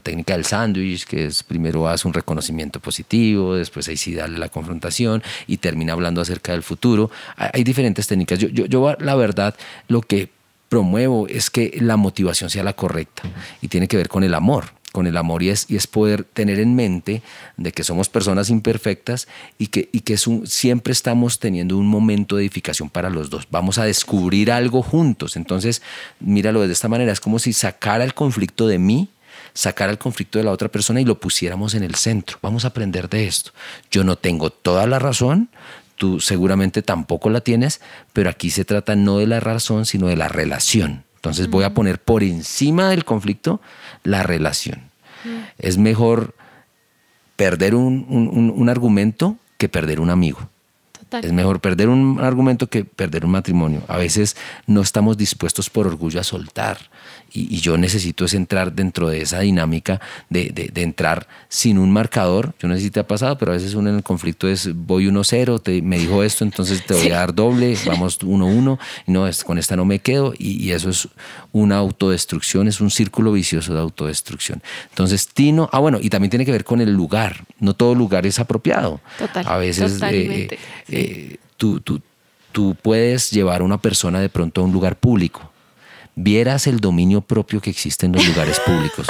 técnica 0.04 0.34
del 0.34 0.46
sándwich, 0.46 1.06
que 1.06 1.26
es 1.26 1.44
primero 1.44 1.88
hace 1.88 2.08
un 2.08 2.14
reconocimiento 2.14 2.80
positivo, 2.80 3.56
después 3.56 3.88
ahí 3.88 3.98
sí 3.98 4.16
dale 4.16 4.38
la 4.38 4.50
confrontación 4.50 5.22
y 5.48 5.58
termina 5.58 5.94
hablando 5.94 6.22
acerca 6.22 6.54
del 6.54 6.64
futuro. 6.64 7.12
Hay, 7.36 7.64
diferentes 7.64 8.08
técnicas. 8.08 8.40
Yo, 8.40 8.48
yo, 8.50 8.66
yo, 8.66 8.96
la 9.00 9.16
verdad, 9.16 9.56
lo 9.88 10.02
que 10.02 10.30
promuevo 10.70 11.28
es 11.28 11.50
que 11.50 11.76
la 11.82 11.98
motivación 11.98 12.50
sea 12.50 12.64
la 12.64 12.74
correcta 12.74 13.24
y 13.62 13.68
tiene 13.68 13.88
que 13.88 13.98
ver 13.98 14.08
con 14.08 14.24
el 14.24 14.34
amor 14.34 14.79
con 14.92 15.08
el 15.08 15.18
amor 15.18 15.44
y 15.44 15.50
es, 15.50 15.68
poder 15.88 16.24
tener 16.24 16.60
en 16.60 16.76
mente 16.76 17.22
de 17.58 17.72
que 17.72 17.84
somos 17.84 18.10
personas 18.10 18.50
imperfectas 18.50 19.28
y 19.58 19.68
que 19.68 20.18
siempre 20.46 20.94
estamos 20.94 21.40
teniendo 21.40 21.78
un 21.78 21.88
momento 21.88 22.36
de 22.36 22.44
edificación 22.44 22.90
para 22.90 23.10
los 23.10 23.30
dos. 23.30 23.48
Vamos 23.52 23.78
a 23.78 23.86
descubrir 23.86 24.52
algo 24.52 24.82
juntos. 24.82 25.36
Entonces, 25.36 25.82
míralo 26.20 26.66
de 26.66 26.74
esta 26.74 26.88
manera, 26.88 27.12
es 27.12 27.20
como 27.20 27.40
si 27.40 27.54
sacara 27.54 28.04
el 28.04 28.14
conflicto 28.14 28.68
de 28.68 28.80
mí, 28.80 29.10
sacara 29.54 29.92
el 29.92 29.98
conflicto 29.98 30.38
de 30.38 30.46
la 30.46 30.52
otra 30.52 30.70
persona 30.70 31.02
y 31.02 31.06
lo 31.06 31.20
pusiéramos 31.20 31.74
en 31.74 31.84
el 31.84 31.96
centro. 31.96 32.38
Vamos 32.42 32.66
a 32.66 32.70
aprender 32.70 33.10
de 33.10 33.28
esto. 33.28 33.52
Yo 33.92 34.04
no 34.04 34.16
tengo 34.16 34.50
toda 34.50 34.88
la 34.88 35.00
razón, 35.00 35.50
tú 35.96 36.20
seguramente 36.20 36.82
tampoco 36.82 37.30
la 37.30 37.42
tienes, 37.42 37.82
pero 38.14 38.30
aquí 38.30 38.50
se 38.50 38.66
trata 38.66 38.96
no 38.96 39.18
de 39.18 39.28
la 39.28 39.40
razón, 39.40 39.86
sino 39.86 40.08
de 40.08 40.16
la 40.16 40.30
relación. 40.30 41.04
Entonces 41.20 41.50
voy 41.50 41.66
a 41.66 41.74
poner 41.74 42.00
por 42.00 42.24
encima 42.24 42.90
del 42.90 43.04
conflicto 43.04 43.60
la 44.04 44.24
relación. 44.24 44.90
Es 45.58 45.78
mejor 45.78 46.34
perder 47.36 47.76
un, 47.76 48.70
argumento 48.70 49.36
que 49.58 49.68
perder 49.68 50.00
un 50.00 50.12
amigo. 50.12 50.50
Es 51.12 51.34
mejor 51.34 51.60
perder 51.60 51.90
un 51.90 52.22
argumento 52.22 52.68
que 52.68 52.86
perder 52.86 53.26
un 53.26 53.32
matrimonio. 53.32 53.82
A 53.90 53.98
veces 53.98 54.38
no 54.66 54.80
estamos 54.80 55.18
dispuestos 55.18 55.70
por 55.70 55.88
orgullo 55.88 56.22
a 56.22 56.24
soltar 56.24 56.78
y, 57.32 57.60
yo 57.60 57.78
necesito 57.78 58.26
es 58.26 58.34
entrar 58.34 58.74
dentro 58.74 59.10
de 59.10 59.22
esa 59.22 59.40
dinámica 59.40 60.00
de, 60.30 60.72
entrar 60.76 61.28
sin 61.48 61.78
un 61.78 61.92
marcador. 61.92 62.54
Yo 62.60 62.68
no 62.68 62.76
sé 62.76 62.82
si 62.82 62.92
te 62.92 63.00
ha 63.00 63.08
pasado, 63.08 63.38
pero 63.38 63.52
a 63.52 63.56
veces 63.56 63.74
uno 63.74 63.90
en 63.90 63.98
el 63.98 64.04
conflicto 64.04 64.48
es 64.48 64.74
voy 64.74 65.08
1-0, 65.08 65.82
me 65.84 66.00
dijo 66.00 66.24
esto, 66.30 66.44
entonces 66.44 66.86
te 66.86 66.94
voy 66.94 67.12
a 67.12 67.18
dar 67.18 67.36
doble, 67.36 67.78
vamos 67.86 68.20
1-1, 68.20 68.80
y 69.08 69.12
no, 69.12 69.30
con 69.46 69.58
esta 69.58 69.76
no 69.76 69.86
me 69.86 70.00
quedo, 70.00 70.34
y, 70.38 70.70
eso 70.72 70.90
es 70.90 71.08
una 71.52 71.78
autodestrucción, 71.78 72.68
es 72.68 72.80
un 72.80 72.92
círculo 72.92 73.32
vicioso 73.32 73.74
de 73.74 73.80
autodestrucción. 73.80 74.62
Entonces, 74.90 75.28
Tino, 75.28 75.70
ah, 75.72 75.80
bueno, 75.80 76.00
y 76.02 76.10
también 76.10 76.30
tiene 76.30 76.46
que 76.46 76.52
ver 76.52 76.64
con 76.64 76.82
el 76.82 76.94
lugar, 76.94 77.44
no 77.60 77.74
todo 77.74 77.96
lugar 77.96 78.26
es 78.26 78.40
apropiado. 78.40 79.02
Total, 79.18 79.46
a 79.48 79.58
veces 79.58 80.00
eh, 80.12 80.58
eh, 80.90 81.38
tú, 81.58 81.80
tú, 81.82 82.02
tú 82.52 82.76
puedes 82.82 83.32
llevar 83.32 83.62
a 83.62 83.64
una 83.64 83.82
persona 83.82 84.20
de 84.20 84.30
pronto 84.30 84.62
a 84.62 84.64
un 84.64 84.72
lugar 84.72 84.96
público 84.96 85.49
vieras 86.22 86.68
el 86.68 86.80
dominio 86.80 87.22
propio 87.22 87.62
que 87.62 87.70
existe 87.70 88.06
en 88.06 88.12
los 88.12 88.28
lugares 88.28 88.60
públicos. 88.60 89.08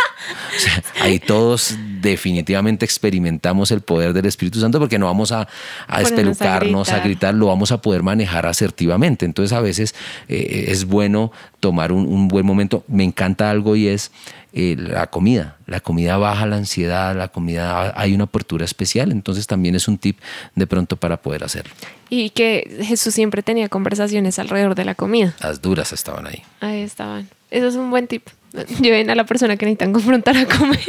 ahí 1.01 1.20
todos 1.20 1.76
definitivamente 2.01 2.86
experimentamos 2.86 3.72
el 3.72 3.82
poder 3.82 4.14
del 4.14 4.26
Espíritu 4.26 4.60
Santo 4.60 4.80
porque 4.80 4.99
no 4.99 5.07
vamos 5.07 5.32
a, 5.32 5.47
a 5.88 6.01
espelucarnos, 6.01 6.89
a 6.89 6.99
gritar. 6.99 7.34
lo 7.34 7.47
vamos 7.47 7.72
a 7.72 7.82
poder 7.82 8.03
manejar 8.03 8.45
asertivamente. 8.45 9.26
Entonces 9.26 9.57
a 9.57 9.62
veces 9.62 9.95
eh, 10.28 10.66
es 10.68 10.86
bueno 10.86 11.32
tomar 11.60 11.91
un, 11.91 12.28
buen 12.28 12.45
momento. 12.45 12.84
Me 12.88 13.03
encanta 13.03 13.49
algo 13.49 13.76
y 13.76 13.88
es 13.88 14.12
eh, 14.52 14.76
la 14.78 15.08
comida. 15.08 15.58
La 15.68 15.80
comida 15.80 16.18
baja 16.18 16.45
la 16.45 16.56
ansiedad, 16.56 17.16
la 17.16 17.28
comida 17.28 17.93
hay 17.95 18.14
una 18.14 18.24
apertura 18.24 18.66
especial, 18.66 19.12
entonces 19.12 19.45
también 19.45 19.76
es 19.76 19.88
un 19.88 19.97
tip 19.97 20.20
de 20.56 20.66
pronto 20.66 20.95
para 20.95 21.18
poder 21.18 21.43
hacerlo. 21.43 21.72
Y 22.10 22.32
que 22.32 22.80
Jesús 22.84 23.14
siempre 23.14 23.43
tenía 23.43 23.70
conversaciones 23.70 24.39
alrededor 24.39 24.76
de 24.76 24.86
la 24.86 24.95
comida. 24.95 25.36
Las 25.41 25.62
duras 25.62 25.93
estaban 25.93 26.26
ahí. 26.26 26.41
Ahí 26.62 26.82
estaban. 26.82 27.30
Eso 27.52 27.68
es 27.68 27.76
un 27.76 27.91
buen 27.91 28.08
tip. 28.08 28.28
Lleven 28.82 29.10
a 29.10 29.16
la 29.16 29.26
persona 29.26 29.58
que 29.58 29.66
necesitan 29.66 29.93
confrontar 29.93 30.36
a 30.38 30.45
comer. 30.45 30.80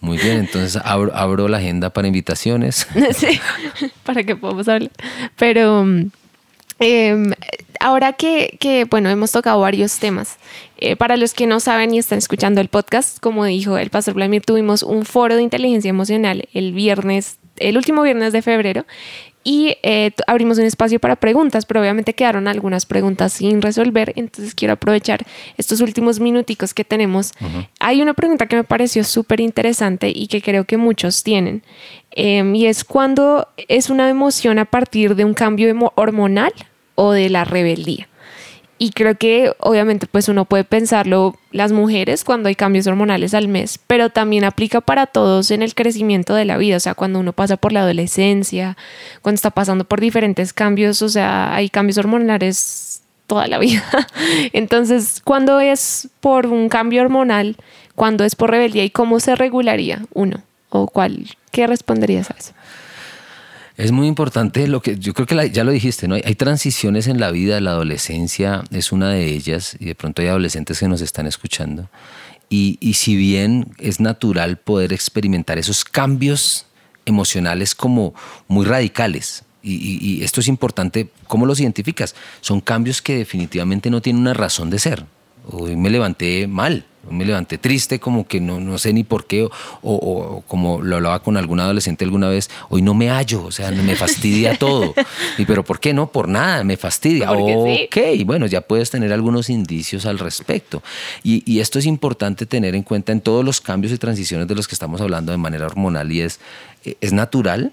Muy 0.00 0.18
bien, 0.18 0.38
entonces 0.38 0.80
abro, 0.84 1.14
abro 1.14 1.48
la 1.48 1.58
agenda 1.58 1.90
para 1.90 2.06
invitaciones. 2.06 2.86
sí, 3.16 3.40
para 4.04 4.22
que 4.22 4.36
podamos 4.36 4.68
hablar. 4.68 4.90
Pero 5.36 5.84
eh, 6.80 7.16
ahora 7.80 8.12
que, 8.12 8.56
que, 8.60 8.84
bueno, 8.84 9.10
hemos 9.10 9.32
tocado 9.32 9.60
varios 9.60 9.98
temas, 9.98 10.38
eh, 10.78 10.96
para 10.96 11.16
los 11.16 11.34
que 11.34 11.46
no 11.46 11.60
saben 11.60 11.94
y 11.94 11.98
están 11.98 12.18
escuchando 12.18 12.60
el 12.60 12.68
podcast, 12.68 13.18
como 13.20 13.44
dijo 13.44 13.78
el 13.78 13.90
pastor 13.90 14.14
Vladimir, 14.14 14.44
tuvimos 14.44 14.82
un 14.82 15.04
foro 15.04 15.36
de 15.36 15.42
inteligencia 15.42 15.88
emocional 15.88 16.48
el 16.54 16.72
viernes, 16.72 17.38
el 17.56 17.76
último 17.76 18.02
viernes 18.02 18.32
de 18.32 18.42
febrero, 18.42 18.86
y 19.44 19.78
eh, 19.82 20.10
abrimos 20.26 20.58
un 20.58 20.64
espacio 20.64 21.00
para 21.00 21.16
preguntas, 21.16 21.64
pero 21.64 21.80
obviamente 21.80 22.12
quedaron 22.12 22.48
algunas 22.48 22.84
preguntas 22.84 23.32
sin 23.32 23.62
resolver, 23.62 24.12
entonces 24.16 24.54
quiero 24.54 24.74
aprovechar 24.74 25.24
estos 25.56 25.80
últimos 25.80 26.20
minuticos 26.20 26.74
que 26.74 26.84
tenemos. 26.84 27.32
Hay 27.80 28.02
una 28.02 28.12
pregunta 28.12 28.46
que 28.46 28.56
me 28.56 28.64
pareció 28.64 29.04
súper 29.04 29.40
interesante 29.40 30.12
y 30.14 30.26
que 30.26 30.42
creo 30.42 30.64
que 30.64 30.76
muchos 30.76 31.22
tienen, 31.22 31.62
em, 32.18 32.54
y 32.54 32.66
es 32.66 32.82
cuando 32.84 33.48
es 33.68 33.90
una 33.90 34.08
emoción 34.10 34.58
a 34.58 34.64
partir 34.64 35.14
de 35.14 35.24
un 35.24 35.34
cambio 35.34 35.92
hormonal 35.94 36.52
o 36.96 37.12
de 37.12 37.30
la 37.30 37.44
rebeldía. 37.44 38.08
Y 38.76 38.90
creo 38.90 39.16
que 39.16 39.52
obviamente 39.58 40.06
pues 40.06 40.28
uno 40.28 40.44
puede 40.44 40.64
pensarlo 40.64 41.36
las 41.52 41.70
mujeres 41.72 42.24
cuando 42.24 42.48
hay 42.48 42.56
cambios 42.56 42.86
hormonales 42.88 43.34
al 43.34 43.46
mes, 43.46 43.78
pero 43.86 44.10
también 44.10 44.44
aplica 44.44 44.80
para 44.80 45.06
todos 45.06 45.50
en 45.52 45.62
el 45.62 45.74
crecimiento 45.74 46.34
de 46.34 46.44
la 46.44 46.56
vida, 46.56 46.76
o 46.76 46.80
sea, 46.80 46.94
cuando 46.94 47.20
uno 47.20 47.32
pasa 47.32 47.56
por 47.56 47.72
la 47.72 47.80
adolescencia, 47.80 48.76
cuando 49.22 49.36
está 49.36 49.50
pasando 49.50 49.84
por 49.84 50.00
diferentes 50.00 50.52
cambios, 50.52 51.02
o 51.02 51.08
sea, 51.08 51.54
hay 51.54 51.68
cambios 51.68 51.98
hormonales 51.98 53.02
toda 53.28 53.46
la 53.46 53.58
vida. 53.58 53.84
Entonces, 54.52 55.20
¿cuándo 55.24 55.60
es 55.60 56.08
por 56.20 56.46
un 56.46 56.68
cambio 56.68 57.02
hormonal? 57.02 57.56
¿Cuándo 57.94 58.24
es 58.24 58.34
por 58.34 58.50
rebeldía? 58.50 58.82
¿Y 58.82 58.90
cómo 58.90 59.20
se 59.20 59.36
regularía 59.36 60.02
uno? 60.14 60.42
¿O 60.70 60.86
cuál? 60.86 61.26
¿Qué 61.50 61.66
responderías 61.66 62.30
a 62.30 62.34
eso? 62.38 62.52
Es 63.76 63.92
muy 63.92 64.08
importante 64.08 64.66
lo 64.66 64.82
que 64.82 64.98
yo 64.98 65.14
creo 65.14 65.26
que 65.26 65.50
ya 65.50 65.62
lo 65.62 65.70
dijiste, 65.70 66.08
¿no? 66.08 66.16
Hay, 66.16 66.34
transiciones 66.34 67.06
en 67.06 67.20
la 67.20 67.30
vida, 67.30 67.60
la 67.60 67.70
adolescencia 67.70 68.64
es 68.72 68.90
una 68.90 69.10
de 69.10 69.26
ellas 69.26 69.76
y 69.78 69.84
de 69.84 69.94
pronto 69.94 70.20
hay 70.20 70.28
adolescentes 70.28 70.80
que 70.80 70.88
nos 70.88 71.00
están 71.00 71.28
escuchando. 71.28 71.88
Y, 72.50 72.76
y 72.80 72.94
si 72.94 73.14
bien 73.14 73.70
es 73.78 74.00
natural 74.00 74.56
poder 74.56 74.92
experimentar 74.92 75.58
esos 75.58 75.84
cambios 75.84 76.66
emocionales 77.06 77.76
como 77.76 78.14
muy 78.48 78.66
radicales, 78.66 79.44
y, 79.62 79.98
y, 80.00 80.24
esto 80.24 80.40
es 80.40 80.48
importante, 80.48 81.10
¿cómo 81.26 81.46
los 81.46 81.60
identificas? 81.60 82.16
Son 82.40 82.60
cambios 82.60 83.00
que 83.00 83.18
definitivamente 83.18 83.90
no 83.90 84.00
tienen 84.00 84.22
una 84.22 84.34
razón 84.34 84.70
de 84.70 84.78
ser. 84.78 85.04
Hoy 85.50 85.76
me 85.76 85.90
levanté 85.90 86.46
mal, 86.46 86.84
me 87.10 87.24
levanté 87.24 87.58
triste, 87.58 87.98
como 87.98 88.26
que 88.26 88.40
no, 88.40 88.60
no 88.60 88.78
sé 88.78 88.92
ni 88.92 89.04
por 89.04 89.26
qué, 89.26 89.48
o, 89.82 90.42
como 90.46 90.82
lo 90.82 90.96
hablaba 90.96 91.22
con 91.22 91.36
algún 91.36 91.60
adolescente 91.60 92.04
alguna 92.04 92.28
vez, 92.28 92.50
hoy 92.68 92.82
no 92.82 92.94
me 92.94 93.08
hallo, 93.08 93.44
o 93.44 93.50
sea, 93.50 93.70
me 93.70 93.96
fastidia 93.96 94.56
todo. 94.58 94.94
Y 95.38 95.44
pero 95.44 95.64
¿por 95.64 95.80
qué 95.80 95.94
no? 95.94 96.10
Por 96.10 96.28
nada, 96.28 96.64
me 96.64 96.76
fastidia. 96.76 97.30
ok, 97.32 97.96
bueno, 98.24 98.46
ya 98.46 98.60
puedes 98.60 98.90
tener 98.90 99.12
algunos 99.12 99.48
indicios 99.50 100.06
al 100.06 100.18
respecto. 100.18 100.82
Y, 101.22 101.42
y, 101.50 101.60
esto 101.60 101.78
es 101.78 101.86
importante 101.86 102.46
tener 102.46 102.74
en 102.74 102.82
cuenta 102.82 103.12
en 103.12 103.20
todos 103.20 103.44
los 103.44 103.60
cambios 103.60 103.92
y 103.92 103.98
transiciones 103.98 104.48
de 104.48 104.54
los 104.54 104.68
que 104.68 104.74
estamos 104.74 105.00
hablando 105.00 105.32
de 105.32 105.38
manera 105.38 105.66
hormonal 105.66 106.12
y 106.12 106.20
es, 106.20 106.40
es 106.84 107.12
natural, 107.12 107.72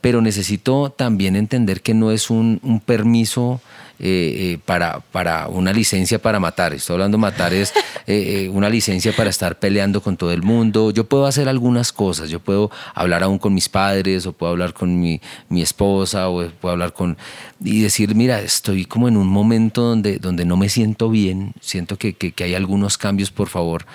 pero 0.00 0.20
necesito 0.20 0.90
también 0.90 1.36
entender 1.36 1.82
que 1.82 1.94
no 1.94 2.10
es 2.10 2.30
un, 2.30 2.60
un 2.62 2.80
permiso 2.80 3.60
eh, 4.04 4.54
eh, 4.54 4.58
para, 4.66 4.98
para 4.98 5.46
una 5.46 5.72
licencia 5.72 6.20
para 6.20 6.40
matar. 6.40 6.74
Estoy 6.74 6.94
hablando 6.94 7.18
de 7.18 7.20
matar 7.20 7.54
es 7.54 7.72
eh, 8.08 8.50
una 8.52 8.68
licencia 8.68 9.12
para 9.14 9.30
estar 9.30 9.60
peleando 9.60 10.02
con 10.02 10.16
todo 10.16 10.32
el 10.32 10.42
mundo. 10.42 10.90
Yo 10.90 11.04
puedo 11.04 11.24
hacer 11.24 11.48
algunas 11.48 11.92
cosas. 11.92 12.28
Yo 12.28 12.40
puedo 12.40 12.68
hablar 12.96 13.22
aún 13.22 13.38
con 13.38 13.54
mis 13.54 13.68
padres 13.68 14.26
o 14.26 14.32
puedo 14.32 14.50
hablar 14.50 14.74
con 14.74 14.98
mi, 14.98 15.20
mi 15.48 15.62
esposa 15.62 16.28
o 16.28 16.50
puedo 16.50 16.72
hablar 16.72 16.92
con... 16.92 17.16
y 17.64 17.82
decir, 17.82 18.16
mira, 18.16 18.40
estoy 18.40 18.86
como 18.86 19.06
en 19.06 19.16
un 19.16 19.28
momento 19.28 19.82
donde, 19.82 20.18
donde 20.18 20.46
no 20.46 20.56
me 20.56 20.68
siento 20.68 21.08
bien, 21.08 21.54
siento 21.60 21.96
que, 21.96 22.14
que, 22.14 22.32
que 22.32 22.42
hay 22.42 22.56
algunos 22.56 22.98
cambios, 22.98 23.30
por 23.30 23.48
favor, 23.48 23.86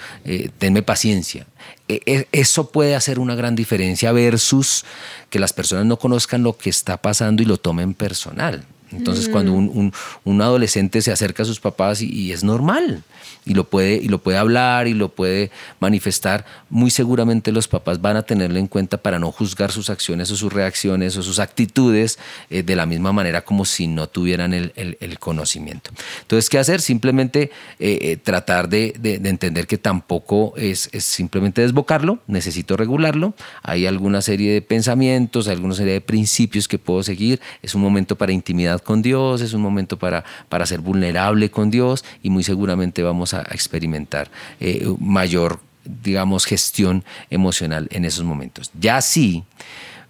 tenme 0.58 0.84
paciencia. 0.84 1.48
E, 1.90 2.02
e, 2.06 2.28
eso 2.32 2.72
puede 2.72 2.96
hacer 2.96 3.20
una 3.20 3.36
gran 3.36 3.56
diferencia 3.56 4.14
versus 4.14 4.86
que 5.30 5.40
las 5.40 5.52
personas 5.52 5.86
no 5.86 6.00
conozcan 6.00 6.44
lo 6.44 6.58
que 6.58 6.70
está 6.70 6.96
pasando 6.96 7.44
y 7.44 7.46
lo 7.46 7.58
tomen 7.58 7.94
personal. 7.94 8.66
Entonces, 8.92 9.30
cuando 9.30 9.54
un, 9.54 9.94
un, 10.24 10.42
adolescente 10.42 11.02
se 11.02 11.12
acerca 11.12 11.44
a 11.44 11.46
sus 11.46 11.60
papás 11.60 12.02
y, 12.02 12.32
es 12.32 12.44
normal 12.44 13.04
y 13.48 13.54
lo, 13.54 13.64
puede, 13.64 13.96
y 13.96 14.10
lo 14.10 14.20
puede 14.20 14.38
hablar 14.38 14.88
y 14.88 14.94
lo 14.94 15.10
puede 15.10 15.52
manifestar, 15.80 16.46
muy 16.70 16.92
seguramente 16.92 17.52
los 17.52 17.68
papás 17.68 18.02
van 18.02 18.18
a 18.18 18.24
tenerlo 18.24 18.60
en 18.60 18.68
cuenta 18.68 18.98
para 18.98 19.20
no 19.20 19.32
juzgar 19.32 19.72
sus 19.72 19.90
acciones 19.90 20.30
o 20.32 20.36
sus 20.36 20.52
reacciones 20.52 21.16
o 21.16 21.24
sus 21.24 21.40
actitudes 21.40 22.20
eh, 22.50 22.64
de 22.64 22.76
la 22.76 22.86
misma 22.86 23.14
manera 23.14 23.44
como 23.44 23.64
si 23.64 23.88
no 23.88 24.08
tuvieran 24.08 24.54
el, 24.54 24.74
el, 24.76 25.20
conocimiento. 25.20 25.92
Entonces, 26.22 26.50
¿qué 26.50 26.60
hacer? 26.60 26.82
Simplemente 26.82 27.52
eh, 27.80 28.00
eh, 28.02 28.18
tratar 28.18 28.70
de, 28.70 28.94
de, 29.00 29.18
de, 29.18 29.30
entender 29.30 29.66
que 29.66 29.78
tampoco 29.78 30.54
es, 30.58 30.90
es 30.92 31.06
simplemente 31.06 31.62
desbocarlo, 31.62 32.20
necesito 32.28 32.76
regularlo. 32.76 33.34
Hay 33.64 33.86
alguna 33.86 34.22
serie 34.22 34.54
de 34.54 34.62
pensamientos, 34.62 35.48
hay 35.48 35.56
alguna 35.56 35.74
serie 35.74 35.94
de 35.94 36.02
principios 36.02 36.68
que 36.68 36.78
puedo 36.78 37.02
seguir. 37.04 37.40
Es 37.62 37.76
un 37.76 37.82
momento 37.82 38.18
para 38.18 38.34
intimidad 38.34 38.82
con 38.82 39.02
Dios, 39.02 39.42
es 39.42 39.54
un 39.54 39.62
momento 39.62 39.98
para, 39.98 40.26
para 40.50 40.66
ser 40.66 40.82
vulnerable 40.82 41.50
con 41.50 41.72
Dios 41.72 42.04
y 42.22 42.30
muy 42.30 42.44
seguramente 42.44 43.04
vamos 43.04 43.34
a 43.34 43.37
experimentar 43.52 44.30
eh, 44.60 44.88
mayor, 45.00 45.60
digamos, 45.84 46.46
gestión 46.46 47.04
emocional 47.30 47.88
en 47.92 48.06
esos 48.06 48.24
momentos. 48.24 48.72
Ya 48.80 49.02
sí, 49.02 49.44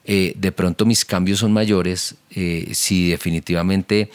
eh, 0.08 0.34
de 0.36 0.51
pronto 0.51 0.86
mis 0.86 1.05
cambios 1.05 1.39
son 1.39 1.53
mayores, 1.53 2.16
eh, 2.32 2.70
si 2.74 3.10
definitivamente 3.10 4.10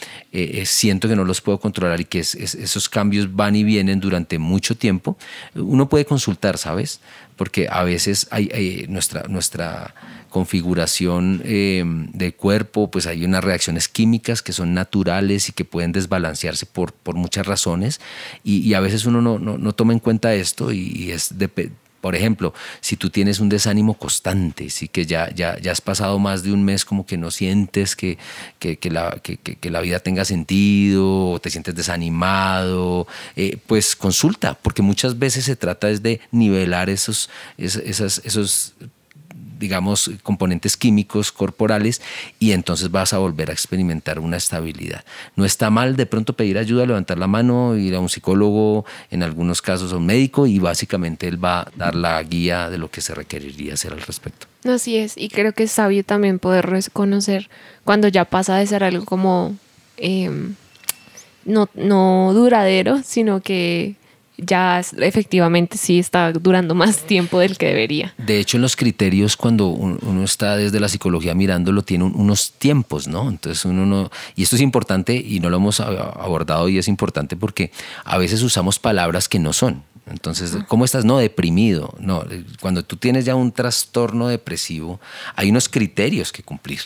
siento 0.64 1.09
que 1.09 1.14
no 1.14 1.24
los 1.24 1.40
puedo 1.40 1.61
controlar 1.61 2.01
y 2.01 2.07
que 2.07 2.20
esos 2.20 2.88
cambios 2.88 3.34
van 3.34 3.55
y 3.55 3.62
vienen 3.62 4.01
durante 4.01 4.38
mucho 4.38 4.76
tiempo, 4.76 5.16
uno 5.55 5.88
puede 5.88 6.05
consultar, 6.05 6.59
¿sabes? 6.59 7.01
Porque 7.36 7.68
a 7.70 7.82
veces 7.84 8.26
hay, 8.30 8.86
nuestra, 8.88 9.24
nuestra 9.28 9.95
configuración 10.32 11.43
eh, 11.45 11.84
de 11.84 12.32
cuerpo, 12.32 12.90
pues 12.90 13.07
hay 13.07 13.24
unas 13.24 13.45
reacciones 13.45 13.86
químicas 13.86 14.40
que 14.40 14.55
son 14.55 14.72
naturales 14.72 15.51
y 15.51 15.53
que 15.53 15.66
pueden 15.66 15.93
desbalancearse 15.93 16.64
por, 16.64 16.95
por 16.95 17.14
muchas 17.16 17.47
razones 17.47 18.01
y, 18.43 18.72
a 18.72 18.80
veces 18.80 19.05
uno 19.05 19.20
no, 19.20 19.38
no, 19.38 19.72
toma 19.74 19.93
en 19.93 19.99
cuenta 19.99 20.34
esto 20.34 20.72
y, 20.72 21.11
es 21.11 21.38
de, 21.38 21.70
por 22.03 22.16
ejemplo, 22.16 22.53
si 22.80 22.96
tú 22.96 23.11
tienes 23.11 23.38
un 23.38 23.48
desánimo 23.48 23.94
constante, 23.94 24.70
sí 24.70 24.88
que 24.88 25.07
ya, 25.07 25.32
ya, 25.32 25.57
ya 25.61 25.70
has 25.70 25.80
pasado 25.80 26.18
más 26.18 26.42
de 26.42 26.53
un 26.53 26.64
mes 26.64 26.84
como 26.84 27.07
que 27.07 27.16
no 27.16 27.30
sientes 27.30 27.94
que, 27.94 28.18
que, 28.59 28.76
que 28.76 28.90
la, 28.90 29.20
que, 29.22 29.70
la, 29.70 29.80
vida 29.80 30.00
tenga 30.00 30.24
sentido, 30.24 31.30
o 31.30 31.40
te 31.40 31.48
sientes 31.48 31.76
desanimado, 31.76 33.07
eh, 33.36 33.57
pues 33.68 33.94
consulta, 33.94 34.59
porque 34.61 34.82
muchas 34.82 35.20
veces 35.20 35.44
se 35.44 35.55
trata 35.55 35.90
es 35.90 36.03
de 36.03 36.20
nivelar 36.32 36.90
esos, 36.90 37.30
esos 37.57 38.74
digamos, 39.62 40.10
componentes 40.24 40.76
químicos 40.76 41.30
corporales 41.30 42.02
y 42.40 42.50
entonces 42.50 42.90
vas 42.90 43.12
a 43.12 43.18
volver 43.18 43.48
a 43.48 43.52
experimentar 43.52 44.18
una 44.18 44.36
estabilidad. 44.36 45.04
No 45.36 45.44
está 45.44 45.70
mal 45.70 45.94
de 45.94 46.04
pronto 46.04 46.32
pedir 46.32 46.58
ayuda, 46.58 46.84
levantar 46.84 47.16
la 47.16 47.28
mano, 47.28 47.76
ir 47.76 47.94
a 47.94 48.00
un 48.00 48.08
psicólogo, 48.08 48.84
en 49.12 49.22
algunos 49.22 49.62
casos 49.62 49.92
a 49.92 49.98
un 49.98 50.06
médico 50.06 50.48
y 50.48 50.58
básicamente 50.58 51.28
él 51.28 51.42
va 51.42 51.60
a 51.60 51.68
dar 51.76 51.94
la 51.94 52.20
guía 52.24 52.70
de 52.70 52.78
lo 52.78 52.90
que 52.90 53.00
se 53.00 53.14
requeriría 53.14 53.74
hacer 53.74 53.92
al 53.92 54.00
respecto. 54.00 54.48
Así 54.64 54.96
es, 54.96 55.16
y 55.16 55.28
creo 55.28 55.52
que 55.52 55.62
es 55.62 55.72
sabio 55.72 56.02
también 56.02 56.40
poder 56.40 56.66
reconocer 56.66 57.48
cuando 57.84 58.08
ya 58.08 58.24
pasa 58.24 58.56
de 58.56 58.66
ser 58.66 58.82
algo 58.82 59.04
como 59.04 59.56
em, 59.96 60.56
no, 61.44 61.68
no 61.74 62.32
duradero, 62.34 63.00
sino 63.04 63.40
que 63.40 63.94
ya 64.45 64.80
efectivamente 64.99 65.76
sí 65.78 65.99
está 65.99 66.32
durando 66.32 66.74
más 66.74 66.99
tiempo 66.99 67.38
del 67.38 67.57
que 67.57 67.66
debería. 67.66 68.14
De 68.18 68.38
hecho, 68.38 68.57
en 68.57 68.62
los 68.62 68.76
criterios, 68.76 69.36
cuando 69.36 69.68
uno 69.68 70.24
está 70.24 70.57
desde 70.57 70.80
la 70.80 70.88
psicología 70.88 71.34
mirándolo, 71.34 71.82
tiene 71.82 72.05
unos 72.05 72.53
tiempos, 72.53 73.09
¿no? 73.09 73.28
Entonces 73.28 73.64
uno 73.64 73.86
no... 73.86 74.11
Y 74.34 74.43
esto 74.43 74.57
es 74.57 74.62
importante 74.62 75.14
y 75.14 75.40
no 75.40 75.51
lo 75.51 75.57
hemos 75.57 75.80
abordado 75.80 76.68
y 76.68 76.78
es 76.78 76.88
importante 76.88 77.36
porque 77.36 77.70
a 78.05 78.18
veces 78.18 78.43
usamos 78.43 78.78
palabras 78.78 79.28
que 79.28 79.38
no 79.38 79.53
son. 79.53 79.82
Entonces, 80.07 80.57
¿cómo 80.66 80.84
estás? 80.84 81.05
No, 81.05 81.18
deprimido. 81.18 81.95
No, 81.99 82.24
cuando 82.61 82.84
tú 82.84 82.97
tienes 82.97 83.24
ya 83.24 83.36
un 83.36 83.53
trastorno 83.53 84.26
depresivo, 84.28 85.01
hay 85.36 85.51
unos 85.51 85.68
criterios 85.68 86.32
que 86.32 86.43
cumplir. 86.43 86.80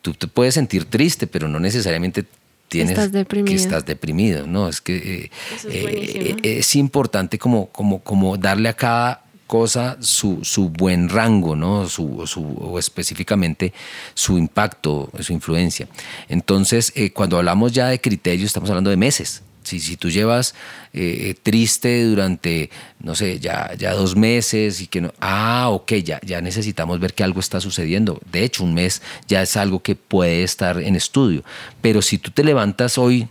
Tú 0.00 0.14
te 0.14 0.26
puedes 0.26 0.54
sentir 0.54 0.86
triste, 0.86 1.26
pero 1.26 1.48
no 1.48 1.60
necesariamente 1.60 2.24
tienes 2.72 2.98
que 3.44 3.54
estás 3.54 3.84
deprimido, 3.84 4.46
¿no? 4.46 4.68
Es 4.68 4.80
que 4.80 4.96
eh, 4.96 5.30
eh, 5.68 6.36
es, 6.42 6.74
importante 6.74 7.38
como, 7.38 7.66
como, 7.66 8.00
como 8.00 8.38
darle 8.38 8.70
a 8.70 8.72
cada 8.72 9.24
cosa 9.46 9.98
su, 10.00 10.42
su 10.42 10.70
buen 10.70 11.10
rango, 11.10 11.54
¿no? 11.54 11.86
Su, 11.86 12.26
su, 12.26 12.42
o 12.42 12.78
específicamente 12.78 13.74
su 14.14 14.38
impacto, 14.38 15.10
su 15.20 15.34
influencia. 15.34 15.86
Entonces, 16.30 16.92
eh, 16.96 17.12
cuando 17.12 17.36
hablamos 17.36 17.72
ya 17.72 17.88
de 17.88 18.00
criterios, 18.00 18.46
estamos 18.46 18.70
hablando 18.70 18.88
de 18.88 18.96
meses. 18.96 19.42
Si, 19.64 19.80
si 19.80 19.96
tú 19.96 20.10
llevas 20.10 20.54
eh, 20.92 21.34
triste 21.42 22.04
durante, 22.04 22.70
no 23.00 23.14
sé, 23.14 23.38
ya, 23.38 23.72
ya 23.78 23.94
dos 23.94 24.16
meses 24.16 24.80
y 24.80 24.86
que 24.86 25.00
no, 25.00 25.12
ah, 25.20 25.68
ok, 25.70 25.92
ya, 26.04 26.20
ya 26.24 26.40
necesitamos 26.40 27.00
ver 27.00 27.14
que 27.14 27.24
algo 27.24 27.40
está 27.40 27.60
sucediendo. 27.60 28.20
De 28.30 28.44
hecho, 28.44 28.64
un 28.64 28.74
mes 28.74 29.02
ya 29.28 29.42
es 29.42 29.56
algo 29.56 29.80
que 29.80 29.94
puede 29.94 30.42
estar 30.42 30.80
en 30.80 30.96
estudio. 30.96 31.44
Pero 31.80 32.02
si 32.02 32.18
tú 32.18 32.30
te 32.30 32.44
levantas 32.44 32.98
hoy 32.98 33.28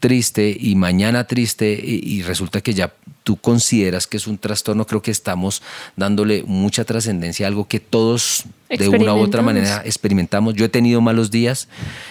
triste 0.00 0.56
y 0.58 0.74
mañana 0.74 1.26
triste 1.26 1.72
y, 1.72 2.22
resulta 2.22 2.60
que 2.60 2.74
ya 2.74 2.92
tú 3.24 3.36
consideras 3.36 4.06
que 4.06 4.16
es 4.16 4.26
un 4.26 4.38
trastorno, 4.38 4.86
creo 4.86 5.02
que 5.02 5.10
estamos 5.10 5.62
dándole 5.96 6.44
mucha 6.46 6.84
trascendencia 6.84 7.46
a 7.46 7.48
algo 7.48 7.66
que 7.66 7.80
todos 7.80 8.44
de 8.68 8.88
una 8.88 9.14
u 9.14 9.18
otra 9.18 9.42
manera 9.42 9.82
experimentamos. 9.84 10.54
Yo 10.54 10.64
he 10.64 10.68
tenido 10.68 11.00
malos 11.00 11.30
días 11.30 11.68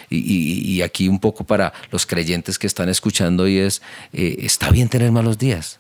y, 0.10 0.82
aquí 0.82 1.08
un 1.08 1.20
poco 1.20 1.44
para 1.44 1.74
los 1.92 2.06
creyentes 2.06 2.60
que 2.60 2.68
están 2.68 2.90
escuchando 2.90 3.48
y 3.48 3.58
es, 3.58 3.82
eh, 4.14 4.38
está 4.40 4.70
bien 4.70 4.90
tener 4.90 5.12
malos 5.12 5.38
días 5.38 5.80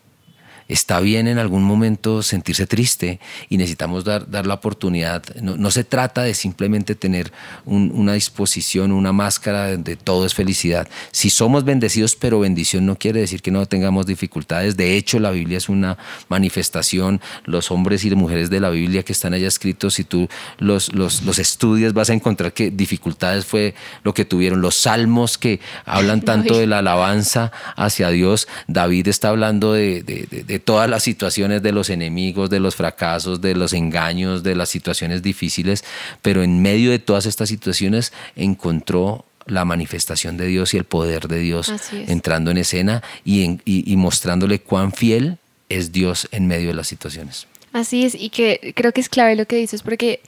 está 0.67 0.99
bien 0.99 1.27
en 1.27 1.37
algún 1.37 1.63
momento 1.63 2.21
sentirse 2.21 2.67
triste 2.67 3.19
y 3.49 3.57
necesitamos 3.57 4.03
dar, 4.03 4.29
dar 4.29 4.45
la 4.45 4.55
oportunidad. 4.55 5.23
No, 5.41 5.71
se 5.71 5.83
trata 5.83 6.23
de 6.23 6.33
simplemente 6.33 6.95
tener 6.95 7.31
una 7.65 8.13
disposición, 8.13 8.91
una 8.91 9.13
máscara 9.13 9.77
de, 9.77 9.95
todo 9.95 10.25
es 10.25 10.33
felicidad. 10.33 10.87
Si 11.11 11.29
somos 11.29 11.63
bendecidos, 11.63 12.15
pero 12.15 12.39
bendición 12.39 12.85
no 12.85 12.97
quiere 12.97 13.21
decir 13.21 13.41
que 13.41 13.51
no 13.51 13.65
tengamos 13.65 14.05
dificultades. 14.05 14.77
De 14.77 14.95
hecho, 14.95 15.19
la 15.19 15.31
Biblia 15.31 15.57
es 15.57 15.69
una 15.69 15.97
manifestación. 16.29 17.21
Los 17.45 17.71
hombres 17.71 18.03
y 18.03 18.15
mujeres 18.15 18.49
de 18.49 18.59
la 18.59 18.69
Biblia 18.69 19.03
que 19.03 19.13
están 19.13 19.33
allá 19.33 19.47
escritos, 19.47 19.95
si 19.95 20.03
tú 20.03 20.27
los, 20.57 20.93
los, 20.93 21.23
los 21.23 21.39
estudias, 21.39 21.93
vas 21.93 22.09
a 22.09 22.13
encontrar 22.13 22.53
que 22.53 22.71
dificultades 22.71 23.45
fue 23.45 23.75
lo 24.03 24.13
que 24.13 24.25
tuvieron. 24.25 24.61
Los 24.61 24.75
salmos 24.75 25.37
que 25.37 25.59
hablan 25.85 26.21
tanto 26.27 26.57
de 26.57 26.67
la 26.67 26.79
alabanza 26.79 27.51
hacia 27.75 28.09
Dios, 28.09 28.47
David 28.67 29.07
está 29.07 29.29
hablando 29.29 29.73
de, 29.73 30.03
de 30.03 30.56
todas 30.59 30.89
las 30.89 31.03
situaciones 31.03 31.61
de 31.61 31.71
los 31.71 31.89
enemigos, 31.89 32.49
de 32.49 32.59
los 32.59 32.75
fracasos, 32.75 33.41
de 33.41 33.55
los 33.55 33.73
engaños, 33.73 34.43
de 34.43 34.55
las 34.55 34.69
situaciones 34.69 35.21
difíciles, 35.21 35.83
pero 36.21 36.43
en 36.43 36.61
medio 36.61 36.91
de 36.91 36.99
todas 36.99 37.25
estas 37.25 37.49
situaciones 37.49 38.13
encontró 38.35 39.25
la 39.45 39.63
manifestación 39.63 40.37
de 40.37 40.47
Dios 40.47 40.73
y 40.73 40.77
el 40.77 40.83
poder 40.83 41.27
de 41.27 41.39
Dios 41.39 41.71
entrando 42.07 42.51
en 42.51 42.57
escena 42.57 43.01
y, 43.23 43.59
y 43.65 43.95
mostrándole 43.95 44.59
cuán 44.59 44.91
fiel 44.91 45.37
es 45.69 45.91
Dios 45.91 46.27
en 46.31 46.47
medio 46.47 46.69
de 46.69 46.73
las 46.73 46.87
situaciones. 46.87 47.47
Así 47.73 48.05
es, 48.05 48.15
y 48.15 48.29
que 48.29 48.73
creo 48.75 48.91
que 48.91 49.01
es 49.01 49.09
clave 49.09 49.35
lo 49.35 49.45
que 49.45 49.55
dices, 49.55 49.83
porque 49.83 50.21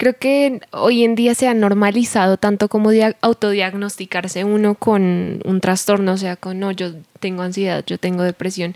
creo 0.00 0.16
que 0.18 0.62
hoy 0.70 1.04
en 1.04 1.14
día 1.14 1.34
se 1.34 1.46
ha 1.46 1.52
normalizado 1.52 2.38
tanto 2.38 2.68
como 2.70 2.88
autodiagnosticarse 3.20 4.44
uno 4.44 4.74
con 4.74 5.42
un 5.44 5.60
trastorno, 5.60 6.14
o 6.14 6.16
sea, 6.16 6.36
con, 6.36 6.58
no, 6.58 6.70
yo 6.70 6.92
tengo 7.20 7.42
ansiedad, 7.42 7.84
yo 7.86 7.98
tengo 7.98 8.22
depresión, 8.22 8.74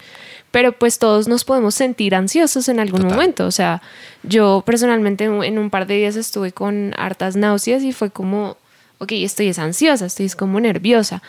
pero 0.51 0.73
pues 0.73 0.99
todos 0.99 1.27
nos 1.27 1.47
podemos 1.47 1.75
sentir 1.75 2.15
ansiosos 2.15 2.69
en 2.69 2.79
algún 2.79 3.07
momento. 3.07 3.47
O 3.47 3.51
sea, 3.53 3.81
yo 4.23 4.63
personalmente 4.67 5.25
en 5.25 5.59
un 5.59 5.71
par 5.71 5.87
de 5.87 5.97
días 5.97 6.17
estuve 6.17 6.53
con 6.53 6.93
hartas 6.99 7.37
náuseas 7.37 7.83
y 7.85 7.95
fue 7.95 8.11
como, 8.11 8.59
ok, 8.99 9.13
estoy 9.13 9.49
es 9.49 9.59
ansiosa, 9.59 10.05
estoy 10.05 10.27
es 10.27 10.37
como 10.37 10.61
nerviosa, 10.61 11.23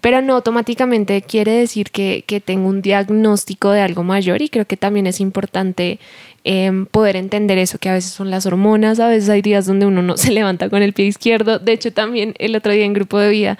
pero 0.00 0.22
no 0.22 0.32
automáticamente 0.32 1.20
quiere 1.20 1.52
decir 1.52 1.90
que, 1.90 2.24
que 2.26 2.40
tengo 2.40 2.70
un 2.70 2.80
diagnóstico 2.80 3.70
de 3.70 3.82
algo 3.82 4.02
mayor 4.02 4.40
y 4.40 4.48
creo 4.48 4.64
que 4.64 4.78
también 4.78 5.06
es 5.06 5.20
importante 5.20 6.00
em, 6.44 6.86
poder 6.86 7.16
entender 7.16 7.58
eso, 7.58 7.78
que 7.78 7.88
a 7.88 7.94
veces 7.94 8.12
son 8.12 8.30
las 8.30 8.46
hormonas, 8.46 9.00
a 9.00 9.08
veces 9.08 9.28
hay 9.28 9.42
días 9.42 9.66
donde 9.66 9.86
uno 9.86 10.02
no 10.02 10.16
se 10.18 10.30
levanta 10.32 10.68
con 10.68 10.82
el 10.82 10.92
pie 10.92 11.06
izquierdo. 11.06 11.58
De 11.58 11.72
hecho, 11.72 11.92
también 11.92 12.34
el 12.38 12.56
otro 12.56 12.72
día 12.72 12.84
en 12.84 12.92
grupo 12.92 13.18
de 13.18 13.30
vida 13.30 13.58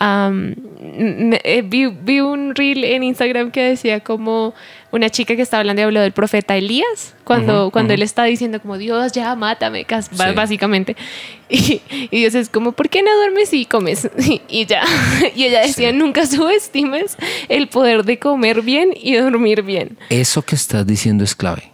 eh, 0.00 1.62
vi, 1.64 1.86
vi, 1.86 2.20
un 2.20 2.54
reel 2.54 2.84
en 2.84 3.04
Instagram 3.04 3.50
que 3.50 3.62
decía 3.62 4.00
como 4.00 4.54
una 4.90 5.10
chica 5.10 5.36
que 5.36 5.42
estaba 5.42 5.60
hablando 5.60 5.82
y 5.82 5.84
habló 5.84 6.00
del 6.00 6.12
profeta 6.12 6.56
Elías, 6.56 7.14
cuando, 7.24 7.70
cuando 7.70 7.94
él 7.94 8.02
está 8.02 8.24
diciendo 8.24 8.60
como 8.60 8.78
Dios 8.78 9.12
ya 9.12 9.34
mátame, 9.34 9.86
básicamente. 10.34 10.96
Y, 11.46 11.82
Dios 12.10 12.34
es 12.34 12.48
como, 12.48 12.72
¿por 12.72 12.88
qué 12.88 13.02
no 13.02 13.14
duermes 13.16 13.52
y 13.52 13.66
comes? 13.66 14.08
Y, 14.48 14.64
ya. 14.66 14.82
Y 15.36 15.44
ella 15.44 15.60
decía, 15.60 15.92
nunca 15.92 16.26
subestimes 16.26 17.16
el 17.48 17.68
poder 17.68 18.04
de 18.04 18.18
comer 18.18 18.62
bien 18.62 18.94
y 18.96 19.14
dormir 19.14 19.62
bien. 19.62 19.98
Eso 20.08 20.42
que 20.42 20.54
estás 20.54 20.86
diciendo 20.86 21.22
es 21.22 21.34
clave 21.34 21.73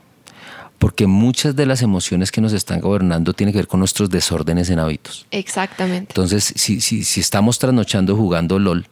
porque 0.81 1.07
muchas 1.07 1.55
de 1.55 1.67
las 1.67 1.83
emociones 1.83 2.33
que 2.33 2.41
nos 2.41 2.55
están 2.55 2.81
gobernando 2.81 3.35
tienen 3.35 3.53
que 3.53 3.59
ver 3.59 3.69
con 3.69 3.81
nuestros 3.81 4.09
desórdenes 4.09 4.71
en 4.71 4.79
hábitos. 4.79 5.27
Exactamente. 5.31 6.13
Entonces, 6.13 6.55
si, 6.57 6.81
si, 6.81 7.05
si 7.05 7.21
estamos 7.21 7.59
trasnochando 7.59 8.17
jugando 8.17 8.59
LOL, 8.59 8.87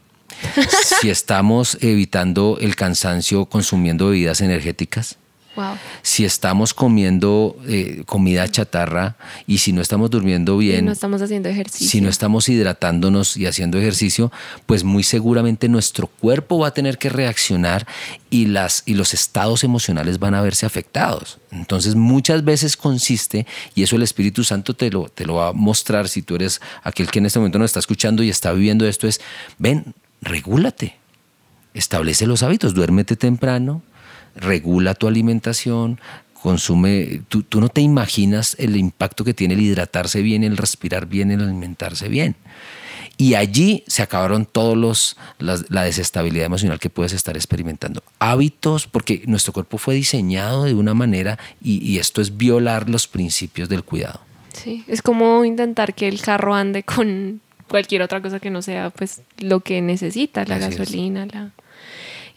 si 1.00 1.08
estamos 1.08 1.78
evitando 1.80 2.58
el 2.60 2.76
cansancio 2.76 3.46
consumiendo 3.46 4.10
bebidas 4.10 4.42
energéticas, 4.42 5.16
si 6.02 6.24
estamos 6.24 6.74
comiendo 6.74 7.56
eh, 7.66 8.02
comida 8.06 8.48
chatarra 8.48 9.16
y 9.46 9.58
si 9.58 9.72
no 9.72 9.80
estamos 9.80 10.10
durmiendo 10.10 10.56
bien, 10.58 10.86
no 10.86 10.92
estamos 10.92 11.22
haciendo 11.22 11.48
ejercicio, 11.48 11.88
si 11.88 12.00
no 12.00 12.08
estamos 12.08 12.48
hidratándonos 12.48 13.36
y 13.36 13.46
haciendo 13.46 13.78
ejercicio, 13.78 14.32
pues 14.66 14.84
muy 14.84 15.02
seguramente 15.02 15.68
nuestro 15.68 16.06
cuerpo 16.06 16.58
va 16.58 16.68
a 16.68 16.74
tener 16.74 16.98
que 16.98 17.08
reaccionar 17.08 17.86
y, 18.30 18.46
las, 18.46 18.82
y 18.86 18.94
los 18.94 19.14
estados 19.14 19.64
emocionales 19.64 20.18
van 20.18 20.34
a 20.34 20.42
verse 20.42 20.66
afectados. 20.66 21.38
Entonces 21.50 21.94
muchas 21.94 22.44
veces 22.44 22.76
consiste, 22.76 23.46
y 23.74 23.82
eso 23.82 23.96
el 23.96 24.02
Espíritu 24.02 24.44
Santo 24.44 24.74
te 24.74 24.90
lo, 24.90 25.08
te 25.08 25.24
lo 25.24 25.34
va 25.34 25.48
a 25.48 25.52
mostrar 25.52 26.08
si 26.08 26.22
tú 26.22 26.36
eres 26.36 26.60
aquel 26.82 27.10
que 27.10 27.18
en 27.18 27.26
este 27.26 27.38
momento 27.38 27.58
nos 27.58 27.66
está 27.66 27.80
escuchando 27.80 28.22
y 28.22 28.28
está 28.28 28.52
viviendo 28.52 28.86
esto, 28.86 29.06
es, 29.06 29.20
ven, 29.58 29.94
regúlate, 30.20 30.96
establece 31.74 32.26
los 32.26 32.42
hábitos, 32.42 32.74
duérmete 32.74 33.16
temprano, 33.16 33.82
regula 34.38 34.94
tu 34.94 35.06
alimentación, 35.06 36.00
consume, 36.40 37.22
tú, 37.28 37.44
no 37.60 37.68
te 37.68 37.80
imaginas 37.80 38.56
el 38.58 38.76
impacto 38.76 39.24
que 39.24 39.34
tiene 39.34 39.54
el 39.54 39.60
hidratarse 39.60 40.22
bien, 40.22 40.44
el 40.44 40.56
respirar 40.56 41.06
bien, 41.06 41.30
el 41.30 41.42
alimentarse 41.42 42.08
bien. 42.08 42.36
Y 43.16 43.34
allí 43.34 43.82
se 43.88 44.02
acabaron 44.02 44.46
todos 44.46 44.76
los 44.76 45.16
la, 45.38 45.82
desestabilidad 45.82 46.46
emocional 46.46 46.78
que 46.78 46.88
puedes 46.88 47.12
estar 47.12 47.36
experimentando. 47.36 48.02
Hábitos, 48.20 48.86
porque 48.86 49.24
nuestro 49.26 49.52
cuerpo 49.52 49.76
fue 49.76 49.96
diseñado 49.96 50.64
de 50.64 50.74
una 50.74 50.94
manera 50.94 51.36
y, 51.60 51.84
y, 51.84 51.98
esto 51.98 52.20
es 52.20 52.36
violar 52.36 52.88
los 52.88 53.08
principios 53.08 53.68
del 53.68 53.82
cuidado. 53.82 54.20
Sí, 54.52 54.84
es 54.86 55.02
como 55.02 55.44
intentar 55.44 55.94
que 55.94 56.06
el 56.06 56.20
carro 56.20 56.54
ande 56.54 56.84
con 56.84 57.40
cualquier 57.68 58.02
otra 58.02 58.22
cosa 58.22 58.40
que 58.40 58.50
no 58.50 58.62
sea 58.62 58.90
pues 58.90 59.22
lo 59.38 59.60
que 59.60 59.82
necesita, 59.82 60.44
la 60.44 60.58
gasolina, 60.58 61.26
la 61.26 61.50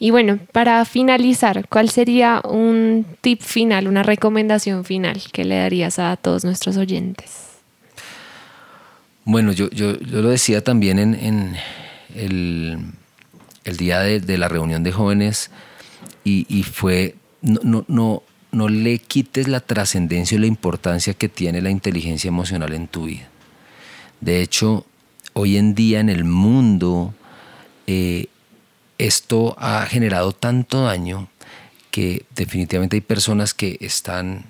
y 0.04 0.10
bueno, 0.10 0.40
para 0.52 0.84
finalizar, 0.84 1.68
¿cuál 1.70 1.92
sería 1.92 2.42
un 2.44 3.06
tip 3.22 3.40
final, 3.40 3.88
una 3.88 4.02
recomendación 4.02 4.84
final 4.84 5.22
que 5.32 5.46
le 5.46 5.58
darías 5.58 6.00
a 6.00 6.18
todos 6.18 6.44
nuestros 6.44 6.76
oyentes? 6.78 7.50
Bueno, 9.26 9.52
yo, 9.52 9.70
yo, 9.70 9.94
lo 9.94 10.30
decía 10.30 10.64
también 10.64 10.98
en, 10.98 11.56
el, 12.16 13.78
día 13.78 14.00
de, 14.00 14.38
la 14.40 14.48
reunión 14.48 14.82
de 14.82 14.92
jóvenes 14.92 15.52
y, 16.24 16.64
fue, 16.64 17.14
no, 17.44 17.60
no, 17.62 17.86
no, 17.88 18.24
no 18.52 18.70
le 18.70 18.98
quites 18.98 19.48
la 19.48 19.60
trascendencia 19.60 20.36
y 20.36 20.42
la 20.42 20.48
importancia 20.48 21.14
que 21.14 21.30
tiene 21.30 21.62
la 21.62 21.70
inteligencia 21.70 22.28
emocional 22.28 22.74
en 22.74 22.88
tu 22.88 23.06
vida. 23.06 23.30
De 24.20 24.42
hecho, 24.42 24.84
hoy 25.34 25.58
en 25.58 25.76
día 25.76 26.00
en 26.00 26.10
el 26.10 26.24
mundo 26.24 27.14
eh, 27.86 28.30
esto 29.02 29.56
ha 29.58 29.86
generado 29.88 30.32
tanto 30.32 30.84
daño 30.84 31.28
que 31.90 32.26
definitivamente 32.36 32.98
hay 32.98 33.02
personas 33.02 33.54
que 33.54 33.78
están 33.82 34.46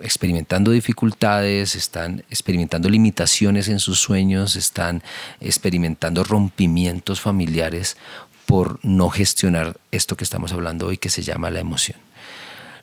experimentando 0.00 0.72
dificultades, 0.72 1.76
están 1.76 2.24
experimentando 2.28 2.88
limitaciones 2.88 3.68
en 3.68 3.78
sus 3.78 4.00
sueños, 4.00 4.56
están 4.56 5.02
experimentando 5.40 6.24
rompimientos 6.24 7.20
familiares 7.20 7.96
por 8.44 8.78
no 8.82 9.08
gestionar 9.10 9.76
esto 9.92 10.16
que 10.16 10.24
estamos 10.24 10.52
hablando 10.52 10.88
hoy 10.88 10.98
que 10.98 11.08
se 11.08 11.22
llama 11.22 11.50
la 11.50 11.60
emoción. 11.60 11.98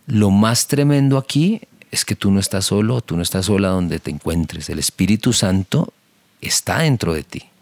Lo 0.07 0.32
más 0.32 0.68
tremendo 0.68 1.18
aquí 1.18 1.61
es 1.91 2.05
que 2.05 2.16
tú 2.16 2.32
no 2.32 2.39
estás 2.39 2.66
solo, 2.66 3.01
tú 3.01 3.16
no 3.16 3.22
estás 3.22 3.45
sola 3.45 3.70
donde 3.70 3.99
te 3.99 4.11
encuentres. 4.11 4.70
El 4.70 4.80
Espíritu 4.80 5.34
Santo 5.34 5.93
está 6.41 6.80
dentro 6.80 7.14
de 7.14 7.24
ti. 7.24 7.53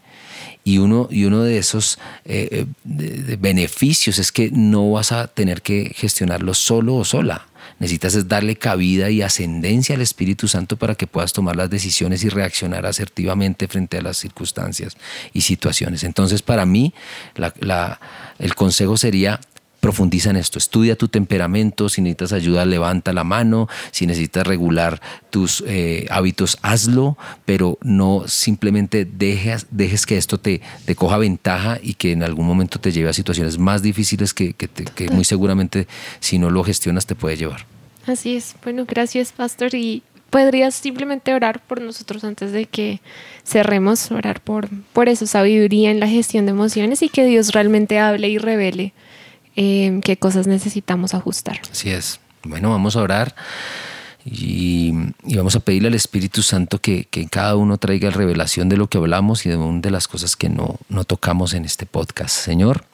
Y 0.63 0.77
uno, 0.77 1.07
y 1.09 1.25
uno 1.25 1.43
de 1.43 1.57
esos 1.57 1.97
eh, 2.23 2.65
eh, 2.99 3.37
beneficios 3.39 4.19
es 4.19 4.31
que 4.31 4.51
no 4.51 4.91
vas 4.91 5.11
a 5.11 5.27
tener 5.27 5.61
que 5.61 5.91
gestionarlo 5.95 6.53
solo 6.53 6.95
o 6.95 7.05
sola. 7.05 7.47
Necesitas 7.79 8.13
es 8.13 8.27
darle 8.27 8.57
cabida 8.57 9.09
y 9.09 9.23
ascendencia 9.23 9.95
al 9.95 10.01
Espíritu 10.01 10.47
Santo 10.47 10.77
para 10.77 10.93
que 10.93 11.07
puedas 11.07 11.33
tomar 11.33 11.55
las 11.55 11.69
decisiones 11.69 12.23
y 12.23 12.29
reaccionar 12.29 12.85
asertivamente 12.85 13.67
frente 13.67 13.97
a 13.97 14.03
las 14.03 14.17
circunstancias 14.17 14.97
y 15.33 15.41
situaciones. 15.41 16.03
Entonces, 16.03 16.43
para 16.43 16.67
mí, 16.67 16.93
el 18.37 18.55
consejo 18.55 18.97
sería 18.97 19.39
profundiza 19.81 20.29
en 20.29 20.37
esto, 20.37 20.57
estudia 20.57 20.95
tu 20.95 21.09
temperamento, 21.09 21.89
si 21.89 22.01
necesitas 22.01 22.31
ayuda, 22.31 22.65
levanta 22.65 23.11
la 23.11 23.25
mano, 23.25 23.67
si 23.91 24.07
necesitas 24.07 24.47
regular 24.47 25.01
tus 25.29 25.63
eh, 25.67 26.07
hábitos, 26.09 26.57
hazlo, 26.61 27.17
pero 27.43 27.77
no 27.81 28.23
simplemente 28.27 29.03
dejes, 29.05 29.67
dejes 29.71 30.05
que 30.05 30.17
esto 30.17 30.37
te, 30.37 30.61
te, 30.85 30.95
coja 30.95 31.17
ventaja 31.17 31.79
y 31.81 31.95
que 31.95 32.13
en 32.13 32.23
algún 32.23 32.45
momento 32.45 32.79
te 32.79 32.91
lleve 32.91 33.09
a 33.09 33.13
situaciones 33.13 33.57
más 33.57 33.81
difíciles 33.81 34.33
que, 34.33 34.53
que 34.53 35.09
muy 35.09 35.25
seguramente 35.25 35.87
si 36.19 36.37
no 36.37 36.49
lo 36.49 36.63
gestionas 36.63 37.05
te 37.05 37.15
puede 37.15 37.35
llevar. 37.35 37.65
Así 38.05 38.35
es. 38.35 38.55
Bueno, 38.63 38.85
gracias, 38.87 39.31
Pastor. 39.31 39.75
Y 39.75 40.03
podrías 40.29 40.75
simplemente 40.75 41.33
orar 41.33 41.59
por 41.59 41.81
nosotros 41.81 42.23
antes 42.23 42.51
de 42.51 42.65
que 42.65 43.01
cerremos, 43.43 44.11
orar 44.11 44.41
por, 44.41 44.69
por 44.93 45.09
eso, 45.09 45.27
sabiduría 45.27 45.91
en 45.91 45.99
la 45.99 46.07
gestión 46.07 46.45
de 46.45 46.51
emociones 46.51 47.01
y 47.03 47.09
que 47.09 47.25
Dios 47.25 47.51
realmente 47.51 47.99
hable 47.99 48.29
y 48.29 48.37
revele 48.37 48.93
Em, 49.55 50.01
qué 50.01 50.17
cosas 50.17 50.47
necesitamos 50.47 51.13
ajustar. 51.13 51.61
Así 51.71 51.89
es. 51.89 52.19
Bueno, 52.43 52.69
vamos 52.71 52.95
a 52.95 53.01
orar 53.01 53.35
y, 54.25 54.91
vamos 55.35 55.55
a 55.55 55.59
pedirle 55.59 55.89
al 55.89 55.93
Espíritu 55.93 56.41
Santo 56.41 56.79
que, 56.79 57.05
que, 57.05 57.27
cada 57.27 57.55
uno 57.55 57.77
traiga 57.77 58.09
revelación 58.09 58.69
de 58.69 58.77
lo 58.77 58.87
que 58.87 58.97
hablamos 58.97 59.45
y 59.45 59.49
de, 59.49 59.57
de 59.57 59.91
las 59.91 60.07
cosas 60.07 60.35
que 60.35 60.49
no, 60.49 60.77
no 60.89 61.03
tocamos 61.03 61.53
en 61.53 61.65
este 61.65 61.85
podcast. 61.85 62.35
Señor, 62.35 62.85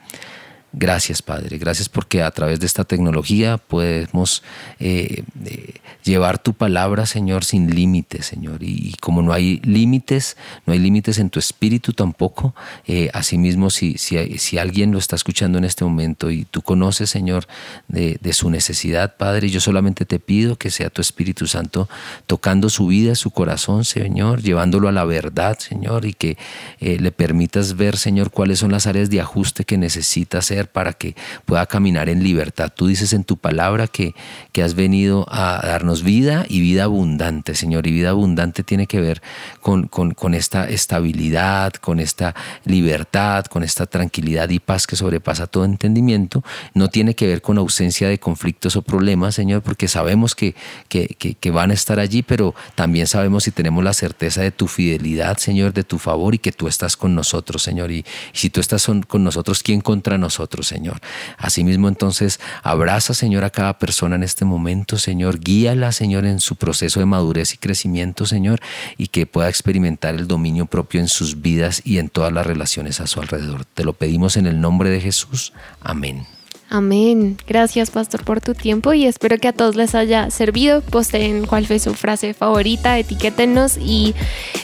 Gracias, 0.79 1.23
Padre. 1.23 1.57
Gracias 1.57 1.89
porque 1.89 2.21
a 2.21 2.29
través 2.29 2.59
de 2.59 2.67
esta 2.67 2.83
tecnología 2.83 3.57
podemos 3.57 4.43
eh, 4.79 5.23
eh, 5.43 5.73
llevar 6.03 6.37
tu 6.37 6.53
palabra, 6.53 7.07
Señor, 7.07 7.45
sin 7.45 7.73
límites, 7.73 8.27
Señor. 8.27 8.61
Y, 8.61 8.93
como 9.01 9.23
no 9.23 9.33
hay 9.33 9.59
límites, 9.63 10.37
no 10.67 10.73
hay 10.73 10.79
límites 10.79 11.17
en 11.17 11.31
tu 11.31 11.39
espíritu 11.39 11.93
tampoco. 11.93 12.53
Eh, 12.85 13.09
asimismo, 13.13 13.71
si, 13.71 13.97
si, 13.97 14.37
si, 14.37 14.59
alguien 14.59 14.91
lo 14.91 14.99
está 14.99 15.15
escuchando 15.15 15.57
en 15.57 15.63
este 15.63 15.83
momento 15.83 16.29
y 16.29 16.45
tú 16.45 16.61
conoces, 16.61 17.09
Señor, 17.09 17.47
de, 17.87 18.19
su 18.33 18.51
necesidad, 18.51 19.17
Padre, 19.17 19.49
yo 19.49 19.59
solamente 19.59 20.05
te 20.05 20.19
pido 20.19 20.57
que 20.57 20.69
sea 20.69 20.91
tu 20.91 21.01
Espíritu 21.01 21.47
Santo 21.47 21.89
tocando 22.27 22.69
su 22.69 22.85
vida, 22.85 23.15
su 23.15 23.31
corazón, 23.31 23.83
Señor, 23.83 24.43
llevándolo 24.43 24.89
a 24.89 24.91
la 24.91 25.05
verdad, 25.05 25.57
Señor, 25.57 26.05
y 26.05 26.13
que 26.13 26.37
le 26.79 27.11
permitas 27.11 27.77
ver, 27.77 27.97
Señor, 27.97 28.29
cuáles 28.29 28.59
son 28.59 28.71
las 28.71 28.85
áreas 28.85 29.09
de 29.09 29.21
ajuste 29.21 29.63
que 29.63 29.79
necesita 29.79 30.37
hacer 30.37 30.66
para 30.67 30.93
que 30.93 31.15
pueda 31.45 31.65
caminar 31.65 32.09
en 32.09 32.23
libertad. 32.23 32.71
Tú 32.73 32.87
dices 32.87 33.13
en 33.13 33.23
tu 33.23 33.37
palabra 33.37 33.87
que, 33.87 34.15
que 34.51 34.63
has 34.63 34.73
venido 34.73 35.25
a 35.29 35.61
darnos 35.65 36.03
vida 36.03 36.45
y 36.47 36.61
vida 36.61 36.85
abundante, 36.85 37.55
Señor. 37.55 37.87
Y 37.87 37.91
vida 37.91 38.09
abundante 38.09 38.63
tiene 38.63 38.87
que 38.87 39.01
ver 39.01 39.21
con, 39.61 39.87
con, 39.87 40.33
esta 40.33 40.69
estabilidad, 40.69 41.73
con 41.73 41.99
esta 41.99 42.35
libertad, 42.65 43.45
con 43.45 43.63
esta 43.63 43.85
tranquilidad 43.85 44.49
y 44.49 44.59
paz 44.59 44.87
que 44.87 44.95
sobrepasa 44.95 45.47
todo 45.47 45.65
entendimiento. 45.65 46.43
No 46.73 46.89
tiene 46.89 47.15
que 47.15 47.27
ver 47.27 47.41
con 47.41 47.57
ausencia 47.57 48.09
de 48.09 48.19
conflictos 48.19 48.75
o 48.75 48.81
problemas, 48.81 49.35
Señor, 49.35 49.61
porque 49.61 49.87
sabemos 49.87 50.35
que, 50.35 50.55
que, 50.89 51.07
que 51.07 51.51
van 51.51 51.71
a 51.71 51.73
estar 51.73 51.99
allí, 51.99 52.23
pero 52.23 52.53
también 52.75 53.07
sabemos 53.07 53.47
y 53.47 53.51
tenemos 53.51 53.83
la 53.83 53.93
certeza 53.93 54.41
de 54.41 54.51
tu 54.51 54.67
fidelidad, 54.67 55.37
Señor, 55.37 55.73
de 55.73 55.83
tu 55.83 55.97
favor 55.97 56.35
y 56.35 56.39
que 56.39 56.51
tú 56.51 56.67
estás 56.67 56.97
con 56.97 57.15
nosotros, 57.15 57.63
Señor. 57.63 57.91
Y, 57.91 58.05
si 58.33 58.49
tú 58.49 58.59
estás 58.59 58.87
con 59.07 59.23
nosotros, 59.23 59.63
¿quién 59.63 59.81
contra 59.81 60.17
nosotros? 60.47 60.67
Señor. 60.67 60.99
Asimismo, 61.37 61.87
entonces, 61.87 62.39
abraza, 62.63 63.13
Señor, 63.13 63.43
a 63.43 63.49
cada 63.49 63.77
persona 63.77 64.15
en 64.15 64.23
este 64.23 64.45
momento, 64.45 64.97
Señor. 64.97 65.39
Guíala, 65.39 65.91
Señor, 65.91 66.25
en 66.25 66.39
su 66.39 66.55
proceso 66.55 66.99
de 66.99 67.05
madurez 67.05 67.53
y 67.53 67.57
crecimiento, 67.57 68.25
Señor, 68.25 68.59
y 68.97 69.07
que 69.07 69.25
pueda 69.25 69.49
experimentar 69.49 70.15
el 70.15 70.27
dominio 70.27 70.65
propio 70.65 71.01
en 71.01 71.07
sus 71.07 71.41
vidas 71.41 71.81
y 71.83 71.97
en 71.97 72.09
todas 72.09 72.31
las 72.31 72.47
relaciones 72.47 73.01
a 73.01 73.07
su 73.07 73.19
alrededor. 73.19 73.65
Te 73.65 73.83
lo 73.83 73.93
pedimos 73.93 74.37
en 74.37 74.47
el 74.47 74.61
nombre 74.61 74.89
de 74.89 75.01
Jesús. 75.01 75.53
Amén. 75.81 76.25
Amén. 76.69 77.37
Gracias, 77.47 77.91
Pastor, 77.91 78.23
por 78.25 78.41
tu 78.41 78.53
tiempo 78.53 78.93
y 78.93 79.05
espero 79.05 79.37
que 79.37 79.47
a 79.47 79.53
todos 79.53 79.75
les 79.75 79.95
haya 79.95 80.29
servido. 80.31 80.81
Posteen 80.81 81.45
cuál 81.45 81.65
fue 81.65 81.79
su 81.79 81.93
frase 81.93 82.33
favorita, 82.33 82.99
etiquétenos 82.99 83.77
y 83.77 84.13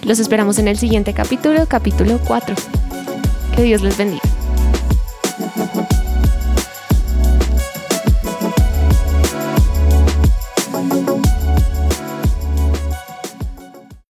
los 0.04 0.20
esperamos 0.20 0.60
en 0.60 0.68
el 0.68 0.78
siguiente 0.78 1.14
capítulo, 1.14 1.66
capítulo 1.68 2.20
4. 2.26 2.56
Que 3.56 3.64
Dios 3.64 3.82
les 3.82 3.98
bendiga. 3.98 4.43